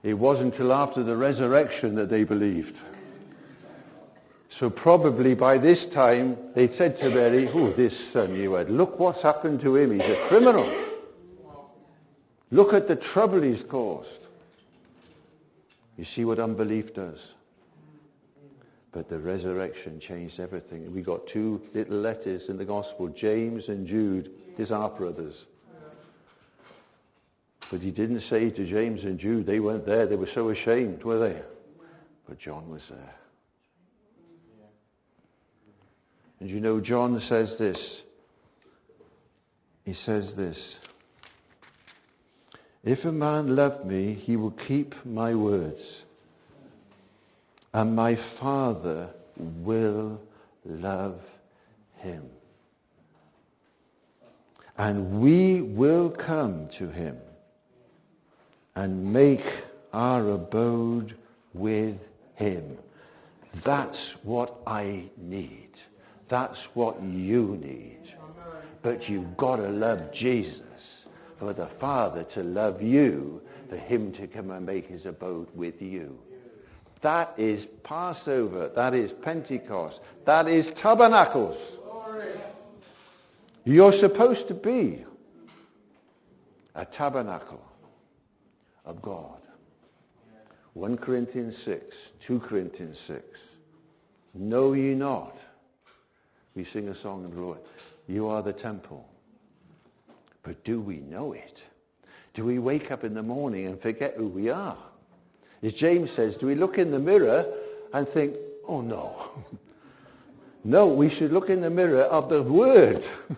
It 0.02 0.14
wasn't 0.14 0.54
until 0.54 0.72
after 0.72 1.04
the 1.04 1.18
resurrection 1.18 1.96
that 1.96 2.10
they 2.10 2.24
believed. 2.24 2.78
So 4.48 4.70
probably 4.70 5.36
by 5.36 5.58
this 5.58 5.86
time 5.86 6.38
they 6.54 6.68
said 6.68 6.98
to 6.98 7.10
Mary, 7.10 7.50
oh, 7.54 7.70
this 7.72 7.98
son 8.12 8.36
you 8.36 8.54
had, 8.54 8.70
look 8.70 9.00
what's 9.00 9.22
happened 9.22 9.62
to 9.62 9.76
him. 9.76 9.92
He's 9.92 10.10
a 10.10 10.16
criminal. 10.28 10.70
Look 12.52 12.74
at 12.74 12.88
the 12.88 12.96
trouble 12.96 13.42
he's 13.42 13.64
caused. 13.64 14.20
You 15.98 16.06
see 16.06 16.26
what 16.26 16.40
unbelief 16.40 16.94
does? 16.94 17.36
But 18.92 19.08
the 19.08 19.20
resurrection 19.20 20.00
changed 20.00 20.40
everything. 20.40 20.92
We 20.92 21.02
got 21.02 21.28
two 21.28 21.62
little 21.74 21.98
letters 21.98 22.50
in 22.50 22.58
the 22.58 22.66
gospel, 22.66 23.08
James 23.10 23.70
and 23.70 23.86
Jude, 23.86 24.32
his 24.58 24.70
half 24.70 24.98
brothers. 24.98 25.46
But 27.70 27.82
he 27.82 27.92
didn't 27.92 28.22
say 28.22 28.50
to 28.50 28.66
James 28.66 29.04
and 29.04 29.20
Jude, 29.20 29.46
they 29.46 29.60
weren't 29.60 29.86
there. 29.86 30.08
They 30.08 30.16
were 30.16 30.26
so 30.26 30.50
ashamed, 30.50 31.04
were 31.04 31.20
they? 31.20 31.40
But 32.28 32.40
John 32.40 32.68
was 32.70 32.90
there. 32.90 33.16
And 36.40 36.50
you 36.50 36.60
know, 36.60 36.80
John 36.80 37.20
says 37.20 37.58
this. 37.58 38.02
He 39.86 39.94
says 39.94 40.36
this. 40.36 40.80
If 42.84 43.06
a 43.06 43.12
man 43.12 43.56
love 43.56 43.86
me, 43.86 44.14
he 44.14 44.36
will 44.36 44.52
keep 44.52 44.96
my 45.06 45.36
words 45.36 46.06
and 47.74 47.96
my 47.96 48.16
Father 48.16 49.10
will 49.38 50.22
love 50.66 51.22
him. 51.98 52.30
And 54.78 55.22
we 55.22 55.62
will 55.62 56.10
come 56.10 56.70
to 56.70 56.90
him 56.90 57.18
and 58.76 59.12
make 59.14 59.46
our 59.94 60.30
abode 60.30 61.16
with 61.54 62.00
him. 62.36 62.78
That's 63.64 64.14
what 64.24 64.58
I 64.66 65.04
need. 65.18 65.82
That's 66.28 66.66
what 66.76 67.02
you 67.02 67.58
need. 67.62 68.14
But 68.82 69.10
you've 69.10 69.36
got 69.36 69.58
to 69.58 69.68
love 69.68 70.14
Jesus 70.14 71.08
for 71.38 71.52
the 71.54 71.66
Father 71.66 72.24
to 72.24 72.44
love 72.44 72.82
you, 72.82 73.42
for 73.68 73.76
him 73.76 74.12
to 74.14 74.28
come 74.28 74.52
and 74.52 74.66
make 74.66 74.88
his 74.88 75.06
abode 75.06 75.50
with 75.54 75.82
you. 75.82 76.20
That 77.02 77.34
is 77.38 77.66
Passover. 77.84 78.70
That 78.70 78.94
is 78.94 79.12
Pentecost. 79.12 80.02
That 80.26 80.48
is 80.48 80.70
tabernacles. 80.70 81.80
You're 83.66 83.94
supposed 83.94 84.48
to 84.48 84.54
be 84.54 85.06
a 86.76 86.86
tabernacle 86.86 87.64
of 88.86 89.02
God. 89.02 89.40
1 90.74 90.98
Corinthians 90.98 91.58
6, 91.58 92.14
2 92.20 92.40
Corinthians 92.40 93.00
6. 93.00 93.58
Know 94.34 94.74
ye 94.74 94.96
not? 94.96 95.38
We 96.56 96.64
sing 96.64 96.90
a 96.90 96.96
song 96.96 97.26
of 97.26 97.36
the 97.36 97.42
Lord. 97.42 97.60
You 98.08 98.28
are 98.28 98.42
the 98.42 98.54
temple. 98.54 99.08
But 100.42 100.64
do 100.64 100.82
we 100.82 100.98
know 100.98 101.34
it? 101.34 101.64
Do 102.34 102.46
we 102.46 102.60
wake 102.60 102.92
up 102.92 103.04
in 103.04 103.14
the 103.14 103.24
morning 103.24 103.68
and 103.68 103.80
forget 103.80 104.16
who 104.16 104.30
we 104.30 104.50
are? 104.50 104.78
As 105.62 105.74
James 105.74 106.12
says, 106.12 106.38
do 106.38 106.48
we 106.48 106.56
look 106.56 106.78
in 106.78 106.92
the 106.92 107.00
mirror 107.00 107.46
and 107.94 108.08
think, 108.08 108.36
oh 108.68 108.82
no. 108.82 109.30
no, 110.64 110.88
we 110.88 111.10
should 111.10 111.34
look 111.34 111.50
in 111.50 111.62
the 111.62 111.70
mirror 111.70 112.04
of 112.04 112.30
the 112.30 112.44
Word. 112.44 113.06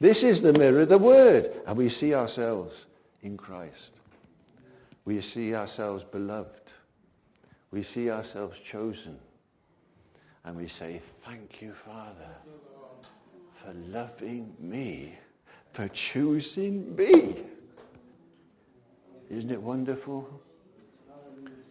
this 0.00 0.22
is 0.22 0.42
the 0.42 0.52
mirror, 0.54 0.84
the 0.84 0.98
Word. 0.98 1.52
And 1.66 1.76
we 1.76 1.88
see 1.88 2.14
ourselves 2.14 2.86
in 3.22 3.36
Christ. 3.36 3.94
We 5.04 5.20
see 5.20 5.54
ourselves 5.54 6.04
beloved. 6.04 6.72
We 7.70 7.82
see 7.82 8.10
ourselves 8.10 8.58
chosen. 8.58 9.18
And 10.44 10.56
we 10.56 10.66
say, 10.66 11.00
thank 11.24 11.62
you, 11.62 11.72
Father, 11.72 12.34
for 13.54 13.72
loving 13.74 14.54
me, 14.58 15.14
for 15.72 15.86
choosing 15.88 16.96
me. 16.96 17.36
Isn't 19.30 19.52
it 19.52 19.62
wonderful? 19.62 20.42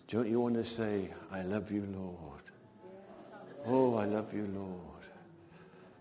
Don't 0.08 0.30
you 0.30 0.40
want 0.40 0.56
to 0.56 0.64
say, 0.64 1.10
I 1.30 1.42
love 1.42 1.70
you, 1.70 1.86
Lord? 1.94 2.42
Oh, 3.68 3.96
I 3.96 4.06
love 4.06 4.34
you, 4.34 4.48
Lord, 4.56 5.04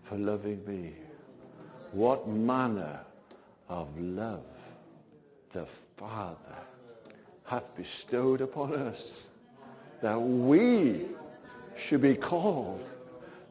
for 0.03 0.17
loving 0.17 0.65
me. 0.65 0.93
What 1.91 2.27
manner 2.29 3.01
of 3.67 3.99
love 3.99 4.45
the 5.51 5.67
Father 5.97 6.37
hath 7.45 7.75
bestowed 7.75 8.39
upon 8.39 8.73
us 8.73 9.29
that 10.01 10.19
we 10.19 11.01
should 11.75 12.01
be 12.01 12.15
called 12.15 12.81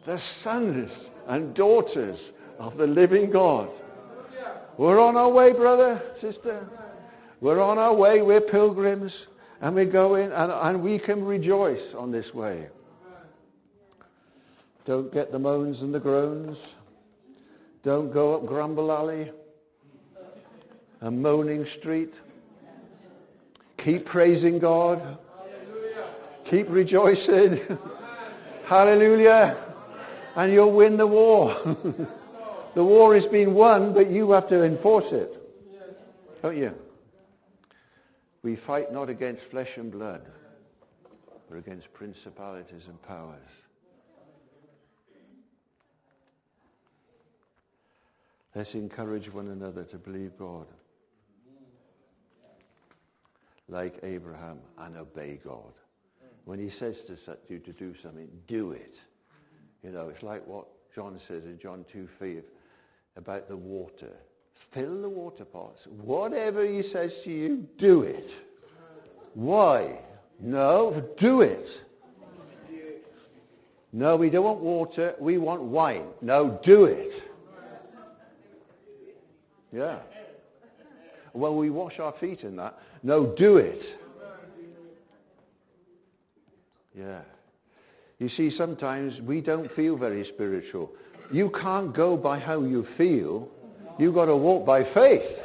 the 0.06 0.18
sons 0.18 1.10
and 1.26 1.54
daughters 1.54 2.32
of 2.58 2.78
the 2.78 2.86
living 2.86 3.28
God. 3.28 3.68
We're 4.78 5.00
on 5.00 5.16
our 5.16 5.30
way, 5.30 5.52
brother, 5.52 6.00
sister. 6.16 6.66
We're 7.40 7.62
on 7.62 7.78
our 7.78 7.94
way. 7.94 8.22
We're 8.22 8.40
pilgrims. 8.40 9.26
And 9.60 9.74
we're 9.74 9.86
going, 9.86 10.30
and, 10.32 10.52
and 10.52 10.82
we 10.82 10.98
can 10.98 11.24
rejoice 11.24 11.92
on 11.92 12.12
this 12.12 12.32
way. 12.32 12.68
Don't 14.84 15.12
get 15.12 15.32
the 15.32 15.38
moans 15.38 15.82
and 15.82 15.94
the 15.94 16.00
groans. 16.00 16.76
Don't 17.82 18.12
go 18.12 18.36
up 18.36 18.46
Grumble 18.46 18.90
Alley 18.92 19.30
and 21.00 21.20
Moaning 21.20 21.66
Street. 21.66 22.14
Keep 23.76 24.06
praising 24.06 24.58
God. 24.58 25.18
Keep 26.44 26.70
rejoicing. 26.70 27.60
Hallelujah. 28.66 29.56
And 30.36 30.52
you'll 30.52 30.72
win 30.72 30.96
the 30.96 31.06
war. 31.06 31.54
the 32.74 32.84
war 32.84 33.14
has 33.14 33.26
been 33.26 33.54
won, 33.54 33.92
but 33.92 34.08
you 34.08 34.30
have 34.32 34.48
to 34.48 34.64
enforce 34.64 35.12
it. 35.12 35.36
Don't 36.42 36.56
you? 36.56 36.74
We 38.48 38.56
fight 38.56 38.90
not 38.90 39.10
against 39.10 39.42
flesh 39.42 39.76
and 39.76 39.92
blood, 39.92 40.22
but 41.50 41.58
against 41.58 41.92
principalities 41.92 42.86
and 42.86 43.02
powers. 43.02 43.66
Let's 48.54 48.72
encourage 48.72 49.30
one 49.30 49.48
another 49.48 49.84
to 49.84 49.98
believe 49.98 50.38
God 50.38 50.66
like 53.68 53.98
Abraham 54.02 54.60
and 54.78 54.96
obey 54.96 55.38
God. 55.44 55.74
When 56.46 56.58
he 56.58 56.70
says 56.70 57.04
to 57.04 57.36
you 57.50 57.58
to 57.58 57.72
do 57.74 57.94
something, 57.94 58.30
do 58.46 58.72
it. 58.72 58.94
You 59.82 59.90
know, 59.90 60.08
it's 60.08 60.22
like 60.22 60.46
what 60.46 60.68
John 60.94 61.18
says 61.18 61.44
in 61.44 61.58
John 61.58 61.84
2, 61.86 62.06
5 62.06 62.44
about 63.16 63.46
the 63.46 63.58
water. 63.58 64.16
Fill 64.58 65.02
the 65.02 65.08
water 65.08 65.44
pots. 65.44 65.86
Whatever 65.86 66.66
he 66.66 66.82
says 66.82 67.22
to 67.22 67.30
you, 67.30 67.68
do 67.78 68.02
it. 68.02 68.28
Why? 69.32 70.00
No, 70.40 71.14
do 71.16 71.40
it. 71.40 71.84
No, 73.92 74.16
we 74.16 74.28
don't 74.28 74.44
want 74.44 74.60
water. 74.60 75.14
We 75.20 75.38
want 75.38 75.62
wine. 75.62 76.08
No, 76.20 76.60
do 76.62 76.84
it. 76.84 77.22
Yeah. 79.72 80.00
Well, 81.32 81.54
we 81.54 81.70
wash 81.70 82.00
our 82.00 82.12
feet 82.12 82.44
in 82.44 82.56
that. 82.56 82.78
No, 83.02 83.34
do 83.34 83.58
it. 83.58 83.98
Yeah. 86.94 87.22
You 88.18 88.28
see, 88.28 88.50
sometimes 88.50 89.22
we 89.22 89.40
don't 89.40 89.70
feel 89.70 89.96
very 89.96 90.24
spiritual. 90.24 90.92
You 91.32 91.48
can't 91.48 91.94
go 91.94 92.16
by 92.16 92.40
how 92.40 92.62
you 92.62 92.82
feel. 92.82 93.50
You've 93.98 94.14
got 94.14 94.26
to 94.26 94.36
walk 94.36 94.64
by 94.64 94.84
faith. 94.84 95.44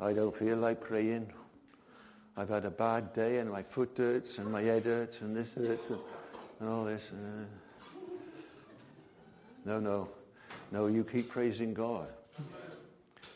I 0.00 0.12
don't 0.12 0.36
feel 0.36 0.56
like 0.56 0.80
praying. 0.80 1.32
I've 2.36 2.48
had 2.48 2.64
a 2.64 2.70
bad 2.70 3.12
day 3.12 3.38
and 3.38 3.50
my 3.50 3.62
foot 3.62 3.92
hurts 3.96 4.38
and 4.38 4.50
my 4.50 4.62
head 4.62 4.84
hurts 4.84 5.20
and 5.20 5.36
this 5.36 5.54
hurts 5.54 5.88
and, 5.88 5.98
and 6.58 6.68
all 6.68 6.84
this. 6.84 7.12
Uh, 7.12 7.44
no, 9.64 9.78
no. 9.78 10.08
No, 10.72 10.88
you 10.88 11.04
keep 11.04 11.28
praising 11.28 11.72
God. 11.72 12.08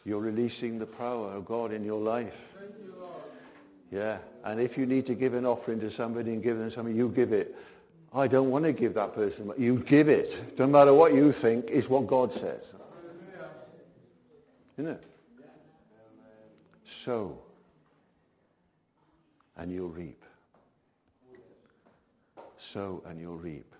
You're 0.05 0.21
releasing 0.21 0.79
the 0.79 0.87
power 0.87 1.33
of 1.33 1.45
God 1.45 1.71
in 1.71 1.85
your 1.85 2.01
life. 2.01 2.35
Yeah. 3.93 4.19
And 4.45 4.59
if 4.59 4.77
you 4.77 4.87
need 4.87 5.07
to 5.07 5.15
give 5.15 5.35
an 5.35 5.47
offering 5.47 5.79
to 5.81 5.91
somebody 5.91 6.33
and 6.33 6.43
give 6.43 6.59
them 6.59 6.71
something, 6.71 6.97
you 6.97 7.11
give 7.11 7.33
it. 7.33 7.55
I 8.17 8.27
don't 8.29 8.51
want 8.51 8.65
to 8.65 8.73
give 8.73 8.95
that 8.95 9.15
person. 9.15 9.53
You 9.59 9.81
give 9.81 10.09
it. 10.09 10.59
No 10.59 10.67
matter 10.67 10.95
what 10.95 11.13
you 11.13 11.33
think, 11.33 11.67
it's 11.69 11.89
what 11.89 12.07
God 12.07 12.33
says. 12.33 12.75
Isn't 14.79 14.93
it? 14.93 15.05
Sow. 16.85 17.39
And 19.59 19.71
you'll 19.71 19.91
reap. 19.91 20.25
Sow 22.57 23.03
and 23.07 23.21
you'll 23.21 23.39
reap. 23.39 23.75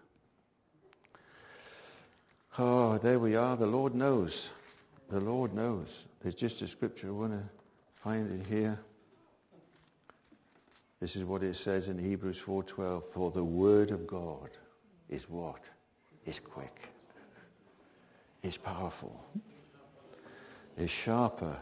Oh, 2.59 2.99
there 2.99 3.19
we 3.19 3.37
are. 3.37 3.57
The 3.57 3.67
Lord 3.67 3.95
knows. 3.95 4.51
The 5.09 5.21
Lord 5.21 5.55
knows. 5.55 6.07
There's 6.21 6.35
just 6.35 6.61
a 6.61 6.69
scripture. 6.69 7.09
I 7.09 7.13
want 7.13 7.33
to 7.33 7.43
find 7.95 8.41
it 8.41 8.47
here. 8.47 8.79
This 11.01 11.15
is 11.15 11.25
what 11.25 11.43
it 11.43 11.57
says 11.57 11.89
in 11.89 11.99
Hebrews 11.99 12.41
4.12. 12.41 13.05
For 13.13 13.31
the 13.31 13.45
word 13.45 13.91
of 13.91 14.07
God 14.07 14.51
is 15.09 15.29
what? 15.29 15.63
Is 16.25 16.41
quick. 16.41 16.89
Is 18.43 18.57
powerful. 18.57 19.25
Is 20.79 20.91
sharper 20.91 21.59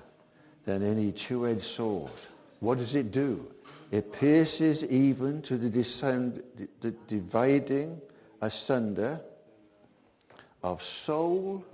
than 0.64 0.82
any 0.82 1.10
two-edged 1.12 1.62
sword. 1.62 2.12
What 2.60 2.78
does 2.78 2.94
it 2.94 3.10
do? 3.10 3.52
It 3.90 4.12
pierces 4.12 4.84
even 4.84 5.42
to 5.42 5.58
the, 5.58 5.68
the 6.80 6.90
dividing 7.08 8.00
asunder 8.40 9.20
of 10.62 10.82
soul, 10.82 11.64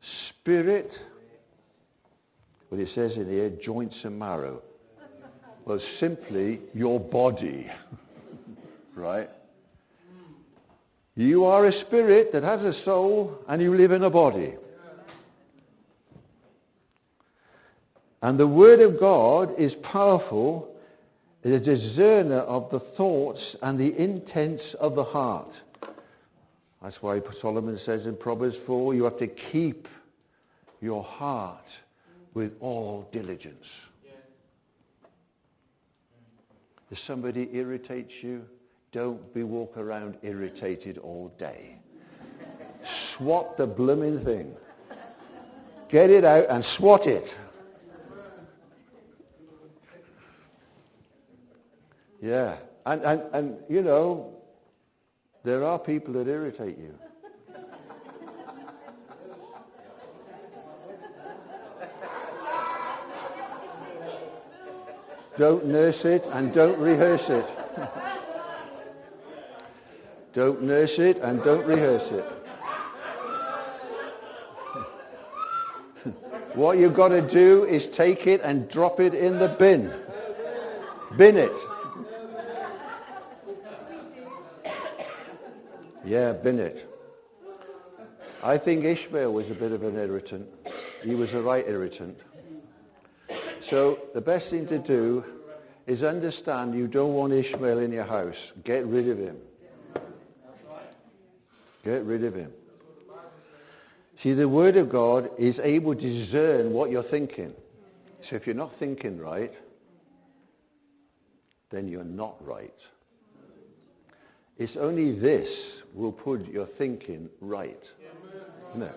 spirit, 0.00 1.02
what 2.68 2.80
it 2.80 2.88
says 2.88 3.16
in 3.16 3.28
here, 3.28 3.50
joints 3.50 4.04
and 4.04 4.18
marrow 4.18 4.62
was 5.64 5.86
simply 5.86 6.60
your 6.74 7.00
body. 7.00 7.70
right? 8.94 9.28
You 11.16 11.44
are 11.44 11.66
a 11.66 11.72
spirit 11.72 12.32
that 12.32 12.44
has 12.44 12.64
a 12.64 12.72
soul 12.72 13.44
and 13.48 13.60
you 13.60 13.74
live 13.74 13.92
in 13.92 14.02
a 14.02 14.10
body. 14.10 14.54
And 18.22 18.38
the 18.38 18.46
Word 18.46 18.80
of 18.80 19.00
God 19.00 19.58
is 19.58 19.74
powerful, 19.74 20.74
is 21.42 21.52
a 21.52 21.60
discerner 21.60 22.40
of 22.40 22.70
the 22.70 22.80
thoughts 22.80 23.56
and 23.62 23.78
the 23.78 23.98
intents 23.98 24.74
of 24.74 24.94
the 24.94 25.04
heart. 25.04 25.54
That's 26.82 27.02
why 27.02 27.20
Solomon 27.20 27.78
says 27.78 28.06
in 28.06 28.16
Proverbs 28.16 28.56
4, 28.56 28.94
you 28.94 29.04
have 29.04 29.18
to 29.18 29.26
keep 29.26 29.88
your 30.80 31.02
heart 31.02 31.78
with 32.34 32.56
all 32.60 33.08
diligence. 33.12 33.80
If 36.90 36.98
somebody 36.98 37.48
irritates 37.56 38.22
you, 38.22 38.46
don't 38.92 39.32
be 39.32 39.44
walk 39.44 39.76
around 39.76 40.18
irritated 40.22 40.98
all 40.98 41.28
day. 41.38 41.76
swat 42.84 43.56
the 43.56 43.66
blooming 43.66 44.18
thing. 44.18 44.56
Get 45.88 46.10
it 46.10 46.24
out 46.24 46.46
and 46.50 46.64
swat 46.64 47.06
it. 47.06 47.34
Yeah. 52.20 52.56
And, 52.86 53.02
and, 53.02 53.22
and 53.32 53.58
you 53.68 53.82
know, 53.82 54.42
there 55.44 55.64
are 55.64 55.78
people 55.78 56.14
that 56.14 56.28
irritate 56.28 56.78
you. 56.78 56.98
Don't 65.40 65.64
nurse 65.64 66.04
it 66.04 66.26
and 66.34 66.52
don't 66.52 66.78
rehearse 66.78 67.30
it. 67.30 67.46
don't 70.34 70.60
nurse 70.62 70.98
it 70.98 71.16
and 71.22 71.42
don't 71.42 71.66
rehearse 71.66 72.12
it. 72.12 72.24
what 76.54 76.76
you've 76.76 76.92
got 76.92 77.08
to 77.08 77.22
do 77.22 77.64
is 77.64 77.86
take 77.86 78.26
it 78.26 78.42
and 78.42 78.68
drop 78.68 79.00
it 79.00 79.14
in 79.14 79.38
the 79.38 79.48
bin. 79.48 79.90
Bin 81.16 81.38
it. 81.38 81.52
Yeah, 86.04 86.34
bin 86.34 86.58
it. 86.58 86.86
I 88.44 88.58
think 88.58 88.84
Ishmael 88.84 89.32
was 89.32 89.50
a 89.50 89.54
bit 89.54 89.72
of 89.72 89.84
an 89.84 89.96
irritant. 89.96 90.46
He 91.02 91.14
was 91.14 91.32
a 91.32 91.40
right 91.40 91.66
irritant. 91.66 92.20
So 93.70 94.00
the 94.14 94.20
best 94.20 94.50
thing 94.50 94.66
to 94.66 94.78
do 94.78 95.24
is 95.86 96.02
understand 96.02 96.74
you 96.74 96.88
don't 96.88 97.14
want 97.14 97.32
Ishmael 97.32 97.78
in 97.78 97.92
your 97.92 98.04
house. 98.04 98.50
Get 98.64 98.84
rid 98.84 99.08
of 99.08 99.16
him. 99.16 99.36
Get 101.84 102.02
rid 102.02 102.24
of 102.24 102.34
him. 102.34 102.52
See, 104.16 104.32
the 104.32 104.48
Word 104.48 104.76
of 104.76 104.88
God 104.88 105.30
is 105.38 105.60
able 105.60 105.94
to 105.94 106.00
discern 106.00 106.72
what 106.72 106.90
you're 106.90 107.04
thinking. 107.04 107.54
So 108.20 108.34
if 108.34 108.44
you're 108.44 108.56
not 108.56 108.72
thinking 108.72 109.20
right, 109.20 109.54
then 111.70 111.86
you're 111.86 112.02
not 112.02 112.44
right. 112.44 112.74
It's 114.58 114.76
only 114.76 115.12
this 115.12 115.82
will 115.94 116.12
put 116.12 116.48
your 116.48 116.66
thinking 116.66 117.30
right. 117.40 117.88
No. 118.74 118.90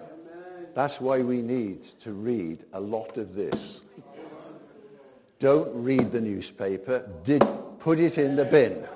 That's 0.74 0.99
why 0.99 1.21
we 1.21 1.43
need 1.43 1.84
to 1.99 2.11
read 2.11 2.65
a 2.74 2.80
lot 2.80 3.17
of 3.17 3.36
this. 3.36 3.82
Don't 5.43 5.83
read 5.83 6.13
the 6.13 6.21
newspaper. 6.21 7.05
Did 7.25 7.43
put 7.79 7.99
it 7.99 8.17
in 8.17 8.37
the 8.37 8.45
bin. 8.45 8.87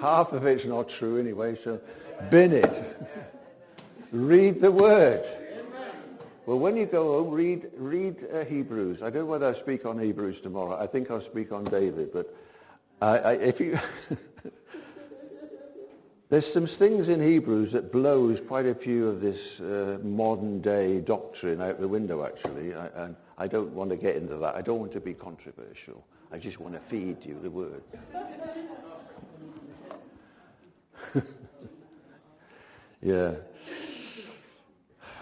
Half 0.00 0.32
of 0.32 0.46
it's 0.46 0.64
not 0.64 0.88
true 0.88 1.20
anyway, 1.20 1.54
so 1.54 1.78
bin 2.30 2.54
it. 2.54 2.96
read 4.10 4.62
the 4.62 4.72
word. 4.72 5.22
Well, 6.46 6.58
when 6.58 6.78
you 6.78 6.86
go 6.86 7.22
home, 7.22 7.34
read, 7.34 7.66
read 7.76 8.16
uh, 8.32 8.46
Hebrews. 8.46 9.02
I 9.02 9.10
don't 9.10 9.24
know 9.24 9.26
whether 9.26 9.48
I'll 9.48 9.54
speak 9.54 9.84
on 9.84 9.98
Hebrews 9.98 10.40
tomorrow. 10.40 10.82
I 10.82 10.86
think 10.86 11.10
I'll 11.10 11.20
speak 11.20 11.52
on 11.52 11.64
David. 11.64 12.08
But 12.14 12.34
I, 13.02 13.32
if 13.34 13.60
you... 13.60 13.78
There's 16.30 16.46
some 16.46 16.66
things 16.66 17.08
in 17.08 17.22
Hebrews 17.22 17.72
that 17.72 17.90
blows 17.90 18.40
quite 18.40 18.66
a 18.66 18.74
few 18.74 19.08
of 19.08 19.22
this 19.22 19.60
uh, 19.60 19.98
modern 20.02 20.60
day 20.60 21.00
doctrine 21.00 21.62
out 21.62 21.80
the 21.80 21.88
window, 21.88 22.26
actually. 22.26 22.74
I, 22.74 22.86
and 22.96 23.16
I 23.38 23.46
don't 23.46 23.72
want 23.72 23.90
to 23.90 23.96
get 23.96 24.16
into 24.16 24.36
that. 24.36 24.54
I 24.54 24.60
don't 24.60 24.78
want 24.78 24.92
to 24.92 25.00
be 25.00 25.14
controversial. 25.14 26.04
I 26.30 26.36
just 26.36 26.60
want 26.60 26.74
to 26.74 26.80
feed 26.80 27.24
you 27.24 27.40
the 27.40 27.50
word. 27.50 27.82
yeah. 33.00 33.34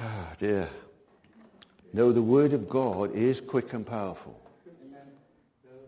Ah, 0.01 0.33
dear. 0.39 0.69
No, 1.93 2.13
the 2.13 2.23
Word 2.23 2.53
of 2.53 2.69
God 2.69 3.15
is 3.15 3.41
quick 3.41 3.73
and 3.73 3.87
powerful. 3.87 4.39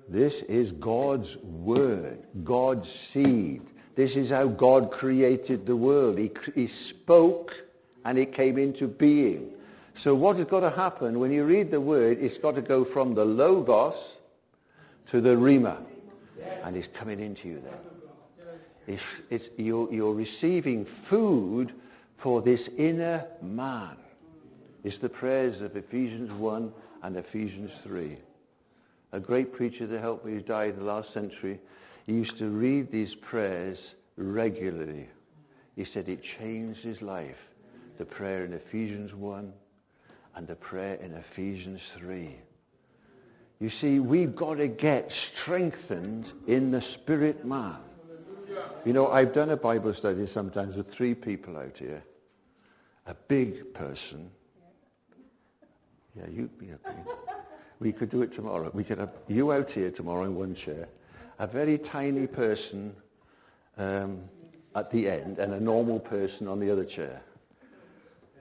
This 0.09 0.43
is 0.43 0.73
God's 0.73 1.37
Word, 1.39 2.25
God's 2.45 2.91
seed. 2.91 3.63
This 3.99 4.15
is 4.15 4.31
how 4.31 4.47
God 4.47 4.93
created 4.93 5.67
the 5.67 5.75
world. 5.75 6.19
He, 6.19 6.31
he 6.55 6.69
spoke 6.69 7.67
and 8.05 8.17
it 8.17 8.33
came 8.33 8.57
into 8.57 8.87
being. 8.87 9.51
So 9.95 10.15
what 10.15 10.37
has 10.37 10.45
got 10.45 10.61
to 10.61 10.71
happen 10.71 11.19
when 11.19 11.33
you 11.33 11.45
read 11.45 11.73
the 11.73 11.81
Word, 11.81 12.19
it's 12.21 12.39
got 12.39 12.55
to 12.55 12.63
go 12.63 12.85
from 12.85 13.17
the 13.17 13.25
Logos 13.25 14.19
to 15.09 15.21
the 15.21 15.35
rhema. 15.35 15.83
And 16.63 16.77
it's 16.77 16.87
coming 16.87 17.19
into 17.19 17.49
you 17.49 17.61
then. 17.61 18.55
It's, 18.87 19.21
it's, 19.31 19.51
you're, 19.57 19.93
you're 19.93 20.15
receiving 20.15 20.85
food 20.85 21.73
for 22.19 22.41
this 22.41 22.69
inner 22.79 23.27
man. 23.43 23.97
It's 24.85 24.99
the 24.99 25.09
prayers 25.09 25.61
of 25.61 25.75
Ephesians 25.75 26.31
1 26.31 26.73
and 27.03 27.17
Ephesians 27.17 27.77
3. 27.79 28.17
A 29.11 29.19
great 29.19 29.53
preacher 29.53 29.89
that 29.89 30.01
helped 30.01 30.25
me 30.25 30.35
who 30.35 30.41
died 30.41 30.75
in 30.75 30.79
the 30.79 30.85
last 30.85 31.11
century, 31.11 31.59
he 32.09 32.15
used 32.15 32.39
to 32.39 32.49
read 32.49 32.91
these 32.91 33.15
prayers 33.15 33.95
regularly. 34.17 35.07
He 35.77 35.85
said 35.85 36.09
it 36.09 36.23
changed 36.23 36.83
his 36.83 37.03
life. 37.03 37.51
The 37.99 38.07
prayer 38.07 38.47
in 38.47 38.55
Ephesians 38.55 39.15
1 39.15 39.53
and 40.35 40.49
the 40.49 40.57
prayer 40.57 40.95
in 40.95 41.13
Ephesians 41.13 41.91
3. 41.91 42.35
You 43.61 43.69
see, 43.69 44.01
we've 44.01 44.35
got 44.35 44.55
to 44.55 44.69
get 44.69 45.13
strengthened 45.13 46.33
in 46.47 46.71
the 46.71 46.81
spirit 46.81 47.45
man. 47.45 47.77
You 48.87 48.95
know, 48.95 49.09
I've 49.09 49.35
done 49.35 49.51
a 49.51 49.57
Bible 49.59 49.93
study 49.93 50.27
sometimes 50.27 50.77
with 50.77 50.91
three 50.91 51.15
people 51.15 51.59
out 51.59 51.77
here. 51.77 52.03
A 53.07 53.15
big 53.15 53.75
person, 53.75 54.31
yeah, 56.17 56.25
you'd 56.31 56.59
be 56.59 56.69
yeah, 56.69 56.77
we 57.81 57.93
could 57.93 58.09
do 58.09 58.23
it 58.23 58.33
tomorrow. 58.33 58.71
We 58.73 58.85
could 58.85 58.99
have 58.99 59.13
you 59.29 59.53
out 59.53 59.71
here 59.71 59.91
tomorrow 59.91 60.25
in 60.25 60.35
one 60.35 60.55
chair, 60.55 60.89
a 61.39 61.47
very 61.47 61.79
tiny 61.79 62.27
person 62.27 62.95
um, 63.77 64.21
at 64.75 64.91
the 64.91 65.09
end, 65.09 65.39
and 65.39 65.55
a 65.55 65.61
normal 65.61 66.01
person 66.01 66.49
on 66.49 66.61
the 66.61 66.71
other 66.71 66.85
chair. 66.85 67.23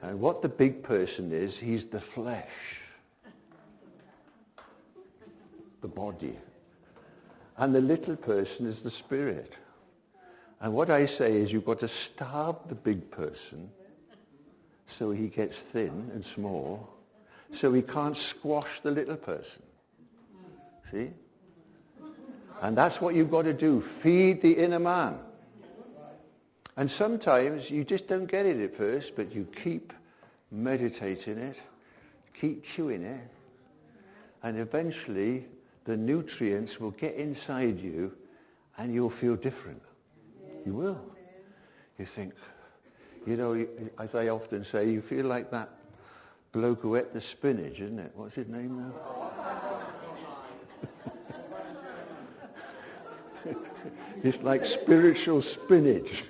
And 0.01 0.19
what 0.19 0.41
the 0.41 0.49
big 0.49 0.83
person 0.83 1.31
is, 1.31 1.57
he's 1.57 1.85
the 1.85 2.01
flesh, 2.01 2.81
the 5.81 5.87
body. 5.87 6.37
And 7.57 7.73
the 7.73 7.81
little 7.81 8.15
person 8.15 8.67
is 8.67 8.81
the 8.81 8.91
spirit. 8.91 9.57
And 10.61 10.73
what 10.73 10.89
I 10.89 11.05
say 11.05 11.33
is 11.33 11.51
you've 11.51 11.65
got 11.65 11.79
to 11.79 11.87
starve 11.87 12.57
the 12.67 12.75
big 12.75 13.09
person 13.11 13.69
so 14.87 15.11
he 15.11 15.27
gets 15.27 15.57
thin 15.57 16.09
and 16.13 16.23
small 16.23 16.89
so 17.51 17.73
he 17.73 17.81
can't 17.81 18.17
squash 18.17 18.79
the 18.81 18.91
little 18.91 19.17
person. 19.17 19.63
See? 20.91 21.11
And 22.61 22.77
that's 22.77 22.99
what 22.99 23.15
you've 23.15 23.31
got 23.31 23.43
to 23.43 23.53
do. 23.53 23.81
Feed 23.81 24.41
the 24.41 24.53
inner 24.53 24.79
man. 24.79 25.19
And 26.75 26.89
sometimes 26.89 27.71
you 27.71 27.83
just 27.83 28.07
don't 28.07 28.27
get 28.27 28.45
it 28.45 28.59
at 28.59 28.75
first, 28.75 29.15
but 29.15 29.33
you 29.33 29.45
keep 29.45 29.93
meditating 30.51 31.37
it, 31.37 31.57
keep 32.33 32.63
chewing 32.63 33.03
it, 33.03 33.27
and 34.43 34.59
eventually 34.59 35.45
the 35.85 35.97
nutrients 35.97 36.79
will 36.79 36.91
get 36.91 37.15
inside 37.15 37.79
you 37.79 38.15
and 38.77 38.93
you'll 38.93 39.09
feel 39.09 39.35
different. 39.35 39.81
You 40.65 40.73
will. 40.73 41.01
You 41.97 42.05
think, 42.05 42.33
you 43.25 43.37
know, 43.37 43.65
as 43.99 44.13
I 44.13 44.27
often 44.27 44.63
say, 44.63 44.89
you 44.89 45.01
feel 45.01 45.25
like 45.25 45.49
that 45.51 45.69
bloke 46.51 46.81
who 46.81 46.95
ate 46.95 47.13
the 47.13 47.21
spinach, 47.21 47.79
isn't 47.79 47.99
it? 47.99 48.11
What's 48.15 48.35
his 48.35 48.47
name 48.47 48.77
now? 48.77 49.26
It's 54.23 54.41
like 54.41 54.65
spiritual 54.65 55.41
spinach. 55.41 56.23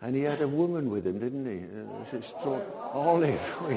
and 0.00 0.14
he 0.14 0.22
had 0.22 0.40
a 0.40 0.48
woman 0.48 0.88
with 0.90 1.06
him, 1.06 1.18
didn't 1.18 1.46
he? 1.46 1.64
Uh, 1.64 2.02
it 2.02 2.08
Olive. 2.92 3.40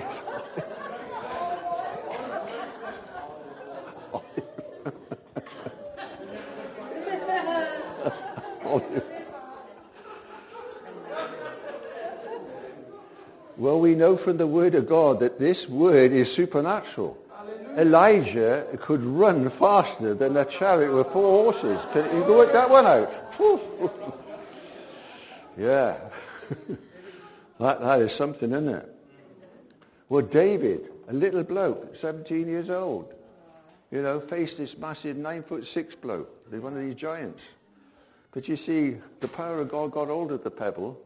Olive. 8.66 9.04
Well, 13.58 13.80
we 13.80 13.96
know 13.96 14.18
from 14.18 14.38
the 14.38 14.48
Word 14.48 14.76
of 14.76 14.88
God 14.88 15.22
that 15.22 15.40
this 15.40 15.70
Word 15.70 16.12
is 16.12 16.32
supernatural. 16.32 17.18
Elijah 17.78 18.66
could 18.80 19.02
run 19.04 19.50
faster 19.50 20.14
than 20.14 20.38
a 20.38 20.46
chariot 20.46 20.94
with 20.94 21.08
four 21.08 21.44
horses. 21.44 21.86
Can 21.92 22.06
you 22.16 22.24
work 22.28 22.54
that 22.54 22.70
one 22.70 22.86
out? 22.86 23.12
yeah. 25.58 25.98
that, 27.60 27.82
that 27.82 28.02
is 28.02 28.14
something, 28.14 28.52
isn't 28.52 28.70
it? 28.70 28.90
Well, 30.08 30.26
David, 30.26 30.82
a 31.08 31.14
little 31.14 31.44
bloke, 31.44 31.96
17 31.96 32.48
years 32.48 32.70
old, 32.70 33.14
you 33.92 34.02
know, 34.02 34.20
faced 34.20 34.58
this 34.58 34.78
massive 34.78 35.18
nine 35.18 35.44
foot 35.44 35.66
six 35.66 35.96
bloke, 35.96 36.30
one 36.52 36.74
of 36.74 36.80
these 36.80 36.96
giants. 36.96 37.46
But 38.32 38.48
you 38.48 38.56
see, 38.56 38.98
the 39.20 39.28
power 39.28 39.60
of 39.60 39.70
God 39.70 39.92
got 39.92 40.08
hold 40.08 40.32
of 40.32 40.44
the 40.44 40.52
pebble 40.52 41.02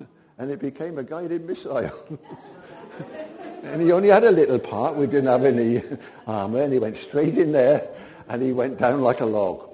and 0.38 0.50
it 0.50 0.60
became 0.60 0.98
a 0.98 1.02
guided 1.02 1.44
missile. 1.44 1.90
And 3.62 3.82
he 3.82 3.92
only 3.92 4.08
had 4.08 4.24
a 4.24 4.30
little 4.30 4.58
part. 4.58 4.96
We 4.96 5.06
didn't 5.06 5.26
have 5.26 5.44
any 5.44 5.82
armor. 6.26 6.62
And 6.62 6.72
he 6.72 6.78
went 6.78 6.96
straight 6.96 7.36
in 7.36 7.52
there 7.52 7.88
and 8.28 8.42
he 8.42 8.52
went 8.52 8.78
down 8.78 9.02
like 9.02 9.20
a 9.20 9.26
log. 9.26 9.72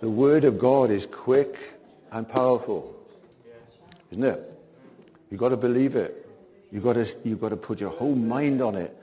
The 0.00 0.10
word 0.10 0.44
of 0.44 0.58
God 0.58 0.90
is 0.90 1.06
quick 1.06 1.56
and 2.10 2.28
powerful. 2.28 2.92
Isn't 4.10 4.24
it? 4.24 4.58
You've 5.30 5.38
got 5.38 5.50
to 5.50 5.56
believe 5.56 5.94
it. 5.94 6.28
You've 6.72 6.82
got 6.82 6.94
to, 6.94 7.06
you've 7.22 7.40
got 7.40 7.50
to 7.50 7.56
put 7.56 7.80
your 7.80 7.90
whole 7.90 8.16
mind 8.16 8.60
on 8.62 8.74
it. 8.74 8.96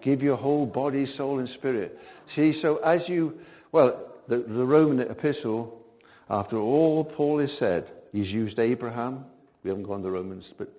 Give 0.00 0.22
your 0.22 0.36
whole 0.36 0.64
body, 0.64 1.06
soul, 1.06 1.40
and 1.40 1.48
spirit. 1.48 1.98
See, 2.26 2.52
so 2.52 2.76
as 2.84 3.08
you, 3.08 3.40
well, 3.72 4.12
the, 4.28 4.36
the 4.36 4.64
Roman 4.64 5.00
epistle, 5.00 5.84
after 6.30 6.56
all 6.56 7.04
Paul 7.04 7.38
has 7.38 7.52
said, 7.52 7.90
he's 8.14 8.32
used 8.32 8.58
Abraham. 8.58 9.26
We 9.62 9.68
haven't 9.68 9.84
gone 9.84 10.02
to 10.04 10.10
Romans, 10.10 10.54
but, 10.56 10.70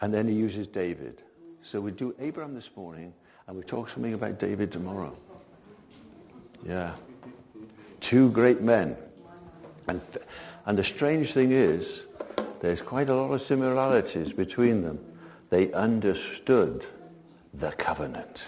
and 0.00 0.12
then 0.12 0.26
he 0.26 0.34
uses 0.34 0.66
David. 0.66 1.22
So 1.62 1.80
we 1.80 1.92
do 1.92 2.14
Abraham 2.18 2.54
this 2.54 2.70
morning, 2.74 3.14
and 3.46 3.56
we 3.56 3.62
talk 3.62 3.88
something 3.88 4.14
about 4.14 4.40
David 4.40 4.72
tomorrow. 4.72 5.16
Yeah 6.66 6.94
two 8.04 8.30
great 8.30 8.60
men. 8.60 8.96
And, 9.88 10.00
and 10.66 10.78
the 10.78 10.84
strange 10.84 11.32
thing 11.32 11.52
is, 11.52 12.04
there's 12.60 12.82
quite 12.82 13.08
a 13.08 13.14
lot 13.14 13.32
of 13.32 13.40
similarities 13.40 14.32
between 14.32 14.82
them. 14.82 14.98
They 15.48 15.72
understood 15.72 16.84
the 17.54 17.72
covenant. 17.72 18.44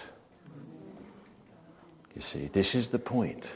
You 2.15 2.21
see, 2.21 2.49
this 2.53 2.75
is 2.75 2.87
the 2.87 2.99
point. 2.99 3.49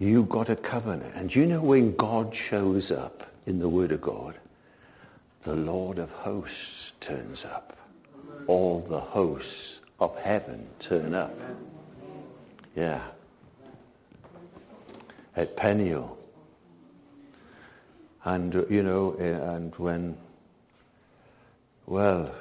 You 0.00 0.24
got 0.24 0.48
a 0.48 0.56
covenant. 0.56 1.14
And 1.14 1.32
you 1.32 1.46
know 1.46 1.62
when 1.62 1.94
God 1.94 2.34
shows 2.34 2.90
up 2.90 3.30
in 3.46 3.60
the 3.60 3.68
Word 3.68 3.92
of 3.92 4.00
God, 4.00 4.34
the 5.44 5.54
Lord 5.54 6.00
of 6.00 6.10
hosts 6.10 6.94
turns 6.98 7.44
up. 7.44 7.76
All 8.48 8.80
the 8.80 8.98
hosts 8.98 9.80
of 10.00 10.18
heaven 10.18 10.66
turn 10.80 11.14
up. 11.14 11.36
Yeah 12.74 13.00
at 15.36 15.56
Peniel. 15.56 16.18
And, 18.24 18.54
uh, 18.54 18.66
you 18.68 18.82
know, 18.82 19.12
eh, 19.18 19.54
and 19.54 19.74
when, 19.76 20.16
well, 21.86 22.34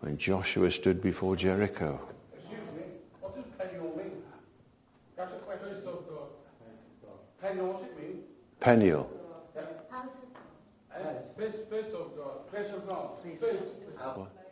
when 0.00 0.16
Joshua 0.16 0.70
stood 0.70 1.02
before 1.02 1.36
Jericho. 1.36 2.00
Excuse 2.32 2.60
me, 2.74 2.82
what 3.20 3.34
does 3.34 3.44
Peniel 3.58 3.94
mean? 3.96 4.22
That's 5.16 5.32
a 5.32 5.36
question 5.36 5.68
of 5.68 5.84
God. 5.84 6.28
Peniel, 7.42 7.72
what's 7.72 7.84
it 7.84 7.98
mean? 7.98 8.22
Peniel. 8.60 9.10
Of 11.40 12.16
God. 12.16 12.48
Place 12.48 12.72
of 12.72 12.86
God. 12.86 13.10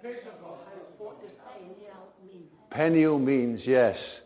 Place 0.02 0.26
of 0.26 0.42
God. 0.42 0.58
What 0.98 1.22
does 1.22 1.30
Peniel 1.32 2.12
mean? 2.26 2.48
Peniel 2.68 3.18
means, 3.18 3.66
yes, 3.66 4.22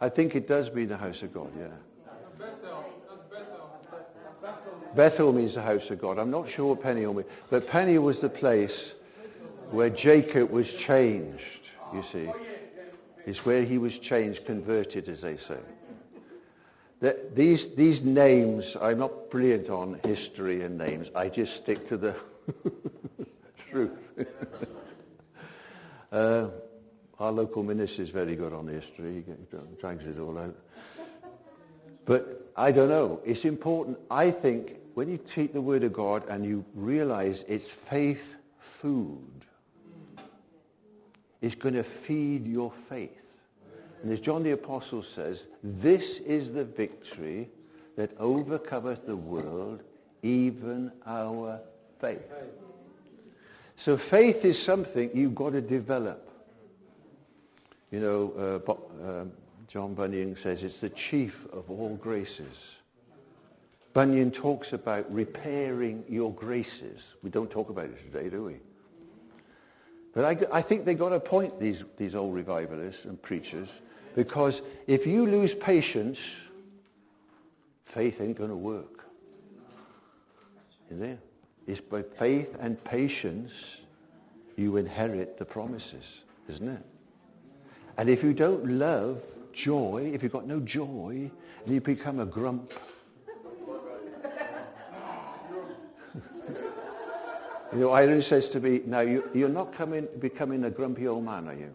I 0.00 0.08
think 0.08 0.34
it 0.34 0.48
does 0.48 0.72
mean 0.74 0.88
the 0.88 0.96
house 0.96 1.22
of 1.22 1.32
God, 1.32 1.52
yeah. 1.56 1.68
Bethel 4.96 5.32
means 5.32 5.54
the 5.54 5.62
house 5.62 5.88
of 5.88 6.00
God. 6.00 6.18
I'm 6.18 6.30
not 6.30 6.50
sure 6.50 6.74
what 6.74 6.82
Peniel 6.82 7.14
means. 7.14 7.28
But 7.48 7.68
Peniel 7.68 8.02
was 8.02 8.20
the 8.20 8.28
place 8.28 8.94
where 9.70 9.88
Jacob 9.88 10.50
was 10.50 10.74
changed, 10.74 11.70
you 11.94 12.02
see. 12.02 12.28
It's 13.24 13.46
where 13.46 13.62
he 13.62 13.78
was 13.78 13.98
changed, 13.98 14.44
converted, 14.44 15.08
as 15.08 15.20
they 15.20 15.36
say. 15.36 15.60
The, 17.02 17.18
these, 17.34 17.74
these 17.74 18.00
names, 18.02 18.76
I'm 18.80 19.00
not 19.00 19.28
brilliant 19.28 19.68
on 19.70 19.98
history 20.04 20.62
and 20.62 20.78
names. 20.78 21.10
I 21.16 21.28
just 21.30 21.56
stick 21.56 21.84
to 21.88 21.96
the 21.96 22.14
truth. 23.56 24.24
uh, 26.12 26.46
our 27.18 27.32
local 27.32 27.64
minister 27.64 28.02
is 28.02 28.10
very 28.10 28.36
good 28.36 28.52
on 28.52 28.68
history. 28.68 29.24
He 29.26 29.56
drags 29.80 30.06
it 30.06 30.20
all 30.20 30.38
out. 30.38 30.54
But 32.04 32.52
I 32.56 32.70
don't 32.70 32.88
know. 32.88 33.20
It's 33.26 33.44
important. 33.46 33.98
I 34.08 34.30
think 34.30 34.76
when 34.94 35.08
you 35.08 35.18
treat 35.18 35.52
the 35.52 35.60
Word 35.60 35.82
of 35.82 35.92
God 35.92 36.28
and 36.28 36.44
you 36.44 36.64
realize 36.72 37.44
it's 37.48 37.68
faith 37.68 38.36
food, 38.60 39.44
it's 41.40 41.56
going 41.56 41.74
to 41.74 41.82
feed 41.82 42.46
your 42.46 42.70
faith. 42.88 43.31
And 44.02 44.10
as 44.12 44.20
John 44.20 44.42
the 44.42 44.52
Apostle 44.52 45.02
says, 45.02 45.46
this 45.62 46.18
is 46.18 46.52
the 46.52 46.64
victory 46.64 47.48
that 47.96 48.10
overcometh 48.18 49.06
the 49.06 49.16
world, 49.16 49.82
even 50.22 50.90
our 51.06 51.60
faith. 52.00 52.32
So 53.76 53.96
faith 53.96 54.44
is 54.44 54.60
something 54.60 55.10
you've 55.14 55.34
got 55.34 55.52
to 55.52 55.60
develop. 55.60 56.28
You 57.90 58.00
know, 58.00 58.60
uh, 58.66 59.20
um, 59.20 59.32
John 59.68 59.94
Bunyan 59.94 60.34
says 60.36 60.62
it's 60.62 60.78
the 60.78 60.90
chief 60.90 61.46
of 61.52 61.70
all 61.70 61.96
graces. 61.96 62.78
Bunyan 63.92 64.30
talks 64.30 64.72
about 64.72 65.10
repairing 65.12 66.04
your 66.08 66.32
graces. 66.32 67.14
We 67.22 67.30
don't 67.30 67.50
talk 67.50 67.70
about 67.70 67.84
it 67.84 67.98
today, 68.00 68.30
do 68.30 68.44
we? 68.44 68.56
But 70.14 70.24
I, 70.24 70.58
I 70.58 70.62
think 70.62 70.84
they 70.84 70.94
got 70.94 71.12
a 71.12 71.20
point, 71.20 71.60
these, 71.60 71.84
these 71.96 72.14
old 72.14 72.34
revivalists 72.34 73.04
and 73.04 73.20
preachers, 73.20 73.80
because 74.14 74.62
if 74.86 75.06
you 75.06 75.26
lose 75.26 75.54
patience, 75.54 76.18
faith 77.84 78.20
ain't 78.20 78.36
going 78.36 78.50
to 78.50 78.56
work. 78.56 79.04
There? 80.90 81.18
It's 81.66 81.80
by 81.80 82.02
faith 82.02 82.56
and 82.60 82.82
patience 82.84 83.78
you 84.56 84.76
inherit 84.76 85.38
the 85.38 85.44
promises, 85.44 86.22
isn't 86.48 86.68
it? 86.68 86.82
And 87.96 88.10
if 88.10 88.22
you 88.22 88.34
don't 88.34 88.64
love 88.66 89.22
joy, 89.52 90.10
if 90.14 90.22
you've 90.22 90.32
got 90.32 90.46
no 90.46 90.60
joy, 90.60 91.30
and 91.64 91.74
you 91.74 91.80
become 91.80 92.20
a 92.20 92.26
grump, 92.26 92.72
you 97.72 97.78
know, 97.78 97.92
Irene 97.92 98.22
says 98.22 98.48
to 98.50 98.60
me, 98.60 98.82
now 98.84 99.00
you, 99.00 99.30
you're 99.34 99.48
not 99.48 99.72
coming, 99.72 100.08
becoming 100.20 100.64
a 100.64 100.70
grumpy 100.70 101.06
old 101.06 101.24
man, 101.24 101.48
are 101.48 101.54
you? 101.54 101.74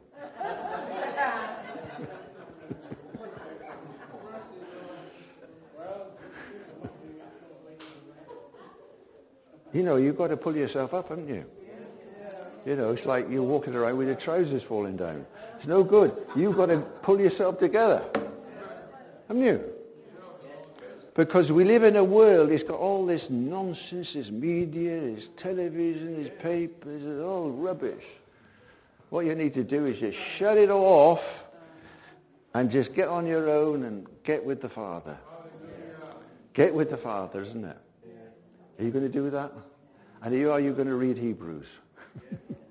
You 9.78 9.84
know, 9.84 9.98
you've 9.98 10.18
got 10.18 10.30
to 10.30 10.38
pull 10.38 10.56
yourself 10.56 10.92
up, 10.96 11.10
haven't 11.10 11.30
you? 11.30 11.46
You 12.66 12.76
know, 12.76 12.90
it's 12.90 13.06
like 13.06 13.30
you're 13.30 13.44
walking 13.44 13.76
around 13.76 13.98
with 13.98 14.08
your 14.08 14.16
trousers 14.16 14.64
falling 14.64 14.98
down. 14.98 15.24
It's 15.58 15.68
no 15.68 15.84
good. 15.84 16.18
You've 16.36 16.58
got 16.58 16.70
to 16.70 16.80
pull 17.04 17.22
yourself 17.22 17.60
together. 17.60 18.04
Haven't 19.28 19.44
you? 19.44 19.64
Because 21.14 21.52
we 21.52 21.64
live 21.64 21.84
in 21.84 21.96
a 21.96 22.04
world, 22.04 22.50
it's 22.50 22.64
got 22.64 22.80
all 22.80 23.06
this 23.06 23.30
nonsense, 23.30 24.14
this 24.14 24.32
media, 24.32 25.00
this 25.00 25.30
television, 25.38 26.16
this 26.16 26.32
papers, 26.42 27.06
it's 27.06 27.22
all 27.22 27.52
rubbish. 27.52 28.06
What 29.10 29.28
you 29.28 29.36
need 29.36 29.54
to 29.54 29.64
do 29.64 29.86
is 29.86 30.00
just 30.00 30.18
shut 30.18 30.58
it 30.58 30.72
all 30.72 31.12
off 31.12 31.46
and 32.56 32.72
just 32.72 32.96
get 32.96 33.10
on 33.10 33.28
your 33.28 33.48
own 33.48 33.84
and 33.84 34.08
get 34.24 34.44
with 34.44 34.60
the 34.60 34.70
Father. 34.70 35.20
Get 36.54 36.74
with 36.74 36.90
the 36.90 36.98
Father, 36.98 37.44
isn't 37.44 37.64
it? 37.64 37.78
Are 38.80 38.84
you 38.84 38.90
going 38.90 39.06
to 39.06 39.12
do 39.12 39.30
that? 39.30 39.52
And 40.28 40.36
are 40.50 40.60
you 40.60 40.74
going 40.74 40.90
to 40.90 40.96
read 40.96 41.18
Hebrews? 41.18 41.70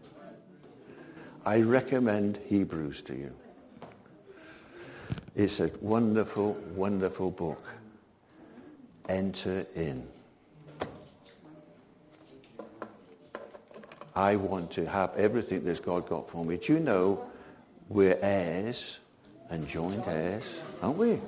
I 1.47 1.63
recommend 1.63 2.37
Hebrews 2.49 3.01
to 3.01 3.15
you. 3.15 3.35
It's 5.35 5.61
a 5.61 5.71
wonderful, 5.81 6.53
wonderful 6.75 7.31
book. 7.31 7.67
Enter 9.09 9.65
in. 9.75 10.07
I 14.15 14.37
want 14.37 14.71
to 14.73 14.87
have 14.87 15.15
everything 15.17 15.65
that 15.65 15.83
God 15.83 16.11
got 16.11 16.29
for 16.29 16.45
me. 16.45 16.59
Do 16.59 16.75
you 16.75 16.81
know 16.81 17.25
we're 17.89 18.19
heirs 18.21 18.99
and 19.49 19.67
joint 19.67 20.07
heirs, 20.07 20.45
aren't 20.83 20.99
we? 20.99 21.21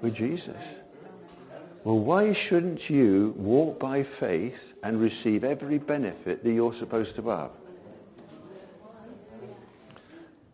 With 0.00 0.16
Jesus. 0.16 0.56
Well, 1.82 1.98
why 1.98 2.34
shouldn't 2.34 2.90
you 2.90 3.34
walk 3.38 3.80
by 3.80 4.02
faith 4.02 4.74
and 4.82 5.00
receive 5.00 5.44
every 5.44 5.78
benefit 5.78 6.44
that 6.44 6.52
you're 6.52 6.74
supposed 6.74 7.16
to 7.16 7.22
have? 7.28 7.52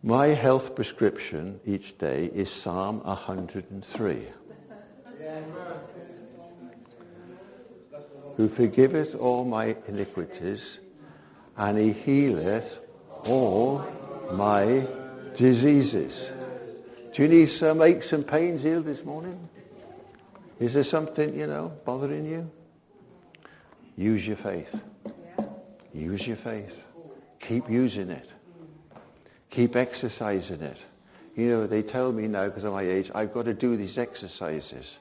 My 0.01 0.27
health 0.27 0.73
prescription 0.73 1.59
each 1.65 1.97
day 1.97 2.31
is 2.33 2.49
Psalm 2.49 3.01
103. 3.01 4.27
Who 8.37 8.47
forgiveth 8.47 9.15
all 9.15 9.43
my 9.43 9.75
iniquities, 9.87 10.79
and 11.57 11.77
he 11.77 11.91
healeth 11.91 12.79
all 13.27 13.83
my 14.31 14.87
diseases. 15.35 16.31
Do 17.13 17.23
you 17.23 17.27
need 17.27 17.49
some 17.49 17.81
aches 17.81 18.13
and 18.13 18.25
pains 18.25 18.63
healed 18.63 18.85
this 18.85 19.03
morning? 19.03 19.49
Is 20.59 20.73
there 20.73 20.83
something, 20.83 21.37
you 21.37 21.47
know, 21.47 21.71
bothering 21.85 22.25
you? 22.25 22.51
Use 23.95 24.27
your 24.27 24.37
faith. 24.37 24.79
Use 25.93 26.27
your 26.27 26.35
faith. 26.35 26.79
Keep 27.39 27.69
using 27.69 28.09
it. 28.09 28.29
Keep 29.49 29.75
exercising 29.75 30.61
it. 30.61 30.77
You 31.35 31.49
know, 31.49 31.67
they 31.67 31.83
tell 31.83 32.11
me 32.11 32.27
now, 32.27 32.45
because 32.47 32.63
of 32.63 32.73
my 32.73 32.83
age, 32.83 33.11
I've 33.13 33.33
got 33.33 33.45
to 33.45 33.53
do 33.53 33.77
these 33.77 33.97
exercises. 33.97 34.99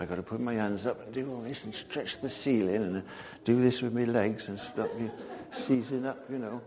I've 0.00 0.08
got 0.08 0.16
to 0.16 0.22
put 0.22 0.40
my 0.40 0.54
hands 0.54 0.86
up 0.86 1.04
and 1.04 1.12
do 1.14 1.30
all 1.30 1.42
this 1.42 1.64
and 1.64 1.74
stretch 1.74 2.20
the 2.20 2.28
ceiling 2.28 2.76
and 2.76 3.02
do 3.44 3.60
this 3.60 3.82
with 3.82 3.94
my 3.94 4.04
legs 4.04 4.48
and 4.48 4.58
stop 4.58 4.88
you 4.98 5.10
seizing 5.52 6.06
up, 6.06 6.18
you 6.28 6.38
know. 6.38 6.62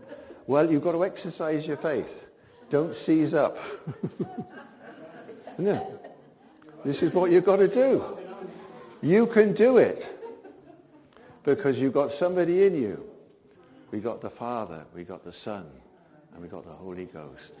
Well, 0.46 0.70
you've 0.70 0.82
got 0.82 0.92
to 0.92 1.04
exercise 1.04 1.66
your 1.66 1.76
faith. 1.76 2.26
Don't 2.70 2.94
seize 2.94 3.34
up. 3.34 3.58
no. 5.58 6.00
This 6.84 7.02
is 7.02 7.12
what 7.12 7.30
you've 7.30 7.44
got 7.44 7.56
to 7.56 7.68
do. 7.68 8.17
You 9.00 9.26
can 9.26 9.52
do 9.52 9.76
it 9.76 10.06
because 11.44 11.78
you've 11.78 11.92
got 11.92 12.10
somebody 12.10 12.66
in 12.66 12.74
you. 12.74 13.04
We 13.90 14.00
got 14.00 14.20
the 14.20 14.30
Father, 14.30 14.84
we 14.94 15.04
got 15.04 15.24
the 15.24 15.32
Son, 15.32 15.66
and 16.32 16.42
we 16.42 16.48
got 16.48 16.64
the 16.64 16.72
Holy 16.72 17.06
Ghost. 17.06 17.52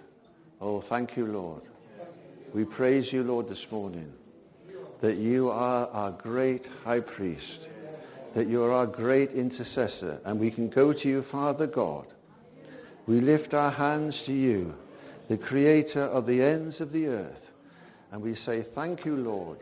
Oh, 0.60 0.80
thank 0.80 1.16
you, 1.16 1.26
Lord. 1.26 1.62
We 2.52 2.64
praise 2.64 3.12
you, 3.12 3.22
Lord, 3.22 3.48
this 3.48 3.70
morning 3.70 4.12
that 5.00 5.16
you 5.16 5.48
are 5.48 5.88
our 5.88 6.10
great 6.10 6.68
high 6.84 7.00
priest, 7.00 7.68
that 8.34 8.48
you 8.48 8.64
are 8.64 8.72
our 8.72 8.86
great 8.86 9.30
intercessor, 9.30 10.20
and 10.24 10.40
we 10.40 10.50
can 10.50 10.68
go 10.68 10.92
to 10.92 11.08
you, 11.08 11.22
Father 11.22 11.68
God. 11.68 12.06
We 13.06 13.20
lift 13.20 13.54
our 13.54 13.70
hands 13.70 14.22
to 14.24 14.32
you, 14.32 14.74
the 15.28 15.38
creator 15.38 16.02
of 16.02 16.26
the 16.26 16.42
ends 16.42 16.80
of 16.80 16.92
the 16.92 17.06
earth, 17.06 17.52
and 18.10 18.20
we 18.20 18.34
say, 18.34 18.60
thank 18.60 19.04
you, 19.04 19.16
Lord, 19.16 19.58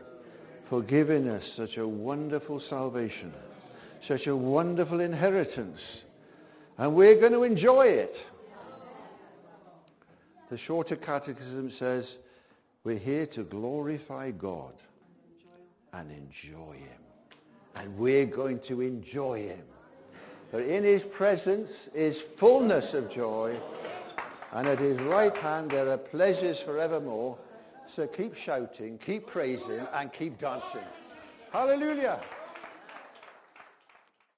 for 0.69 0.81
giving 0.81 1.29
us 1.29 1.45
such 1.45 1.77
a 1.77 1.87
wonderful 1.87 2.59
salvation, 2.59 3.31
such 4.01 4.27
a 4.27 4.35
wonderful 4.35 4.99
inheritance, 4.99 6.03
and 6.77 6.93
we're 6.93 7.19
going 7.19 7.31
to 7.31 7.43
enjoy 7.43 7.85
it. 7.87 8.25
The 10.49 10.57
Shorter 10.57 10.95
Catechism 10.95 11.71
says, 11.71 12.17
we're 12.83 12.99
here 12.99 13.25
to 13.27 13.43
glorify 13.43 14.31
God 14.31 14.73
and 15.93 16.09
enjoy 16.11 16.73
him. 16.73 17.01
And 17.75 17.97
we're 17.97 18.25
going 18.25 18.59
to 18.61 18.81
enjoy 18.81 19.47
him. 19.47 19.63
For 20.51 20.61
in 20.61 20.83
his 20.83 21.03
presence 21.03 21.89
is 21.93 22.19
fullness 22.19 22.93
of 22.93 23.11
joy, 23.11 23.57
and 24.53 24.67
at 24.67 24.79
his 24.79 24.99
right 25.01 25.35
hand 25.35 25.71
there 25.71 25.89
are 25.89 25.97
pleasures 25.97 26.59
forevermore. 26.59 27.37
So 27.87 28.05
keep 28.05 28.35
shouting, 28.35 28.97
keep 28.97 29.25
praising, 29.27 29.87
and 29.93 30.11
keep 30.11 30.37
dancing. 30.37 30.81
Hallelujah. 31.51 32.19